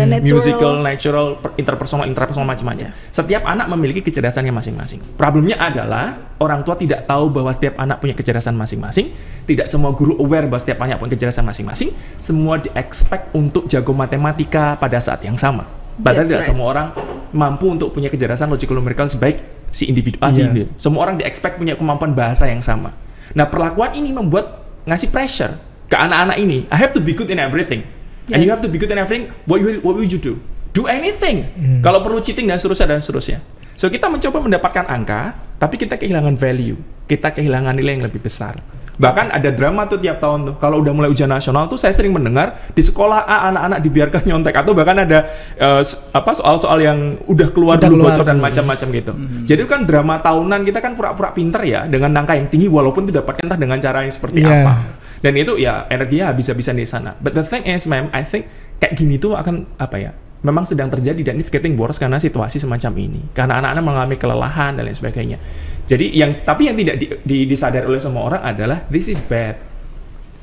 ada 0.00 0.06
natural. 0.18 0.34
musical, 0.34 0.72
natural, 0.80 1.26
per- 1.38 1.54
interpersonal, 1.60 2.04
intrapersonal 2.08 2.48
macam-macam. 2.48 2.88
Setiap 3.12 3.42
anak 3.44 3.66
memiliki 3.70 4.00
kecerdasannya 4.02 4.50
masing-masing. 4.50 5.00
Problemnya 5.14 5.60
adalah 5.60 6.34
orang 6.40 6.64
tua 6.66 6.74
tidak 6.74 7.04
tahu 7.06 7.30
bahwa 7.30 7.52
setiap 7.52 7.78
anak 7.78 8.00
punya 8.00 8.16
kecerdasan 8.16 8.56
masing-masing. 8.56 9.12
Tidak 9.44 9.68
semua 9.68 9.92
guru 9.92 10.16
aware 10.18 10.48
bahwa 10.48 10.60
setiap 10.60 10.80
anak 10.82 10.98
punya 10.98 11.12
kecerdasan 11.14 11.44
masing-masing. 11.44 11.92
Semua 12.16 12.56
di-expect 12.58 13.36
untuk 13.36 13.68
jago 13.68 13.92
matematika 13.92 14.74
pada 14.80 14.96
saat 14.98 15.20
yang 15.22 15.36
sama. 15.36 15.43
Padahal 15.94 16.24
That's 16.24 16.32
tidak 16.32 16.42
right. 16.42 16.50
semua 16.50 16.66
orang 16.72 16.86
mampu 17.30 17.66
untuk 17.70 17.92
punya 17.92 18.10
kecerdasan 18.10 18.50
logical 18.50 18.78
numerical 18.78 19.06
sebaik 19.06 19.38
si 19.70 19.90
individu 19.90 20.18
ah, 20.22 20.30
si 20.30 20.42
individu. 20.42 20.70
Semua 20.78 21.06
orang 21.06 21.18
di-expect 21.18 21.58
punya 21.58 21.74
kemampuan 21.74 22.14
bahasa 22.14 22.46
yang 22.46 22.62
sama. 22.62 22.94
Nah, 23.34 23.46
perlakuan 23.46 23.94
ini 23.94 24.10
membuat 24.10 24.62
ngasih 24.86 25.10
pressure 25.10 25.54
ke 25.86 25.96
anak-anak 25.96 26.36
ini. 26.38 26.66
I 26.70 26.78
have 26.78 26.94
to 26.94 27.02
be 27.02 27.14
good 27.14 27.30
in 27.30 27.38
everything. 27.38 27.86
And 28.30 28.40
you 28.40 28.48
Yes. 28.48 28.56
have 28.56 28.64
to 28.64 28.70
be 28.72 28.80
good 28.80 28.88
in 28.88 28.96
everything. 28.96 29.28
What 29.44 29.60
will 29.60 29.84
what 29.84 29.94
will 30.00 30.08
you 30.08 30.16
do? 30.16 30.40
Do 30.74 30.90
anything. 30.90 31.46
Kalau 31.84 32.02
perlu 32.02 32.18
cheating 32.18 32.50
dan 32.50 32.58
seterusnya 32.58 32.96
dan 32.96 33.00
seterusnya. 33.04 33.38
So 33.74 33.90
kita 33.90 34.06
mencoba 34.10 34.38
mendapatkan 34.42 34.86
angka, 34.86 35.34
tapi 35.58 35.78
kita 35.78 35.98
kehilangan 35.98 36.34
value. 36.34 36.78
Kita 37.06 37.30
kehilangan 37.30 37.74
nilai 37.78 37.98
yang 37.98 38.04
lebih 38.06 38.22
besar. 38.22 38.58
Bahkan 38.94 39.26
ada 39.28 39.50
drama 39.50 39.84
tuh 39.84 39.98
tiap 39.98 40.18
tahun 40.18 40.40
tuh. 40.44 40.54
Kalau 40.56 40.78
udah 40.78 40.90
mulai 40.90 41.08
ujian 41.08 41.26
nasional 41.26 41.66
tuh 41.66 41.74
saya 41.74 41.90
sering 41.90 42.10
mendengar 42.10 42.54
di 42.70 42.78
sekolah 42.78 43.22
A 43.22 43.48
anak-anak 43.48 43.78
dibiarkan 43.80 44.22
nyontek 44.28 44.54
atau 44.54 44.70
bahkan 44.70 44.96
ada 44.96 45.26
s- 45.80 46.08
apa 46.10 46.30
soal-soal 46.30 46.78
yang 46.78 46.98
udah 47.24 47.50
keluar 47.50 47.76
Udah 47.76 47.88
dulu 47.88 48.00
keluar 48.00 48.14
bocor 48.14 48.24
dan 48.24 48.36
dulu. 48.36 48.46
macam-macam 48.46 48.88
gitu. 48.92 49.12
Jadi 49.44 49.58
itu 49.58 49.68
kan 49.68 49.82
drama 49.82 50.14
tahunan 50.16 50.60
kita 50.62 50.78
kan 50.78 50.94
pura-pura 50.94 51.30
pinter 51.30 51.62
ya 51.62 51.84
dengan 51.84 52.14
angka 52.14 52.34
yang 52.34 52.46
tinggi 52.46 52.66
walaupun 52.66 53.04
didapatkan 53.04 53.44
entah 53.44 53.58
dengan 53.58 53.78
cara 53.78 54.00
yang 54.00 54.10
seperti 54.10 54.40
Iya. 54.40 54.62
apa. 54.62 54.72
Dan 55.18 55.32
itu 55.34 55.56
ya 55.56 55.88
energinya 55.88 56.30
habis-habisan 56.30 56.74
di 56.74 56.84
sana. 56.84 57.16
But 57.16 57.32
the 57.32 57.42
thing 57.42 57.64
is, 57.64 57.84
ma'am, 57.84 58.08
I 58.10 58.22
think 58.22 58.46
kayak 58.76 58.94
gini 58.94 59.16
tuh 59.16 59.34
akan 59.34 59.66
apa 59.74 59.96
ya? 59.96 60.12
Memang 60.40 60.62
sedang 60.62 60.86
terjadi 60.86 61.24
dan 61.24 61.34
it's 61.34 61.48
getting 61.48 61.72
worse 61.72 61.96
karena 61.96 62.14
situasi 62.14 62.60
semacam 62.60 62.92
ini. 63.00 63.32
Karena 63.32 63.56
anak-anak 63.56 63.80
mengalami 63.82 64.16
kelelahan 64.16 64.76
dan 64.76 64.84
lain 64.84 64.92
sebagainya. 64.92 65.40
Jadi 65.84 66.16
yang 66.16 66.44
tapi 66.48 66.72
yang 66.72 66.76
tidak 66.80 66.96
di, 66.96 67.06
di- 67.22 67.46
disadari 67.48 67.84
oleh 67.84 68.00
semua 68.00 68.32
orang 68.32 68.42
adalah 68.42 68.84
this 68.88 69.12
is 69.12 69.20
bad. 69.20 69.60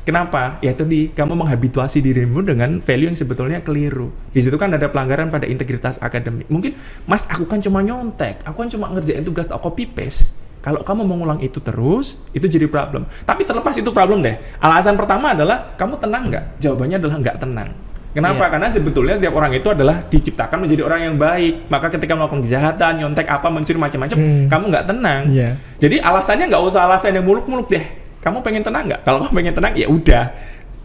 Kenapa? 0.02 0.58
Ya 0.66 0.74
tadi 0.74 1.14
kamu 1.14 1.46
menghabituasi 1.46 2.02
dirimu 2.02 2.42
dengan 2.42 2.82
value 2.82 3.14
yang 3.14 3.18
sebetulnya 3.18 3.62
keliru. 3.62 4.10
Di 4.34 4.42
situ 4.42 4.58
kan 4.58 4.74
ada 4.74 4.90
pelanggaran 4.90 5.30
pada 5.30 5.46
integritas 5.46 6.02
akademik. 6.02 6.50
Mungkin, 6.50 6.74
Mas, 7.06 7.30
aku 7.30 7.46
kan 7.46 7.62
cuma 7.62 7.86
nyontek, 7.86 8.42
aku 8.42 8.66
kan 8.66 8.70
cuma 8.74 8.90
ngerjain 8.90 9.22
tugas 9.22 9.46
tak 9.46 9.62
copy 9.62 9.86
paste. 9.86 10.34
Kalau 10.66 10.82
kamu 10.82 11.06
mengulang 11.06 11.38
itu 11.42 11.58
terus, 11.62 12.26
itu 12.34 12.46
jadi 12.50 12.66
problem. 12.66 13.06
Tapi 13.26 13.46
terlepas 13.46 13.78
itu 13.78 13.90
problem 13.94 14.26
deh. 14.26 14.38
Alasan 14.62 14.98
pertama 14.98 15.38
adalah 15.38 15.74
kamu 15.78 15.98
tenang 16.02 16.24
nggak? 16.34 16.46
Jawabannya 16.62 16.98
adalah 17.02 17.16
nggak 17.22 17.38
tenang. 17.38 17.70
Kenapa? 18.12 18.44
Iya. 18.44 18.52
Karena 18.52 18.68
sebetulnya 18.68 19.16
setiap 19.16 19.34
orang 19.40 19.56
itu 19.56 19.68
adalah 19.72 20.04
diciptakan 20.04 20.68
menjadi 20.68 20.82
orang 20.84 21.00
yang 21.08 21.16
baik. 21.16 21.72
Maka 21.72 21.88
ketika 21.88 22.12
melakukan 22.12 22.44
kejahatan, 22.44 22.92
nyontek 23.00 23.28
apa, 23.28 23.48
mencuri 23.48 23.80
macam-macam, 23.80 24.18
Hmm. 24.20 24.46
kamu 24.52 24.64
nggak 24.68 24.86
tenang. 24.92 25.22
Iya. 25.32 25.50
Jadi 25.80 25.96
alasannya 26.04 26.46
nggak 26.52 26.64
usah 26.68 26.82
alasan 26.92 27.16
yang 27.16 27.24
muluk-muluk 27.24 27.72
deh. 27.72 27.86
Kamu 28.22 28.44
pengen 28.44 28.62
tenang 28.62 28.86
nggak? 28.86 29.02
Kalau 29.02 29.18
kamu 29.26 29.34
pengen 29.34 29.54
tenang 29.58 29.74
ya 29.74 29.88
udah 29.90 30.24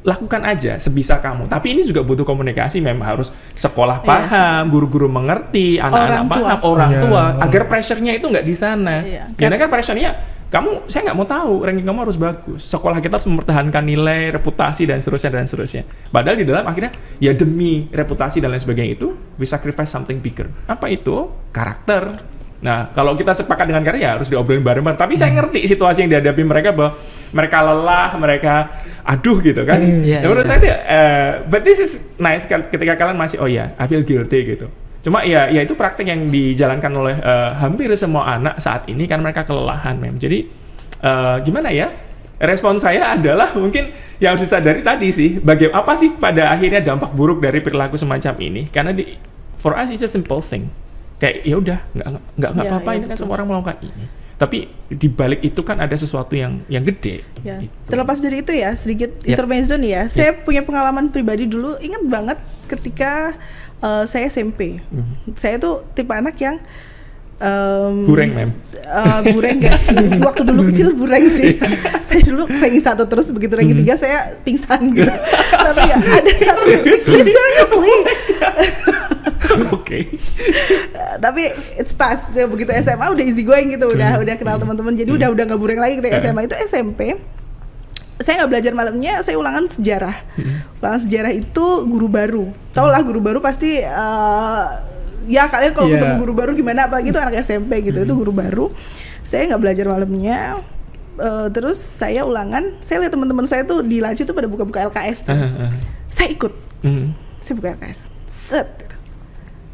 lakukan 0.07 0.47
aja 0.47 0.79
sebisa 0.79 1.19
kamu. 1.19 1.51
Tapi 1.51 1.75
ini 1.75 1.83
juga 1.83 2.07
butuh 2.07 2.23
komunikasi. 2.23 2.79
Memang 2.79 3.19
harus 3.19 3.35
sekolah 3.59 4.01
Iya 4.01 4.07
paham, 4.07 4.62
guru-guru 4.71 5.11
mengerti, 5.11 5.83
anak-anak 5.83 6.07
Orang 6.07 6.27
tua. 6.31 6.38
paham, 6.47 6.59
orang 6.62 6.90
Iya. 6.95 7.03
tua, 7.03 7.23
agar 7.42 7.62
pressure-nya 7.66 8.12
itu 8.14 8.27
nggak 8.31 8.47
di 8.47 8.55
sana. 8.55 9.03
Iya. 9.03 9.35
Karena 9.35 9.59
kan 9.59 9.69
pressure-nya 9.69 10.11
kamu, 10.47 10.87
saya 10.87 11.11
nggak 11.11 11.16
mau 11.19 11.27
tahu 11.27 11.55
ranking 11.66 11.83
kamu 11.83 12.01
harus 12.07 12.14
bagus. 12.14 12.62
Sekolah 12.71 13.03
kita 13.03 13.19
harus 13.19 13.27
mempertahankan 13.27 13.83
nilai, 13.83 14.31
reputasi 14.31 14.87
dan 14.87 15.03
seterusnya 15.03 15.42
dan 15.42 15.51
seterusnya. 15.51 15.83
Padahal 16.14 16.38
di 16.38 16.47
dalam 16.47 16.62
akhirnya 16.62 16.95
ya 17.19 17.35
demi 17.35 17.90
reputasi 17.90 18.38
dan 18.38 18.55
lain 18.55 18.62
sebagainya 18.62 18.95
itu 18.95 19.11
we 19.37 19.45
sacrifice 19.45 19.90
something 19.90 20.23
bigger. 20.23 20.47
Apa 20.71 20.87
itu? 20.87 21.35
Karakter. 21.51 22.23
Nah, 22.57 22.88
kalau 22.97 23.12
kita 23.19 23.37
sepakat 23.37 23.69
dengan 23.69 23.85
karakter 23.85 24.01
ya 24.01 24.16
harus 24.16 24.31
diobrolin 24.33 24.64
bareng-bareng. 24.64 24.97
Tapi 24.97 25.12
saya 25.12 25.35
ngerti 25.35 25.69
situasi 25.69 26.07
yang 26.07 26.11
dihadapi 26.14 26.40
mereka 26.40 26.73
bahwa 26.73 26.97
mereka 27.37 27.61
lelah, 27.61 28.16
mereka 28.16 28.72
aduh 29.05 29.44
gitu 29.44 29.61
kan. 29.62 29.77
Hmm, 29.77 30.01
Ya, 30.01 30.18
iya, 30.18 30.18
menurut 30.25 30.42
iya. 30.42 30.49
saya 30.49 30.59
dia, 30.59 30.77
eh, 30.83 31.31
but 31.44 31.61
this 31.61 31.77
is 31.77 31.92
nice 32.16 32.49
ketika 32.49 32.96
kalian 32.96 33.20
masih 33.20 33.37
oh 33.38 33.46
ya, 33.46 33.77
I 33.77 33.85
feel 33.85 34.01
guilty 34.01 34.57
gitu. 34.57 34.72
Cuma 35.05 35.22
ya, 35.22 35.46
ya 35.46 35.61
itu 35.62 35.77
praktek 35.77 36.09
yang 36.09 36.27
dijalankan 36.27 36.90
oleh 36.96 37.14
eh, 37.14 37.51
hampir 37.61 37.92
semua 37.94 38.27
anak 38.33 38.59
saat 38.59 38.88
ini 38.88 39.05
karena 39.05 39.29
mereka 39.29 39.44
kelelahan, 39.44 40.01
mem. 40.01 40.16
Jadi 40.16 40.49
eh, 40.99 41.37
gimana 41.44 41.68
ya? 41.68 41.87
Respon 42.37 42.77
saya 42.77 43.16
adalah 43.16 43.57
mungkin 43.57 43.92
yang 44.20 44.37
harus 44.37 44.44
disadari 44.44 44.85
tadi 44.85 45.09
sih, 45.09 45.40
bagaimana 45.40 45.81
apa 45.81 45.96
sih 45.96 46.12
pada 46.12 46.53
akhirnya 46.53 46.85
dampak 46.85 47.16
buruk 47.16 47.40
dari 47.40 47.64
perilaku 47.64 47.96
semacam 47.96 48.35
ini? 48.44 48.62
Karena 48.68 48.92
di 48.92 49.09
for 49.57 49.72
us 49.72 49.88
it's 49.88 50.05
a 50.05 50.11
simple 50.11 50.44
thing. 50.44 50.68
Kayak 51.16 51.49
ya 51.49 51.57
udah 51.57 51.79
nggak 51.96 52.07
nggak 52.12 52.22
nggak 52.37 52.51
nggak 52.53 52.66
Ya, 52.66 52.70
apa-apa 52.77 52.90
ya, 52.92 52.96
ini 53.01 53.05
kan 53.09 53.09
betul. 53.16 53.20
semua 53.25 53.35
orang 53.40 53.49
melakukan 53.49 53.77
ini. 53.81 54.05
Tapi 54.37 54.68
di 54.92 55.09
balik 55.09 55.40
itu 55.40 55.64
kan 55.64 55.81
ada 55.81 55.96
sesuatu 55.96 56.37
yang 56.37 56.61
yang 56.68 56.85
gede. 56.85 57.25
Ya, 57.40 57.64
gitu. 57.64 57.72
terlepas 57.88 58.20
dari 58.20 58.44
itu 58.44 58.53
ya, 58.53 58.77
sedikit 58.77 59.16
Ya. 59.25 59.33
intermezzo 59.33 59.81
nih 59.81 59.90
ya. 59.96 60.03
Saya 60.12 60.37
punya 60.37 60.61
pengalaman 60.61 61.09
pribadi 61.09 61.49
dulu, 61.49 61.81
ingat 61.81 62.05
banget 62.05 62.38
ketika 62.68 63.33
uh, 63.81 64.05
saya 64.05 64.29
SMP. 64.29 64.77
Mhm. 64.92 65.40
Saya 65.40 65.57
tuh 65.57 65.88
tipe 65.96 66.12
anak 66.12 66.37
yang 66.37 66.61
um, 67.40 68.07
Bureng, 68.09 68.31
mem. 68.33 68.51
uh, 68.87 69.20
bureng 69.27 69.59
gak? 69.61 69.77
Waktu 70.27 70.42
dulu 70.46 70.62
kecil 70.70 70.94
bureng 70.94 71.27
sih. 71.27 71.59
saya 72.09 72.22
dulu 72.22 72.46
ranking 72.46 72.83
satu 72.83 73.05
terus 73.05 73.29
begitu 73.35 73.59
ranking 73.59 73.83
tiga 73.83 73.99
saya 73.99 74.38
pingsan 74.46 74.94
gitu. 74.94 75.11
Tapi 75.66 75.81
ya 75.90 75.96
ada 75.99 76.33
satu. 76.38 76.64
Seriously? 76.64 77.20
Seriously. 77.27 77.96
Oke. 79.72 79.72
Oke. 79.72 79.99
Uh, 80.92 81.16
tapi 81.16 81.49
it's 81.81 81.94
past 81.94 82.29
Ya, 82.37 82.44
begitu 82.44 82.70
SMA 82.77 83.07
udah 83.09 83.25
easy 83.25 83.40
going 83.46 83.72
gitu 83.72 83.88
udah 83.88 84.20
udah 84.20 84.35
kenal 84.37 84.61
teman-teman 84.61 84.92
jadi 84.92 85.09
udah 85.09 85.29
udah 85.33 85.44
nggak 85.49 85.61
bureng 85.61 85.81
lagi 85.81 85.96
ketika 86.03 86.20
SMA 86.20 86.44
itu 86.44 86.57
SMP 86.66 87.16
saya 88.16 88.42
nggak 88.42 88.51
belajar 88.53 88.72
malamnya 88.77 89.20
saya 89.25 89.37
ulangan 89.40 89.64
sejarah 89.68 90.16
ulangan 90.81 91.01
sejarah 91.05 91.33
itu 91.33 91.66
guru 91.88 92.09
baru 92.09 92.44
tau 92.72 92.88
lah 92.88 93.01
guru 93.01 93.20
baru 93.20 93.40
pasti 93.40 93.81
uh, 93.81 94.96
ya 95.27 95.47
kalian 95.47 95.73
kalau 95.73 95.87
Iya. 95.87 95.99
ketemu 95.99 96.15
guru 96.19 96.33
baru 96.33 96.51
gimana? 96.53 96.87
Apalagi 96.87 97.11
itu 97.11 97.19
anak 97.19 97.35
SMP 97.41 97.83
gitu 97.83 97.99
itu 98.01 98.15
guru 98.15 98.31
baru. 98.31 98.67
Saya 99.23 99.47
nggak 99.47 99.61
belajar 99.61 99.85
malamnya. 99.87 100.62
Uh, 101.17 101.49
terus 101.49 101.77
saya 101.77 102.23
ulangan. 102.23 102.77
Saya 102.79 103.03
lihat 103.03 103.12
teman-teman 103.12 103.45
saya 103.45 103.65
tuh 103.65 103.81
di 103.81 103.99
laci 103.99 104.23
tuh 104.23 104.33
pada 104.33 104.47
buka-buka 104.47 104.87
LKS 104.87 105.25
tuh. 105.25 105.37
saya 106.09 106.29
ikut. 106.31 106.53
Hmm. 106.81 107.17
saya 107.41 107.55
buka 107.55 107.75
LKS 107.75 108.01
set. 108.27 108.69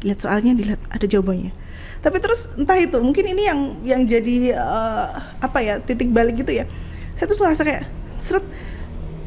Lihat 0.01 0.19
soalnya 0.19 0.53
dilihat 0.53 0.79
ada 0.87 1.03
jawabannya. 1.03 1.51
Tapi 1.99 2.17
terus 2.19 2.51
entah 2.53 2.75
itu 2.75 2.99
mungkin 2.99 3.25
ini 3.25 3.43
yang 3.43 3.59
yang 3.81 4.01
jadi 4.03 4.53
eh, 4.53 5.07
apa 5.39 5.57
ya 5.59 5.79
titik 5.79 6.09
balik 6.09 6.37
gitu 6.37 6.51
ya. 6.53 6.67
Saya 7.13 7.25
tuh 7.25 7.37
merasa 7.39 7.63
kayak 7.63 7.87
seret 8.15 8.43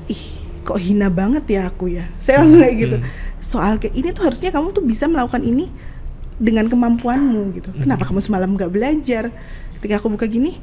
ih 0.07 0.23
kok 0.61 0.77
hina 0.77 1.09
banget 1.09 1.45
ya 1.49 1.63
aku 1.67 1.89
ya? 1.89 2.05
Saya 2.17 2.45
langsung 2.45 2.61
kayak 2.61 2.77
gitu. 2.77 2.97
Soal 3.41 3.77
kayak 3.77 3.93
ini 3.93 4.09
tuh 4.11 4.25
harusnya 4.25 4.51
kamu 4.51 4.73
tuh 4.73 4.83
bisa 4.83 5.05
melakukan 5.07 5.41
ini 5.41 5.69
dengan 6.37 6.69
kemampuanmu 6.69 7.57
gitu. 7.57 7.71
Kenapa 7.81 8.05
kamu 8.05 8.21
semalam 8.21 8.53
nggak 8.53 8.69
belajar? 8.69 9.33
Ketika 9.79 10.01
aku 10.01 10.13
buka 10.13 10.29
gini 10.29 10.57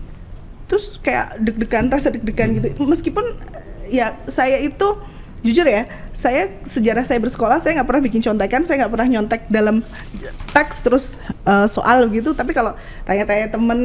terus 0.64 0.98
kayak 1.04 1.38
deg-degan 1.38 1.92
rasa 1.92 2.10
deg-degan 2.10 2.58
gitu. 2.58 2.74
Meskipun 2.82 3.26
ya 3.90 4.18
saya 4.26 4.58
itu 4.58 4.98
jujur 5.44 5.68
ya 5.68 5.92
saya 6.16 6.56
sejarah 6.64 7.04
saya 7.04 7.20
bersekolah 7.20 7.60
saya 7.60 7.76
nggak 7.78 7.88
pernah 7.92 8.04
bikin 8.08 8.24
contekan 8.24 8.64
saya 8.64 8.80
nggak 8.86 8.94
pernah 8.96 9.08
nyontek 9.12 9.42
dalam 9.52 9.84
teks 10.56 10.82
terus 10.82 11.06
eh, 11.46 11.68
soal 11.68 12.08
gitu. 12.10 12.32
Tapi 12.34 12.56
kalau 12.56 12.74
tanya-tanya 13.04 13.52
temen 13.52 13.80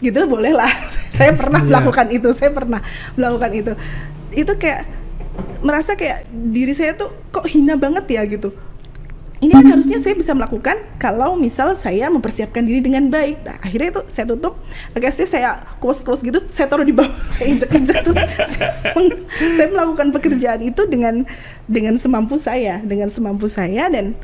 gitu 0.00 0.20
boleh 0.24 0.54
lah 0.54 0.70
saya 1.16 1.34
pernah 1.34 1.60
Iya. 1.60 1.68
melakukan 1.68 2.06
itu 2.14 2.28
saya 2.32 2.50
pernah 2.54 2.80
melakukan 3.18 3.50
itu. 3.52 3.72
Itu 4.32 4.56
kayak 4.56 4.86
merasa 5.60 5.98
kayak 5.98 6.24
diri 6.32 6.72
saya 6.72 6.96
tuh 6.96 7.12
kok 7.28 7.44
hina 7.44 7.76
banget 7.76 8.08
ya 8.08 8.22
gitu 8.24 8.54
ini 9.36 9.52
kan 9.52 9.68
harusnya 9.68 10.00
saya 10.00 10.16
bisa 10.16 10.32
melakukan 10.32 10.80
kalau 10.96 11.36
misal 11.36 11.76
saya 11.76 12.08
mempersiapkan 12.08 12.64
diri 12.64 12.80
dengan 12.80 13.12
baik. 13.12 13.44
Nah, 13.44 13.60
akhirnya 13.60 13.88
itu 13.92 14.02
saya 14.08 14.24
tutup, 14.32 14.56
akhirnya 14.96 15.28
saya 15.28 15.50
kuas-kuas 15.76 16.24
gitu, 16.24 16.40
saya 16.48 16.72
taruh 16.72 16.88
di 16.88 16.96
bawah, 16.96 17.12
saya 17.36 17.52
injek-injek 17.52 18.00
terus. 18.00 18.16
Saya, 18.56 18.72
saya 19.60 19.68
melakukan 19.68 20.08
pekerjaan 20.16 20.64
itu 20.64 20.88
dengan 20.88 21.28
dengan 21.68 22.00
semampu 22.00 22.40
saya, 22.40 22.80
dengan 22.80 23.12
semampu 23.12 23.44
saya 23.52 23.92
dan 23.92 24.16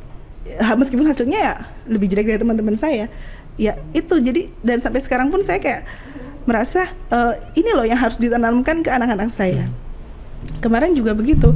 ya, 0.49 0.73
meskipun 0.81 1.05
hasilnya 1.05 1.39
ya 1.45 1.55
lebih 1.85 2.09
jelek 2.09 2.33
dari 2.33 2.41
teman-teman 2.41 2.77
saya, 2.81 3.13
ya 3.61 3.77
itu. 3.93 4.17
Jadi 4.17 4.49
dan 4.65 4.81
sampai 4.81 5.05
sekarang 5.05 5.29
pun 5.29 5.45
saya 5.45 5.61
kayak 5.61 5.85
merasa 6.49 6.89
eh, 7.13 7.35
ini 7.61 7.69
loh 7.77 7.85
yang 7.85 8.01
harus 8.01 8.17
ditanamkan 8.17 8.81
ke 8.81 8.89
anak-anak 8.89 9.29
saya. 9.29 9.69
Kemarin 10.65 10.97
juga 10.97 11.13
begitu. 11.13 11.53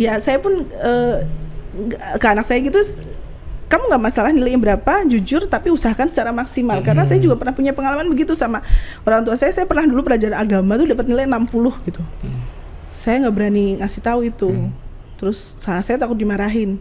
Ya 0.00 0.16
saya 0.24 0.40
pun 0.40 0.64
nggak- 0.72 1.43
ke 2.16 2.26
anak 2.26 2.44
saya 2.44 2.60
gitu 2.60 2.78
kamu 3.64 3.90
nggak 3.90 4.02
masalah 4.06 4.30
nilainya 4.30 4.60
berapa 4.60 5.02
jujur 5.08 5.48
tapi 5.48 5.72
usahakan 5.72 6.06
secara 6.06 6.30
maksimal. 6.30 6.78
Karena 6.84 7.02
saya 7.02 7.18
juga 7.18 7.34
pernah 7.34 7.50
punya 7.50 7.72
pengalaman 7.74 8.06
begitu 8.06 8.36
sama 8.36 8.62
orang 9.02 9.24
tua 9.24 9.34
saya. 9.34 9.50
Saya 9.50 9.66
pernah 9.66 9.82
dulu 9.82 10.04
pelajaran 10.04 10.36
agama 10.36 10.78
tuh 10.78 10.86
dapat 10.86 11.08
nilai 11.08 11.26
60 11.26 11.50
gitu. 11.82 12.02
Saya 12.92 13.24
nggak 13.24 13.34
berani 13.34 13.80
ngasih 13.82 14.02
tahu 14.04 14.20
itu. 14.24 14.70
Terus 15.18 15.58
sa- 15.58 15.82
saya 15.82 15.98
takut 15.98 16.14
dimarahin 16.14 16.78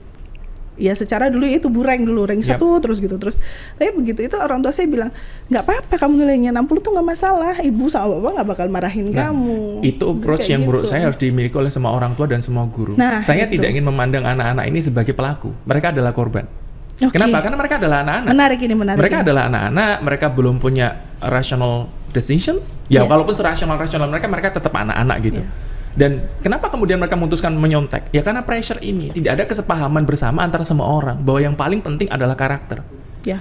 ya 0.73 0.93
secara 0.93 1.29
dulu 1.29 1.45
itu 1.45 1.69
bureng 1.69 2.01
dulu 2.01 2.25
rank 2.25 2.41
Yap. 2.41 2.57
satu 2.57 2.81
terus 2.81 2.97
gitu 2.97 3.13
terus 3.15 3.37
tapi 3.77 3.93
begitu 3.93 4.25
itu 4.25 4.35
orang 4.35 4.57
tua 4.59 4.73
saya 4.73 4.89
bilang 4.89 5.13
nggak 5.47 5.63
apa-apa 5.63 5.95
kamu 5.95 6.13
nilainya 6.25 6.49
60 6.51 6.81
tuh 6.81 6.91
nggak 6.97 7.07
masalah 7.07 7.53
ibu 7.61 7.85
sama 7.87 8.17
bapak 8.17 8.31
nggak 8.33 8.47
bakal 8.49 8.67
marahin 8.67 9.05
Nah, 9.05 9.29
kamu 9.29 9.85
Itu 9.85 10.05
approach 10.11 10.47
Kayak 10.47 10.51
yang 10.51 10.61
menurut 10.65 10.83
gitu. 10.83 10.91
saya 10.91 11.01
harus 11.05 11.19
dimiliki 11.19 11.53
oleh 11.53 11.69
semua 11.69 11.91
orang 11.91 12.17
tua 12.17 12.25
dan 12.25 12.41
semua 12.41 12.65
guru. 12.65 12.97
Nah, 12.97 13.21
saya 13.21 13.45
itu. 13.45 13.59
tidak 13.59 13.69
ingin 13.71 13.85
memandang 13.85 14.25
anak-anak 14.25 14.65
ini 14.65 14.79
sebagai 14.81 15.13
pelaku. 15.13 15.53
Mereka 15.63 15.93
adalah 15.93 16.09
korban. 16.09 16.49
Oke. 16.97 17.13
Kenapa? 17.13 17.43
Karena 17.43 17.57
mereka 17.57 17.75
adalah 17.77 17.97
anak-anak. 18.01 18.31
menarik 18.31 18.59
ini 18.61 18.73
menarik 18.73 18.97
mereka 18.97 19.17
ini. 19.19 19.23
adalah 19.27 19.43
anak-anak, 19.49 19.93
mereka 20.01 20.25
belum 20.29 20.55
punya 20.57 20.87
rational 21.19 21.89
decisions. 22.09 22.73
Ya, 22.87 23.03
Yes. 23.03 23.09
walaupun 23.09 23.33
serasional-rasional 23.33 24.07
mereka, 24.07 24.25
mereka 24.25 24.49
tetap 24.53 24.73
anak-anak 24.73 25.17
gitu. 25.21 25.41
Iya. 25.41 25.49
Dan 25.93 26.25
kenapa 26.41 26.73
kemudian 26.73 26.97
mereka 26.97 27.13
memutuskan 27.13 27.53
menyontek? 27.53 28.09
Ya 28.09 28.25
karena 28.25 28.41
pressure 28.41 28.81
ini 28.81 29.13
tidak 29.13 29.37
ada 29.37 29.43
kesepahaman 29.45 30.03
bersama 30.09 30.41
antara 30.41 30.65
semua 30.65 30.89
orang 30.89 31.21
bahwa 31.21 31.39
yang 31.39 31.55
paling 31.55 31.85
penting 31.85 32.09
adalah 32.09 32.33
karakter. 32.33 32.81
ya 33.21 33.37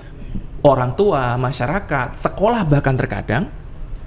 Orang 0.62 0.95
tua, 0.95 1.35
masyarakat, 1.41 2.15
sekolah 2.15 2.62
bahkan 2.69 2.95
terkadang 2.95 3.51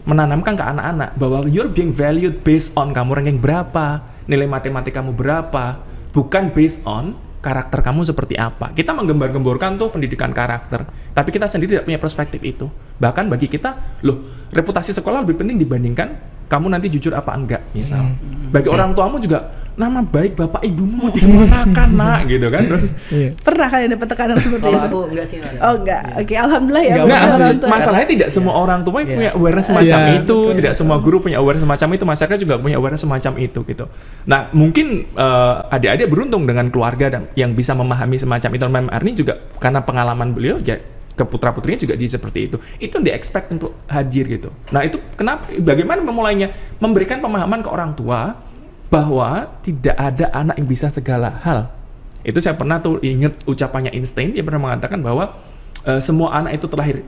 menanamkan 0.08 0.54
ke 0.56 0.64
anak-anak 0.64 1.18
bahwa 1.18 1.44
you're 1.50 1.68
being 1.68 1.92
valued 1.92 2.46
based 2.46 2.72
on 2.78 2.94
kamu 2.96 3.18
ranking 3.18 3.42
berapa, 3.42 4.06
nilai 4.30 4.48
matematika 4.48 5.02
kamu 5.02 5.18
berapa, 5.18 5.82
bukan 6.16 6.54
based 6.54 6.86
on 6.88 7.18
karakter 7.42 7.82
kamu 7.82 8.06
seperti 8.06 8.38
apa. 8.38 8.72
Kita 8.72 8.94
menggembar-gemborkan 8.94 9.78
tuh 9.78 9.92
pendidikan 9.92 10.32
karakter, 10.32 10.86
tapi 11.12 11.30
kita 11.34 11.50
sendiri 11.50 11.78
tidak 11.78 11.86
punya 11.90 12.00
perspektif 12.00 12.40
itu. 12.46 12.70
Bahkan 13.02 13.28
bagi 13.28 13.52
kita, 13.52 14.02
loh, 14.06 14.50
reputasi 14.54 14.94
sekolah 14.94 15.26
lebih 15.26 15.42
penting 15.42 15.58
dibandingkan 15.60 16.35
kamu 16.46 16.66
nanti 16.70 16.88
jujur 16.88 17.12
apa 17.12 17.34
enggak, 17.34 17.62
misal. 17.72 18.06
Bagi 18.50 18.70
orang 18.70 18.94
tuamu 18.94 19.18
juga 19.18 19.44
nama 19.76 20.00
baik 20.00 20.40
bapak 20.40 20.64
ibumu 20.64 20.96
mau 20.96 21.12
dikemanakan, 21.12 21.90
nak, 22.00 22.32
gitu 22.32 22.48
kan. 22.48 22.64
Terus 22.64 22.96
Iya. 23.12 23.36
pernah 23.36 23.68
kalian 23.68 23.90
dapat 23.92 24.08
tekanan 24.08 24.38
seperti 24.46 24.72
itu 24.72 24.80
aku 24.80 25.00
enggak 25.12 25.26
sih 25.28 25.38
oh 25.44 25.74
enggak 25.76 26.02
oke 26.16 26.32
alhamdulillah 26.32 26.84
ya 26.86 26.96
Enggak, 27.04 27.22
orang 27.28 27.58
tua. 27.60 27.70
masalahnya 27.76 28.08
tidak 28.08 28.30
semua 28.32 28.54
orang 28.56 28.80
tua 28.88 29.04
Iya. 29.04 29.12
punya 29.12 29.32
awareness 29.36 29.66
semacam 29.68 30.00
Iya, 30.00 30.14
itu, 30.16 30.38
betul. 30.40 30.56
tidak 30.56 30.74
semua 30.74 30.98
guru 31.04 31.18
punya 31.20 31.38
awareness 31.44 31.64
semacam 31.68 31.88
itu, 31.92 32.04
masyarakat 32.08 32.38
juga 32.40 32.56
punya 32.56 32.76
awareness 32.80 33.04
semacam 33.04 33.34
itu 33.36 33.60
gitu. 33.68 33.86
Nah, 34.24 34.40
mungkin 34.56 34.88
eh, 35.12 35.56
adik-adik 35.76 36.08
beruntung 36.08 36.48
dengan 36.48 36.72
keluarga 36.72 37.12
dan 37.12 37.28
yang 37.36 37.52
bisa 37.52 37.76
memahami 37.76 38.16
semacam 38.16 38.50
itu. 38.50 38.64
Mem 38.66 38.88
Arni 38.88 39.12
juga 39.12 39.44
karena 39.60 39.84
pengalaman 39.84 40.32
beliau 40.32 40.56
ya 40.58 40.80
ke 41.16 41.24
putra 41.24 41.56
putrinya 41.56 41.80
juga 41.80 41.96
di 41.96 42.06
seperti 42.06 42.52
itu. 42.52 42.58
Itu 42.78 43.00
di 43.00 43.10
expect 43.10 43.50
untuk 43.56 43.74
hadir 43.88 44.28
gitu. 44.28 44.52
Nah, 44.76 44.84
itu 44.84 45.00
kenapa 45.16 45.48
bagaimana 45.58 46.04
memulainya? 46.04 46.52
Memberikan 46.84 47.24
pemahaman 47.24 47.64
ke 47.64 47.70
orang 47.72 47.96
tua 47.96 48.36
bahwa 48.92 49.50
tidak 49.64 49.96
ada 49.96 50.30
anak 50.36 50.56
yang 50.60 50.68
bisa 50.68 50.92
segala 50.92 51.40
hal. 51.42 51.72
Itu 52.22 52.44
saya 52.44 52.54
pernah 52.58 52.84
tuh 52.84 53.00
inget 53.02 53.42
ucapannya 53.48 53.94
Einstein, 53.96 54.36
dia 54.36 54.44
pernah 54.44 54.62
mengatakan 54.62 55.00
bahwa 55.00 55.34
eh, 55.88 56.02
semua 56.04 56.36
anak 56.36 56.60
itu 56.60 56.68
terlahir 56.68 57.02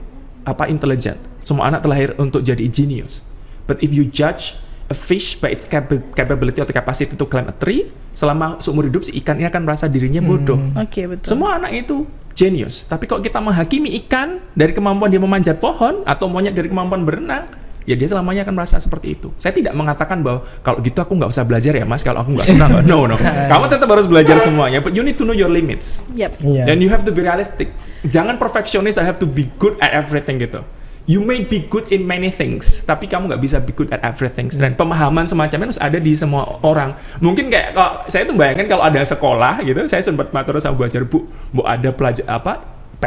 apa 0.48 0.72
intelligent. 0.72 1.20
Semua 1.43 1.67
anak 1.67 1.84
terlahir 1.84 2.15
untuk 2.15 2.39
jadi 2.43 2.63
genius. 2.72 3.28
But 3.67 3.84
if 3.84 3.91
you 3.91 4.08
judge 4.08 4.56
a 4.88 4.95
fish 4.95 5.36
by 5.38 5.52
its 5.52 5.67
capa- 5.67 6.04
capability 6.15 6.63
atau 6.63 6.71
capacity 6.71 7.13
to 7.13 7.28
climb 7.28 7.47
a 7.47 7.56
tree, 7.56 7.91
selama 8.12 8.58
seumur 8.58 8.88
hidup 8.88 9.04
si 9.04 9.13
ikan 9.19 9.36
ini 9.36 9.45
akan 9.45 9.67
merasa 9.67 9.86
dirinya 9.86 10.23
bodoh. 10.23 10.58
oke 10.73 11.02
betul 11.12 11.28
Semua 11.28 11.60
anak 11.60 11.76
itu 11.76 12.08
genius. 12.34 12.86
Tapi 12.86 13.04
kok 13.06 13.19
kita 13.19 13.41
menghakimi 13.41 13.97
ikan 14.06 14.39
dari 14.54 14.71
kemampuan 14.71 15.10
dia 15.10 15.19
memanjat 15.19 15.58
pohon 15.58 16.06
atau 16.06 16.32
monyet 16.32 16.54
dari 16.54 16.69
kemampuan 16.69 17.04
berenang, 17.04 17.50
ya 17.84 17.97
dia 17.97 18.08
selamanya 18.08 18.45
akan 18.45 18.54
merasa 18.56 18.78
seperti 18.78 19.17
itu. 19.17 19.34
Saya 19.41 19.52
tidak 19.52 19.73
mengatakan 19.73 20.21
bahwa 20.21 20.45
kalau 20.62 20.80
gitu 20.80 21.00
aku 21.02 21.17
nggak 21.17 21.32
usah 21.34 21.43
belajar 21.43 21.73
ya 21.73 21.84
mas, 21.84 22.06
kalau 22.06 22.21
aku 22.21 22.38
nggak 22.38 22.47
suka. 22.47 22.65
No, 22.89 23.10
no. 23.10 23.17
Kamu 23.17 23.65
tetap 23.67 23.89
harus 23.89 24.06
belajar 24.06 24.38
semuanya. 24.39 24.80
But 24.80 24.93
you 24.93 25.02
need 25.02 25.17
to 25.17 25.26
know 25.26 25.34
your 25.34 25.50
limits. 25.50 26.06
Yap. 26.13 26.38
Iya. 26.39 26.69
And 26.71 26.80
you 26.80 26.88
have 26.93 27.04
to 27.04 27.12
be 27.12 27.26
realistic. 27.26 27.73
Jangan 28.06 28.38
perfectionist, 28.38 29.02
I 29.02 29.06
have 29.08 29.17
to 29.19 29.28
be 29.28 29.50
good 29.58 29.76
at 29.82 29.91
everything 29.91 30.38
gitu. 30.39 30.62
You 31.08 31.24
may 31.24 31.48
be 31.48 31.63
good 31.63 31.88
in 31.88 32.04
many 32.04 32.28
things, 32.28 32.84
tapi 32.84 33.08
kamu 33.08 33.32
nggak 33.32 33.39
bisa 33.39 33.63
be 33.63 33.72
good 33.72 33.88
at 33.96 34.04
everything. 34.04 34.52
Dan 34.52 34.76
pemahaman 34.76 35.24
semacamnya 35.24 35.72
harus 35.72 35.80
ada 35.80 36.04
di 36.04 36.12
semua 36.20 36.43
orang. 36.67 37.00
Mungkin 37.24 37.48
kayak 37.48 37.72
kalau 37.72 37.91
saya 38.12 38.28
tuh 38.28 38.36
bayangkan 38.36 38.67
kalau 38.67 38.84
ada 38.84 39.00
sekolah 39.08 39.63
gitu, 39.63 39.88
saya 39.88 40.04
sempat 40.04 40.36
matur 40.36 40.60
sama 40.60 40.76
Bu 40.76 40.84
Ajar, 40.84 41.08
Bu, 41.08 41.24
Bu 41.56 41.63
ada 41.63 41.96
pelajar 41.96 42.28
apa 42.28 42.60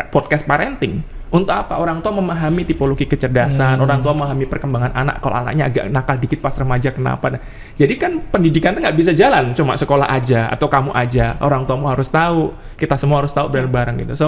podcast 0.08 0.48
parenting. 0.48 1.04
Untuk 1.30 1.54
apa 1.54 1.78
orang 1.78 2.00
tua 2.02 2.10
memahami 2.16 2.66
tipologi 2.66 3.06
kecerdasan, 3.06 3.78
orang 3.78 4.02
tua 4.02 4.16
memahami 4.16 4.48
perkembangan 4.48 4.96
anak. 4.96 5.20
Kalau 5.20 5.36
anaknya 5.36 5.68
agak 5.68 5.84
nakal 5.92 6.16
dikit 6.18 6.40
pas 6.40 6.56
remaja 6.56 6.90
kenapa? 6.90 7.36
Nah, 7.36 7.40
Jadi 7.76 7.94
kan 8.00 8.18
pendidikan 8.32 8.74
tuh 8.74 8.82
nggak 8.82 8.96
bisa 8.96 9.12
jalan 9.14 9.52
cuma 9.52 9.76
sekolah 9.76 10.08
aja 10.08 10.48
atau 10.48 10.72
kamu 10.72 10.90
aja. 10.90 11.36
Orang 11.44 11.68
tuamu 11.68 11.86
harus 11.86 12.08
tahu, 12.08 12.56
kita 12.80 12.96
semua 12.96 13.20
harus 13.22 13.30
tahu 13.30 13.46
bareng-bareng 13.46 14.08
gitu. 14.08 14.14
So 14.16 14.26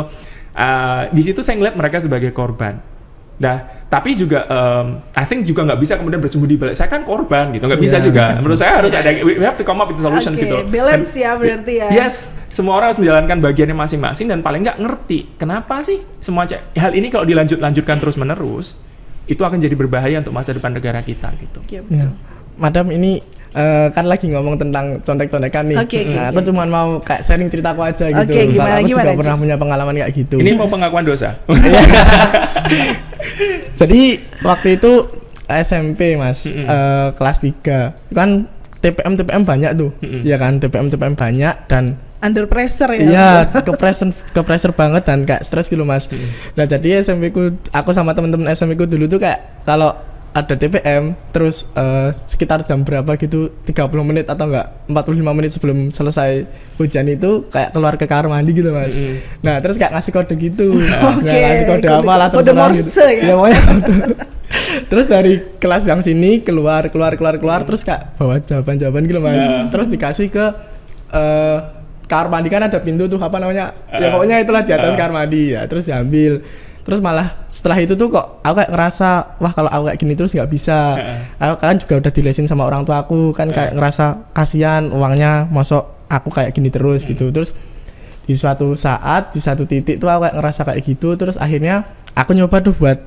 uh, 0.61 1.09
di 1.09 1.25
situ 1.25 1.41
saya 1.41 1.57
ngeliat 1.57 1.75
mereka 1.75 2.05
sebagai 2.05 2.37
korban. 2.37 2.92
Nah, 3.33 3.59
tapi 3.88 4.14
juga 4.14 4.45
um, 4.47 5.03
I 5.12 5.25
think 5.25 5.42
juga 5.42 5.64
nggak 5.64 5.81
bisa 5.81 5.97
kemudian 5.97 6.21
bersembunyi 6.21 6.55
di 6.55 6.61
balik 6.61 6.77
saya 6.77 6.87
kan 6.87 7.03
korban 7.03 7.51
gitu, 7.51 7.64
nggak 7.64 7.81
bisa 7.81 7.99
Iya. 7.99 8.05
juga. 8.07 8.25
Menurut 8.38 8.55
saya 8.55 8.79
harus 8.79 8.92
ada 8.92 9.11
we 9.11 9.35
we 9.35 9.42
have 9.42 9.57
to 9.57 9.64
come 9.64 9.79
up 9.79 9.88
with 9.88 9.99
solutions 9.99 10.37
Oke, 10.37 10.47
gitu. 10.47 10.62
balance 10.68 11.11
Dan- 11.11 11.23
ya 11.23 11.31
berarti 11.35 11.75
ya. 11.75 11.88
Yes, 11.90 12.37
semua 12.47 12.77
orang 12.77 12.92
harus 12.92 13.01
menjalankan 13.01 13.38
bagiannya 13.40 13.75
masing-masing 13.75 14.27
dan 14.27 14.40
paling 14.40 14.62
nggak 14.62 14.79
ngerti 14.79 15.18
kenapa 15.35 15.83
sih 15.83 15.99
semua 16.18 16.47
hal 16.47 16.92
ini 16.92 17.09
kalau 17.09 17.25
dilanjut-lanjutkan 17.25 17.99
terus-menerus 17.99 18.79
itu 19.25 19.38
akan 19.38 19.59
jadi 19.59 19.75
berbahaya 19.75 20.18
untuk 20.18 20.33
masa 20.33 20.51
depan 20.51 20.71
negara 20.71 21.01
kita 21.01 21.31
gitu. 21.37 21.59
Oke, 21.59 21.79
Ya. 21.79 21.83
betul. 21.83 22.12
Madam 22.55 22.87
ini 22.90 23.25
eh, 23.53 23.88
kan 23.93 24.05
lagi 24.09 24.27
ngomong 24.33 24.57
tentang 24.57 25.01
contek-contekan 25.05 25.65
nih. 25.73 25.77
Oke, 25.81 26.09
oke, 26.09 26.17
nah, 26.17 26.33
aku 26.33 26.41
cuma 26.49 26.65
mau 26.69 27.01
kayak 27.01 27.23
sharing 27.25 27.49
ceritaku 27.53 27.81
aja 27.85 28.09
gitu. 28.09 28.33
Oke, 28.33 28.41
gimana, 28.53 28.81
aku 28.81 28.88
gimana, 28.88 29.12
juga 29.12 29.21
pernah 29.21 29.37
punya 29.38 29.57
pengalaman 29.57 29.95
kayak 30.01 30.12
gitu. 30.12 30.37
Ini 30.41 30.51
mau 30.57 30.69
pengakuan 30.69 31.05
dosa. 31.05 31.37
Jadi 33.81 34.03
waktu 34.43 34.69
itu 34.81 34.93
SMP 35.49 36.17
mas, 36.17 36.49
eh, 36.49 37.09
kelas 37.12 37.38
3 37.45 38.17
kan 38.17 38.49
TPM 38.83 39.15
TPM 39.15 39.43
banyak 39.47 39.71
tuh, 39.79 39.91
ya 40.27 40.35
kan 40.41 40.59
TPM 40.59 40.91
TPM 40.91 41.15
banyak 41.15 41.55
dan 41.71 41.95
Under 42.23 42.47
pressure 42.47 42.95
ya. 42.95 43.03
Iya, 43.03 43.31
ke 43.67 43.75
pressure 43.75 44.15
ke 44.15 44.41
pressure 44.47 44.71
banget 44.71 45.03
dan 45.03 45.27
kayak 45.27 45.43
stres 45.43 45.67
gitu 45.67 45.83
mas. 45.83 46.07
Nah 46.55 46.71
jadi 46.71 47.03
SMP 47.03 47.35
ku, 47.35 47.59
aku 47.75 47.91
sama 47.91 48.15
temen-temen 48.15 48.47
SMP 48.55 48.79
ku 48.79 48.87
dulu 48.87 49.11
tuh 49.11 49.19
kayak 49.19 49.67
kalau 49.67 49.91
ada 50.33 50.55
TPM 50.55 51.12
terus 51.29 51.68
eh, 51.73 52.09
sekitar 52.11 52.62
jam 52.62 52.81
berapa 52.81 53.14
gitu 53.14 53.53
30 53.62 53.77
menit 54.03 54.27
atau 54.27 54.49
enggak 54.49 54.88
45 54.88 55.12
menit 55.31 55.51
sebelum 55.51 55.79
selesai 55.88 56.49
hujan 56.77 57.05
itu 57.07 57.45
kayak 57.47 57.71
keluar 57.71 57.95
ke 57.95 58.05
kamar 58.05 58.33
mandi 58.33 58.53
gitu 58.53 58.73
mas. 58.73 58.97
Nah 59.40 59.61
terus 59.61 59.77
kayak 59.77 59.92
ngasih 59.92 60.09
kode 60.11 60.35
gitu. 60.35 60.73
Nah, 60.83 61.21
ngasih 61.21 61.66
kode, 61.66 61.85
kode- 61.85 62.01
apa 62.01 62.12
lah 62.14 62.29
kode 62.29 62.53
Morse 62.53 62.81
gitu. 63.14 63.29
ya? 63.29 63.37
kode. 63.37 63.53
terus 64.90 65.05
dari 65.07 65.33
kelas 65.57 65.85
yang 65.85 66.01
sini 66.01 66.40
keluar 66.40 66.88
keluar 66.88 67.12
keluar 67.12 67.37
keluar 67.37 67.61
terus 67.62 67.81
kayak 67.81 68.16
bawa 68.16 68.40
jawaban-jawaban 68.40 69.05
gitu 69.05 69.21
mas. 69.21 69.37
Ya. 69.37 69.68
Terus 69.68 69.87
dikasih 69.88 70.29
ke 70.29 70.45
eh 71.11 71.59
kamar 72.03 72.29
mandi 72.31 72.49
kan 72.49 72.61
ada 72.62 72.77
pintu 72.79 73.05
tuh 73.05 73.16
apa 73.16 73.37
namanya 73.37 73.73
ya 73.90 74.05
Ah. 74.05 74.11
pokoknya 74.11 74.37
itulah 74.38 74.61
di 74.61 74.73
atas 74.73 74.92
Ah. 74.92 74.99
kamar 74.99 75.12
mandi 75.25 75.53
ya 75.53 75.64
terus 75.64 75.85
diambil 75.85 76.40
terus 76.83 76.99
malah 76.99 77.47
setelah 77.47 77.79
itu 77.79 77.95
tuh 77.95 78.11
kok 78.11 78.42
aku 78.42 78.55
kayak 78.59 78.71
ngerasa 78.75 79.38
wah 79.38 79.53
kalau 79.55 79.71
aku 79.71 79.83
kayak 79.90 79.99
gini 80.03 80.14
terus 80.18 80.35
nggak 80.35 80.51
bisa. 80.51 80.99
Aku 81.38 81.55
kan 81.62 81.79
juga 81.79 81.95
udah 82.03 82.12
dilesin 82.12 82.47
sama 82.51 82.66
orang 82.66 82.83
tua 82.83 83.07
aku 83.07 83.31
kan 83.31 83.51
kayak 83.55 83.79
ngerasa 83.79 84.35
kasihan 84.35 84.90
uangnya 84.90 85.47
masuk 85.47 85.87
aku 86.11 86.29
kayak 86.35 86.51
gini 86.55 86.75
terus 86.75 87.07
gitu. 87.07 87.31
Terus 87.31 87.55
di 88.27 88.35
suatu 88.35 88.75
saat 88.75 89.35
di 89.35 89.38
satu 89.42 89.66
titik 89.66 90.03
tuh 90.03 90.11
aku 90.11 90.27
kayak 90.27 90.37
ngerasa 90.38 90.61
kayak 90.66 90.81
gitu 90.83 91.14
terus 91.18 91.38
akhirnya 91.38 91.87
aku 92.14 92.35
nyoba 92.35 92.62
tuh 92.62 92.75
buat 92.75 92.99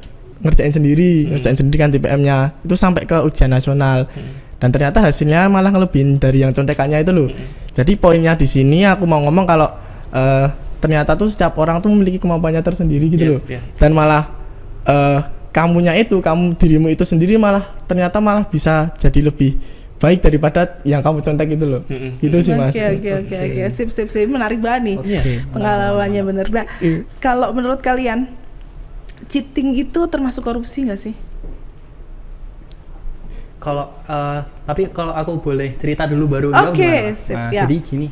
ngerjain 0.43 0.75
sendiri 0.75 1.31
ngerjain 1.31 1.55
sendiri 1.55 1.77
kan 1.79 1.89
TPM-nya 1.91 2.37
itu 2.63 2.75
sampai 2.79 3.03
ke 3.03 3.19
ujian 3.27 3.51
nasional. 3.51 4.07
Dan 4.55 4.71
ternyata 4.71 5.03
hasilnya 5.03 5.51
malah 5.51 5.67
ngelebihin 5.67 6.15
dari 6.15 6.47
yang 6.47 6.55
contekannya 6.55 7.03
itu 7.03 7.11
loh. 7.11 7.27
Jadi 7.75 7.99
poinnya 7.99 8.39
di 8.39 8.47
sini 8.47 8.87
aku 8.87 9.03
mau 9.03 9.19
ngomong 9.19 9.43
kalau 9.43 9.67
eh, 10.15 10.47
ternyata 10.77 11.13
tuh 11.13 11.27
setiap 11.27 11.55
orang 11.57 11.79
tuh 11.79 11.89
memiliki 11.89 12.17
kemampuannya 12.17 12.61
tersendiri 12.61 13.07
gitu 13.07 13.25
Yes, 13.25 13.31
loh 13.33 13.41
yes. 13.47 13.63
dan 13.75 13.91
malah 13.91 14.23
eh, 14.83 15.19
kamunya 15.49 15.95
itu 15.95 16.19
kamu 16.19 16.59
dirimu 16.59 16.87
itu 16.91 17.03
sendiri 17.03 17.35
malah 17.35 17.63
ternyata 17.87 18.19
malah 18.19 18.43
bisa 18.43 18.91
jadi 18.95 19.31
lebih 19.31 19.55
baik 19.95 20.19
daripada 20.19 20.83
yang 20.83 20.99
kamu 20.99 21.23
contek 21.23 21.55
itu 21.55 21.63
loh 21.63 21.81
Mm-mm. 21.87 22.19
gitu 22.19 22.37
sih 22.43 22.51
mas 22.51 22.75
Oke 22.75 22.83
oke 22.99 23.09
oke 23.23 23.35
oke 23.39 23.61
sip 23.71 23.89
sip 23.89 24.09
sip 24.11 24.27
menarik 24.27 24.59
banget 24.59 24.81
nih 24.83 24.97
Oke. 24.99 25.33
pengalamannya 25.55 26.21
bener. 26.21 26.45
Nah 26.51 26.65
Iya. 26.83 27.07
kalau 27.23 27.55
menurut 27.55 27.79
kalian 27.79 28.27
cheating 29.31 29.73
itu 29.73 30.03
termasuk 30.11 30.43
korupsi 30.43 30.83
nggak 30.83 30.99
sih? 30.99 31.15
Kalau 33.57 33.87
eh, 34.05 34.39
tapi 34.67 34.91
kalau 34.93 35.15
aku 35.15 35.41
boleh 35.41 35.73
cerita 35.73 36.05
dulu 36.05 36.27
baru 36.29 36.47
gimana? 36.53 37.15
sip, 37.15 37.33
Nah, 37.33 37.49
ya. 37.49 37.63
Jadi 37.65 37.75
gini, 37.81 38.07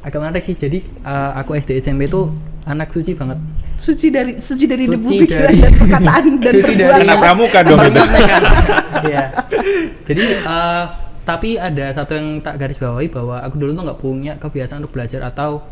agak 0.00 0.18
menarik 0.18 0.42
sih. 0.42 0.52
Jadi 0.52 0.78
eh, 0.82 1.30
aku 1.34 1.54
SD 1.54 1.76
SMP 1.76 2.06
itu 2.06 2.28
anak 2.62 2.90
suci 2.90 3.12
banget. 3.12 3.38
Suci 3.74 4.08
dari 4.08 4.36
suci 4.36 4.64
dari 4.64 4.84
Suci 4.84 4.92
debu 4.94 5.08
pikiran 5.24 5.40
dari- 5.46 5.58
dan 5.58 5.72
perkataan 5.74 6.24
dan 6.44 6.52
Suci 6.52 6.72
dari-. 6.74 7.02
Anak 7.02 7.16
pramuka 7.18 7.58
dong. 7.62 7.78
Iya. 9.00 9.32
Jadi 10.04 10.24
eh, 10.44 10.84
tapi 11.22 11.56
ada 11.56 11.86
satu 11.90 12.12
yang 12.12 12.36
tak 12.38 12.58
garis 12.58 12.76
bawahi 12.76 13.08
bahwa 13.08 13.40
aku 13.40 13.56
dulu 13.56 13.72
tuh 13.72 13.84
nggak 13.86 13.98
punya 13.98 14.32
kebiasaan 14.36 14.80
untuk 14.80 14.92
belajar 14.92 15.24
atau 15.24 15.64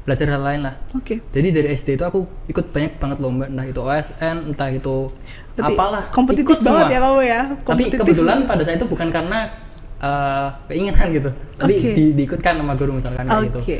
belajar 0.00 0.32
hal 0.32 0.40
lain 0.40 0.60
lah. 0.62 0.74
Oke. 0.92 1.20
Jadi 1.28 1.48
dari 1.50 1.68
SD 1.70 1.94
itu 1.94 2.04
aku 2.04 2.24
ikut 2.46 2.72
banyak 2.72 2.96
banget 2.96 3.18
lomba, 3.20 3.44
entah 3.44 3.66
itu 3.66 3.80
OSN, 3.80 4.36
entah 4.48 4.70
itu 4.70 5.12
Berarti 5.52 5.74
apalah. 5.76 6.04
Kompetitif 6.08 6.44
ikut 6.46 6.58
banget 6.64 6.80
semua. 6.80 6.88
ya 6.88 6.98
kamu 6.98 7.20
ya. 7.20 7.40
Tapi 7.44 7.62
Kompetitif. 7.62 7.98
kebetulan 8.00 8.38
pada 8.48 8.62
saat 8.64 8.76
itu 8.80 8.88
bukan 8.88 9.08
karena 9.12 9.38
eh, 10.00 10.48
keinginan 10.66 11.06
gitu, 11.12 11.30
tapi 11.54 11.72
Oke. 11.76 11.90
di- 11.92 12.14
diikutkan 12.14 12.56
sama 12.56 12.72
guru 12.74 12.96
misalkan 12.96 13.24
kayak 13.24 13.44
gitu. 13.46 13.58
Oke. 13.60 13.78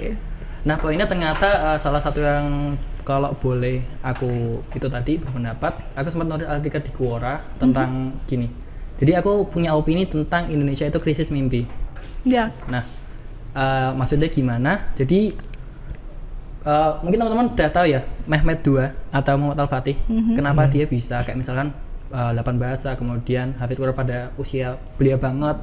Nah 0.60 0.76
poinnya 0.76 1.04
ternyata 1.04 1.48
eh, 1.72 1.78
salah 1.78 1.98
satu 1.98 2.20
yang 2.20 2.76
kalau 3.00 3.32
boleh 3.34 3.80
aku 4.00 4.28
itu 4.70 4.86
tadi 4.86 5.16
berpendapat, 5.16 5.96
aku 5.96 6.08
sempat 6.08 6.26
nulis 6.28 6.46
artikel 6.46 6.80
di 6.80 6.92
Quora 6.92 7.40
tentang 7.56 8.12
Mhm. 8.12 8.28
gini. 8.28 8.48
Jadi 9.00 9.16
aku 9.16 9.48
punya 9.48 9.72
opini 9.72 10.04
tentang 10.04 10.46
Indonesia 10.46 10.84
itu 10.84 11.00
krisis 11.00 11.32
mimpi. 11.32 11.64
Ya. 12.22 12.52
Nah, 12.68 12.84
eh, 13.50 13.90
maksudnya 13.96 14.28
gimana? 14.28 14.92
Jadi 14.92 15.32
eh, 16.60 16.90
mungkin 17.00 17.16
teman-teman 17.16 17.46
udah 17.50 17.70
tahu 17.72 17.86
ya 17.88 18.04
Mehmet 18.28 18.60
II 18.60 18.84
atau 19.10 19.32
Muhammad 19.40 19.64
Al 19.64 19.70
Fatih. 19.70 19.96
Kenapa 20.36 20.68
dia 20.68 20.84
bisa 20.84 21.24
kayak 21.24 21.40
misalkan 21.40 21.72
eh, 22.12 22.30
8 22.36 22.60
bahasa, 22.60 22.92
kemudian 22.92 23.56
hafid 23.56 23.80
Quran 23.80 23.96
pada 23.96 24.28
usia 24.36 24.76
belia 25.00 25.16
banget, 25.16 25.56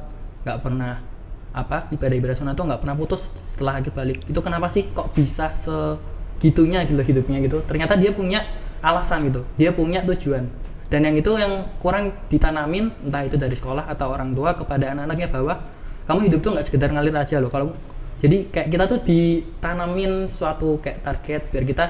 nggak 0.44 0.58
pernah 0.62 1.00
apa 1.48 1.88
ibadah 1.90 2.16
ibadah 2.16 2.36
sunat 2.36 2.54
tuh 2.54 2.68
nggak 2.68 2.80
pernah 2.84 2.94
putus 2.94 3.32
setelah 3.54 3.80
akhir 3.80 3.92
balik. 3.96 4.18
Itu 4.28 4.38
kenapa 4.44 4.68
sih 4.68 4.86
kok 4.92 5.10
bisa 5.16 5.54
segitunya 5.56 6.84
gitu 6.84 7.00
hidupnya 7.00 7.38
gitu? 7.42 7.64
Ternyata 7.64 7.96
dia 7.96 8.12
punya 8.12 8.44
alasan 8.84 9.26
gitu. 9.26 9.42
Dia 9.58 9.74
punya 9.74 10.04
tujuan. 10.04 10.46
Dan 10.88 11.04
yang 11.04 11.16
itu 11.20 11.36
yang 11.36 11.68
kurang 11.82 12.16
ditanamin 12.32 12.88
entah 13.04 13.20
itu 13.26 13.36
dari 13.36 13.52
sekolah 13.52 13.84
atau 13.92 14.08
orang 14.08 14.32
tua 14.32 14.56
kepada 14.56 14.96
anak-anaknya 14.96 15.28
bahwa 15.28 15.60
kamu 16.08 16.32
hidup 16.32 16.40
tuh 16.40 16.50
nggak 16.56 16.64
sekedar 16.64 16.88
ngalir 16.92 17.12
aja 17.12 17.36
loh. 17.42 17.52
Kalau 17.52 17.76
jadi 18.18 18.48
kayak 18.48 18.68
kita 18.72 18.84
tuh 18.88 18.98
ditanamin 19.04 20.26
suatu 20.32 20.80
kayak 20.80 21.04
target 21.04 21.42
biar 21.52 21.64
kita 21.68 21.84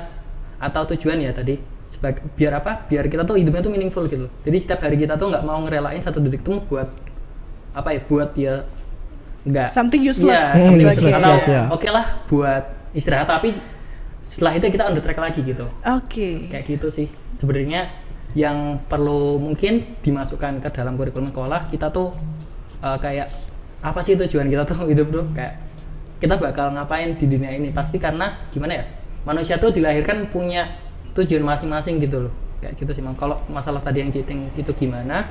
atau 0.58 0.82
tujuan 0.94 1.22
ya 1.22 1.30
tadi 1.30 1.56
sebagai 1.87 2.26
biar 2.34 2.58
apa? 2.58 2.84
Biar 2.90 3.06
kita 3.06 3.22
tuh 3.22 3.38
hidupnya 3.38 3.62
tuh 3.62 3.72
meaningful 3.72 4.04
gitu. 4.11 4.26
Jadi 4.42 4.56
setiap 4.58 4.82
hari 4.82 4.98
kita 4.98 5.14
tuh 5.14 5.30
nggak 5.30 5.44
mau 5.46 5.62
ngerelain 5.62 6.02
satu 6.02 6.18
detik 6.18 6.42
tuh 6.42 6.58
buat 6.66 6.90
apa 7.78 7.94
ya? 7.94 8.00
Buat 8.02 8.30
ya 8.34 8.54
nggak 9.46 9.70
Something 9.70 10.02
useless. 10.02 10.34
Iya, 10.34 10.52
Hmm, 10.52 10.76
something 10.82 11.14
useless, 11.14 11.44
ya. 11.46 11.62
oke 11.70 11.88
lah 11.88 12.06
buat 12.26 12.64
istirahat 12.92 13.30
tapi 13.30 13.54
setelah 14.20 14.52
itu 14.60 14.66
kita 14.68 14.84
on 14.84 14.92
the 14.92 15.00
track 15.00 15.16
lagi 15.16 15.40
gitu 15.40 15.64
Oke. 15.88 16.52
kayak 16.52 16.68
gitu 16.68 16.92
sih 16.92 17.08
sebenarnya 17.40 17.96
yang 18.36 18.76
perlu 18.84 19.40
mungkin 19.40 19.96
dimasukkan 20.04 20.60
ke 20.60 20.68
dalam 20.68 21.00
kurikulum 21.00 21.32
sekolah 21.32 21.64
kita 21.72 21.88
tuh 21.88 22.12
uh, 22.84 22.98
kayak 23.00 23.32
apa 23.80 24.00
sih 24.04 24.20
tujuan 24.20 24.52
kita 24.52 24.68
tuh 24.68 24.84
hidup 24.92 25.08
tuh 25.08 25.24
kayak 25.32 25.64
kita 26.20 26.36
bakal 26.36 26.68
ngapain 26.76 27.16
di 27.16 27.24
dunia 27.24 27.56
ini 27.56 27.72
pasti 27.72 27.96
karena 27.96 28.36
gimana 28.52 28.72
ya 28.76 28.84
manusia 29.24 29.56
tuh 29.56 29.72
dilahirkan 29.72 30.28
punya 30.28 30.76
tujuan 31.16 31.40
masing-masing 31.40 31.96
gitu 31.96 32.28
loh 32.28 32.32
kayak 32.60 32.76
gitu 32.76 32.90
sih 32.92 33.00
Mam. 33.00 33.16
kalau 33.16 33.40
masalah 33.48 33.80
tadi 33.80 34.04
yang 34.04 34.12
cheating 34.12 34.52
itu 34.52 34.76
gimana 34.76 35.24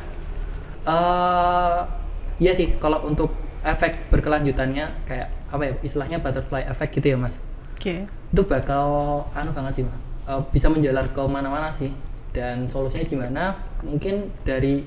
eh 0.90 2.07
iya 2.38 2.54
sih 2.54 2.78
kalau 2.78 3.06
untuk 3.06 3.34
efek 3.66 4.10
berkelanjutannya 4.14 4.86
kayak 5.04 5.28
apa 5.52 5.64
ya 5.64 5.74
istilahnya 5.84 6.18
butterfly 6.22 6.64
effect 6.68 6.92
gitu 6.96 7.16
ya 7.16 7.18
mas. 7.20 7.42
Oke. 7.78 8.10
itu 8.10 8.42
bakal 8.50 9.22
anu 9.38 9.54
banget 9.54 9.80
sih 9.80 9.84
Mas. 9.86 10.02
Eh, 10.28 10.42
bisa 10.50 10.68
menjalar 10.68 11.06
ke 11.08 11.22
mana-mana 11.30 11.70
sih. 11.70 11.94
Dan 12.34 12.66
solusinya 12.68 13.06
gimana? 13.06 13.44
Mungkin 13.86 14.34
dari 14.42 14.82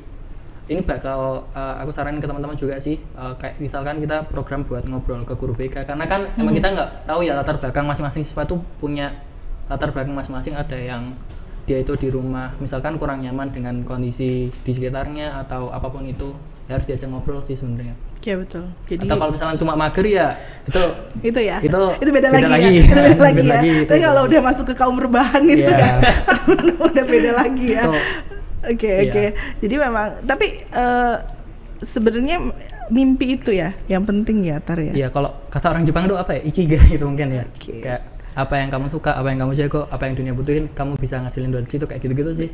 ini 0.66 0.80
bakal 0.82 1.46
eh, 1.54 1.74
aku 1.80 1.94
saranin 1.94 2.18
ke 2.18 2.26
teman-teman 2.26 2.58
juga 2.58 2.76
sih. 2.82 2.98
Eh, 2.98 3.32
kayak 3.38 3.62
misalkan 3.62 4.02
kita 4.02 4.26
program 4.26 4.66
buat 4.66 4.82
ngobrol 4.90 5.22
ke 5.22 5.38
guru 5.38 5.54
BK 5.54 5.86
karena 5.86 6.04
kan 6.10 6.26
emang 6.34 6.50
kita 6.50 6.74
nggak 6.74 7.06
tahu 7.06 7.22
ya 7.22 7.38
latar 7.38 7.62
belakang 7.62 7.86
masing-masing 7.86 8.26
siswa 8.26 8.42
tuh 8.42 8.58
punya 8.82 9.14
latar 9.70 9.94
belakang 9.94 10.12
masing-masing. 10.12 10.58
Ada 10.58 10.76
yang 10.76 11.14
dia 11.64 11.78
itu 11.78 11.94
di 11.94 12.10
rumah 12.10 12.50
misalkan 12.58 12.98
kurang 12.98 13.22
nyaman 13.22 13.54
dengan 13.54 13.86
kondisi 13.86 14.50
di 14.50 14.72
sekitarnya 14.74 15.38
atau 15.46 15.70
apa 15.70 15.86
pun 15.86 16.02
itu 16.02 16.34
ya 16.70 16.78
harus 16.78 16.86
diajak 16.86 17.10
ngobrol 17.10 17.42
sih 17.42 17.58
sebenarnya 17.58 17.98
Oke 18.14 18.36
betul. 18.36 18.68
Jadi 18.84 19.08
atau 19.08 19.16
kalau 19.16 19.32
misalnya 19.32 19.56
cuma 19.56 19.72
mager 19.74 20.04
ya 20.04 20.36
itu 20.62 20.82
itu 21.32 21.40
ya. 21.40 21.56
itu 21.58 21.80
itu 21.98 22.10
beda, 22.12 22.28
beda 22.28 22.46
lagi, 22.46 22.52
lagi. 22.52 22.68
ya. 22.70 22.84
Itu 22.84 22.94
beda 22.94 23.10
Beda 23.10 23.24
lagi 23.24 23.40
ya. 23.40 23.50
lagi, 23.50 23.70
itu 23.74 23.88
Tapi 23.90 24.00
kalau 24.04 24.22
udah 24.28 24.40
masuk 24.44 24.64
ke 24.68 24.74
kaum 24.76 24.96
rebahan 24.96 25.42
itu 25.42 25.64
Iya. 25.64 25.72
udah 26.46 26.74
udah 26.92 27.04
beda 27.08 27.30
lagi 27.34 27.66
ya. 27.66 27.82
Oke 28.62 28.86
Iya. 28.86 29.02
oke. 29.08 29.24
Jadi 29.58 29.74
memang 29.74 30.06
tapi 30.22 30.46
eh, 30.62 31.14
sebenarnya 31.80 32.36
mimpi 32.92 33.40
itu 33.40 33.50
ya 33.50 33.72
yang 33.88 34.04
penting 34.04 34.44
ya 34.44 34.60
Tar 34.60 34.78
ya. 34.78 34.92
Iya, 34.92 35.08
kalau 35.08 35.32
kata 35.48 35.72
orang 35.72 35.88
Jepang 35.88 36.04
itu 36.04 36.14
apa 36.14 36.36
ya? 36.36 36.40
Ikigai 36.44 36.92
itu 36.92 37.04
mungkin 37.08 37.28
ya. 37.32 37.44
Oke. 37.48 37.80
Kayak 37.80 38.02
apa 38.30 38.54
yang 38.56 38.68
kamu 38.68 38.86
suka, 38.86 39.16
apa 39.16 39.26
yang 39.32 39.40
kamu 39.42 39.52
jago, 39.56 39.88
apa 39.88 40.06
yang 40.06 40.14
dunia 40.14 40.32
butuhin, 40.32 40.68
kamu 40.70 40.94
bisa 40.96 41.18
ngasilin 41.18 41.50
dari 41.50 41.66
situ 41.66 41.82
kayak 41.82 41.98
gitu-gitu 41.98 42.30
sih. 42.36 42.48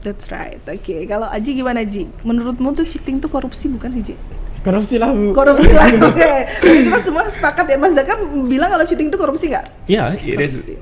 That's 0.00 0.28
right. 0.28 0.62
Oke, 0.64 1.04
kalau 1.04 1.26
Aji 1.26 1.50
gimana 1.54 1.82
Ji? 1.82 2.06
Menurutmu 2.22 2.70
tuh 2.72 2.84
cheating 2.84 3.18
tuh 3.18 3.26
korupsi 3.26 3.66
bukan 3.66 3.90
sih 3.90 4.04
Ji? 4.04 4.16
korupsi 4.58 4.98
lah 4.98 5.10
bu 5.10 5.30
Korupsi 5.32 5.70
lah. 5.70 5.86
Oke. 6.10 6.32
Jadi 6.60 6.78
kita 6.84 6.98
semua 7.00 7.24
sepakat 7.26 7.64
ya 7.64 7.76
Mas 7.76 7.94
Zaka 7.94 8.14
bilang 8.44 8.68
kalau 8.68 8.82
cheating 8.82 9.06
itu 9.06 9.16
korupsi 9.16 9.48
nggak? 9.48 9.64
Ya, 9.86 10.12
it 10.12 10.36
is. 10.36 10.54
Korupsi. 10.54 10.74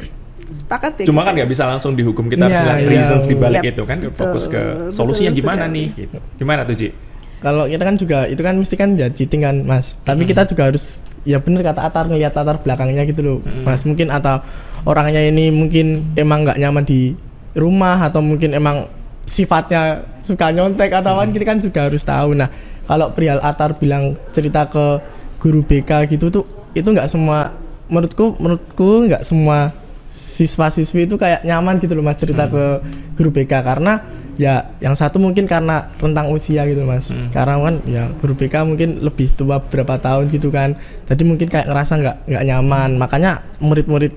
Sepakat 0.48 0.92
ya. 0.96 1.04
Cuma 1.04 1.20
kita 1.20 1.26
kan 1.26 1.32
nggak 1.34 1.44
ya? 1.44 1.52
bisa 1.52 1.64
langsung 1.66 1.92
dihukum 1.92 2.26
kita 2.26 2.44
harus 2.44 2.56
Iya, 2.56 2.64
lihat 2.64 2.78
iya. 2.78 2.88
reasons 2.88 3.24
di 3.24 3.34
balik 3.34 3.60
Yap, 3.60 3.72
itu 3.72 3.82
kan 3.84 3.98
betul, 4.00 4.16
fokus 4.16 4.44
ke 4.46 4.56
betul 4.58 4.90
solusinya 4.90 5.30
gimana 5.30 5.64
sekali. 5.64 5.76
nih 5.76 5.86
gitu. 5.98 6.16
Gimana 6.36 6.60
tuh 6.64 6.74
Ci? 6.74 6.88
kalau 7.36 7.68
kita 7.68 7.84
kan 7.84 7.94
juga 7.94 8.18
itu 8.24 8.40
kan 8.40 8.54
mesti 8.56 8.74
kan 8.74 8.88
ya 8.96 9.06
cheating 9.06 9.44
kan 9.44 9.56
mas 9.60 9.92
tapi 10.00 10.24
Hmm. 10.24 10.30
kita 10.32 10.48
juga 10.48 10.62
harus 10.66 11.04
ya 11.20 11.36
bener 11.36 11.60
kata 11.62 11.84
Atar 11.84 12.08
ngeliat 12.08 12.32
latar 12.32 12.56
belakangnya 12.58 13.04
gitu 13.04 13.20
loh 13.20 13.38
Hmm. 13.38 13.60
mas 13.62 13.84
mungkin 13.84 14.08
atau 14.08 14.40
orangnya 14.82 15.20
ini 15.20 15.52
mungkin 15.52 15.86
emang 16.16 16.42
nggak 16.42 16.56
nyaman 16.56 16.82
di 16.82 17.12
rumah 17.52 18.00
atau 18.00 18.18
mungkin 18.18 18.50
emang 18.50 18.88
sifatnya 19.26 20.06
suka 20.22 20.54
nyontek 20.54 20.94
atau 20.94 21.18
apa 21.18 21.26
kita 21.28 21.44
kan 21.44 21.58
juga 21.58 21.90
harus 21.90 22.06
tahu. 22.06 22.38
Nah 22.38 22.48
kalau 22.86 23.10
perihal 23.10 23.42
Atar 23.42 23.74
bilang 23.76 24.14
cerita 24.30 24.70
ke 24.70 25.02
guru 25.42 25.66
BK 25.66 26.06
gitu 26.16 26.30
tuh 26.30 26.44
itu 26.72 26.86
nggak 26.86 27.10
semua 27.10 27.52
menurutku 27.90 28.38
menurutku 28.38 29.10
nggak 29.10 29.26
semua 29.26 29.74
siswa-siswi 30.16 31.04
itu 31.04 31.20
kayak 31.20 31.44
nyaman 31.44 31.76
gitu 31.76 31.92
loh 31.92 32.00
mas 32.00 32.16
cerita 32.16 32.48
ke 32.48 32.80
guru 33.20 33.28
BK 33.36 33.52
karena 33.60 34.00
ya 34.40 34.72
yang 34.80 34.96
satu 34.96 35.20
mungkin 35.20 35.44
karena 35.44 35.92
rentang 36.00 36.32
usia 36.32 36.64
gitu 36.64 36.88
mas. 36.88 37.12
Karena 37.32 37.60
kan 37.60 37.74
ya 37.84 38.08
guru 38.16 38.32
BK 38.32 38.64
mungkin 38.64 39.04
lebih 39.04 39.32
tua 39.36 39.60
beberapa 39.60 40.00
tahun 40.00 40.32
gitu 40.32 40.48
kan. 40.48 40.76
Jadi 41.04 41.22
mungkin 41.28 41.52
kayak 41.52 41.68
ngerasa 41.68 41.92
nggak 42.00 42.16
nggak 42.32 42.44
nyaman. 42.48 42.90
Makanya 42.96 43.44
murid-murid 43.60 44.12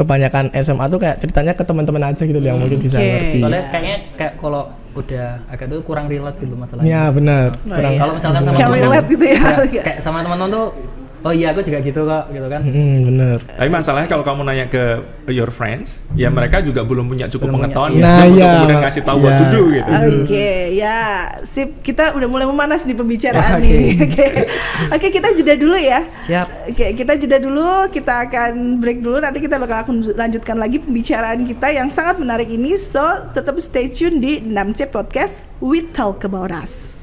kebanyakan 0.00 0.48
SMA 0.56 0.84
tuh 0.86 0.98
kayak 0.98 1.16
ceritanya 1.18 1.52
ke 1.52 1.60
teman-teman 1.60 2.02
aja 2.06 2.22
gitu 2.22 2.40
yang 2.40 2.56
mungkin 2.56 2.78
bisa 2.78 2.96
Oke. 2.96 3.04
ngerti 3.06 3.38
Soalnya 3.38 3.62
kayaknya 3.68 3.96
kayak 4.16 4.32
kalau 4.36 4.62
udah 4.90 5.28
agak 5.46 5.66
tuh 5.68 5.80
kurang 5.80 6.06
relate 6.06 6.40
gitu 6.40 6.54
masalahnya. 6.54 6.88
ya 6.88 7.02
benar 7.10 7.54
Oh, 7.54 7.70
kurang 7.70 7.92
iya. 7.92 8.00
Kalau 8.00 8.12
misalkan 8.12 8.40
sama 8.40 8.56
teman-teman 8.56 8.78
relate 8.80 9.06
gitu 9.08 9.24
ya. 9.24 9.38
kayak, 9.38 9.84
kayak 9.86 9.98
sama 10.00 10.18
teman-teman 10.20 10.50
tuh 10.50 10.66
oh 11.20 11.30
iya 11.30 11.50
aku 11.50 11.60
juga 11.60 11.78
gitu 11.80 12.00
kok 12.02 12.24
gitu 12.28 12.46
kan. 12.46 12.60
Hmm, 12.60 12.96
bener 13.06 13.38
Tapi 13.44 13.68
masalahnya 13.68 14.08
kalau 14.08 14.22
kamu 14.22 14.40
nanya 14.42 14.66
ke 14.66 14.84
your 15.28 15.48
friends, 15.48 16.00
ya 16.12 16.28
mereka 16.28 16.60
juga 16.60 16.82
belum 16.82 17.06
punya 17.06 17.26
cukup 17.26 17.48
Belum 17.48 17.60
punya- 17.60 17.72
pengetahuan 17.72 17.90
Nah, 17.94 18.08
ya, 18.08 18.24
untuk 18.24 18.36
iya. 18.36 18.50
kemudian 18.56 18.80
ngasih 18.80 19.02
tahu 19.02 19.18
what 19.18 19.32
to 19.32 19.44
Iya. 19.44 19.50
do 19.50 19.62
gitu. 19.70 19.90
Oke, 20.20 20.48
ya, 20.74 20.98
sip. 21.42 21.70
Kita 21.80 22.12
udah 22.12 22.28
mulai 22.28 22.46
memanas 22.46 22.82
di 22.82 22.92
pembicaraan 22.92 23.56
Oke. 23.56 23.64
nih. 23.64 23.88
Oke, 24.10 24.26
oke, 24.90 25.06
kita 25.10 25.28
jeda 25.32 25.54
dulu 25.54 25.76
ya. 25.76 26.00
Siap. 26.24 26.46
Oke, 26.72 26.86
kita 26.94 27.12
jeda 27.16 27.36
dulu. 27.36 27.68
Kita 27.88 28.26
akan 28.26 28.78
break 28.78 29.00
dulu. 29.00 29.18
Nanti 29.18 29.38
kita 29.38 29.56
bakal 29.56 29.84
akan 29.84 29.94
lanjutkan 30.14 30.56
lagi 30.56 30.76
pembicaraan 30.78 31.44
kita 31.44 31.68
yang 31.68 31.88
sangat 31.88 32.16
menarik 32.16 32.48
ini. 32.48 32.74
So, 32.76 33.00
tetap 33.30 33.56
stay 33.60 33.88
tune 33.88 34.18
di 34.18 34.40
6C 34.40 34.88
Podcast. 34.88 35.40
We 35.60 35.84
talk 35.86 36.24
about 36.24 36.50
us. 36.50 36.99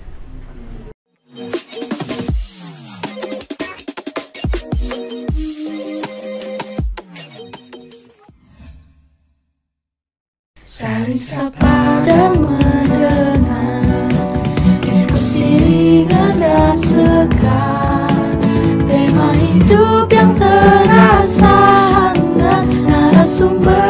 Saling 11.17 11.49
sapa 11.49 12.05
dan 12.05 12.37
mendengar 12.37 14.05
Diskusi 14.85 15.57
ringan 15.57 16.37
dan 16.37 16.77
segar. 16.77 18.37
Tema 18.85 19.33
hidup 19.33 20.13
yang 20.13 20.37
terasa 20.37 21.57
hangat 22.13 22.69
Narasumber 22.85 23.86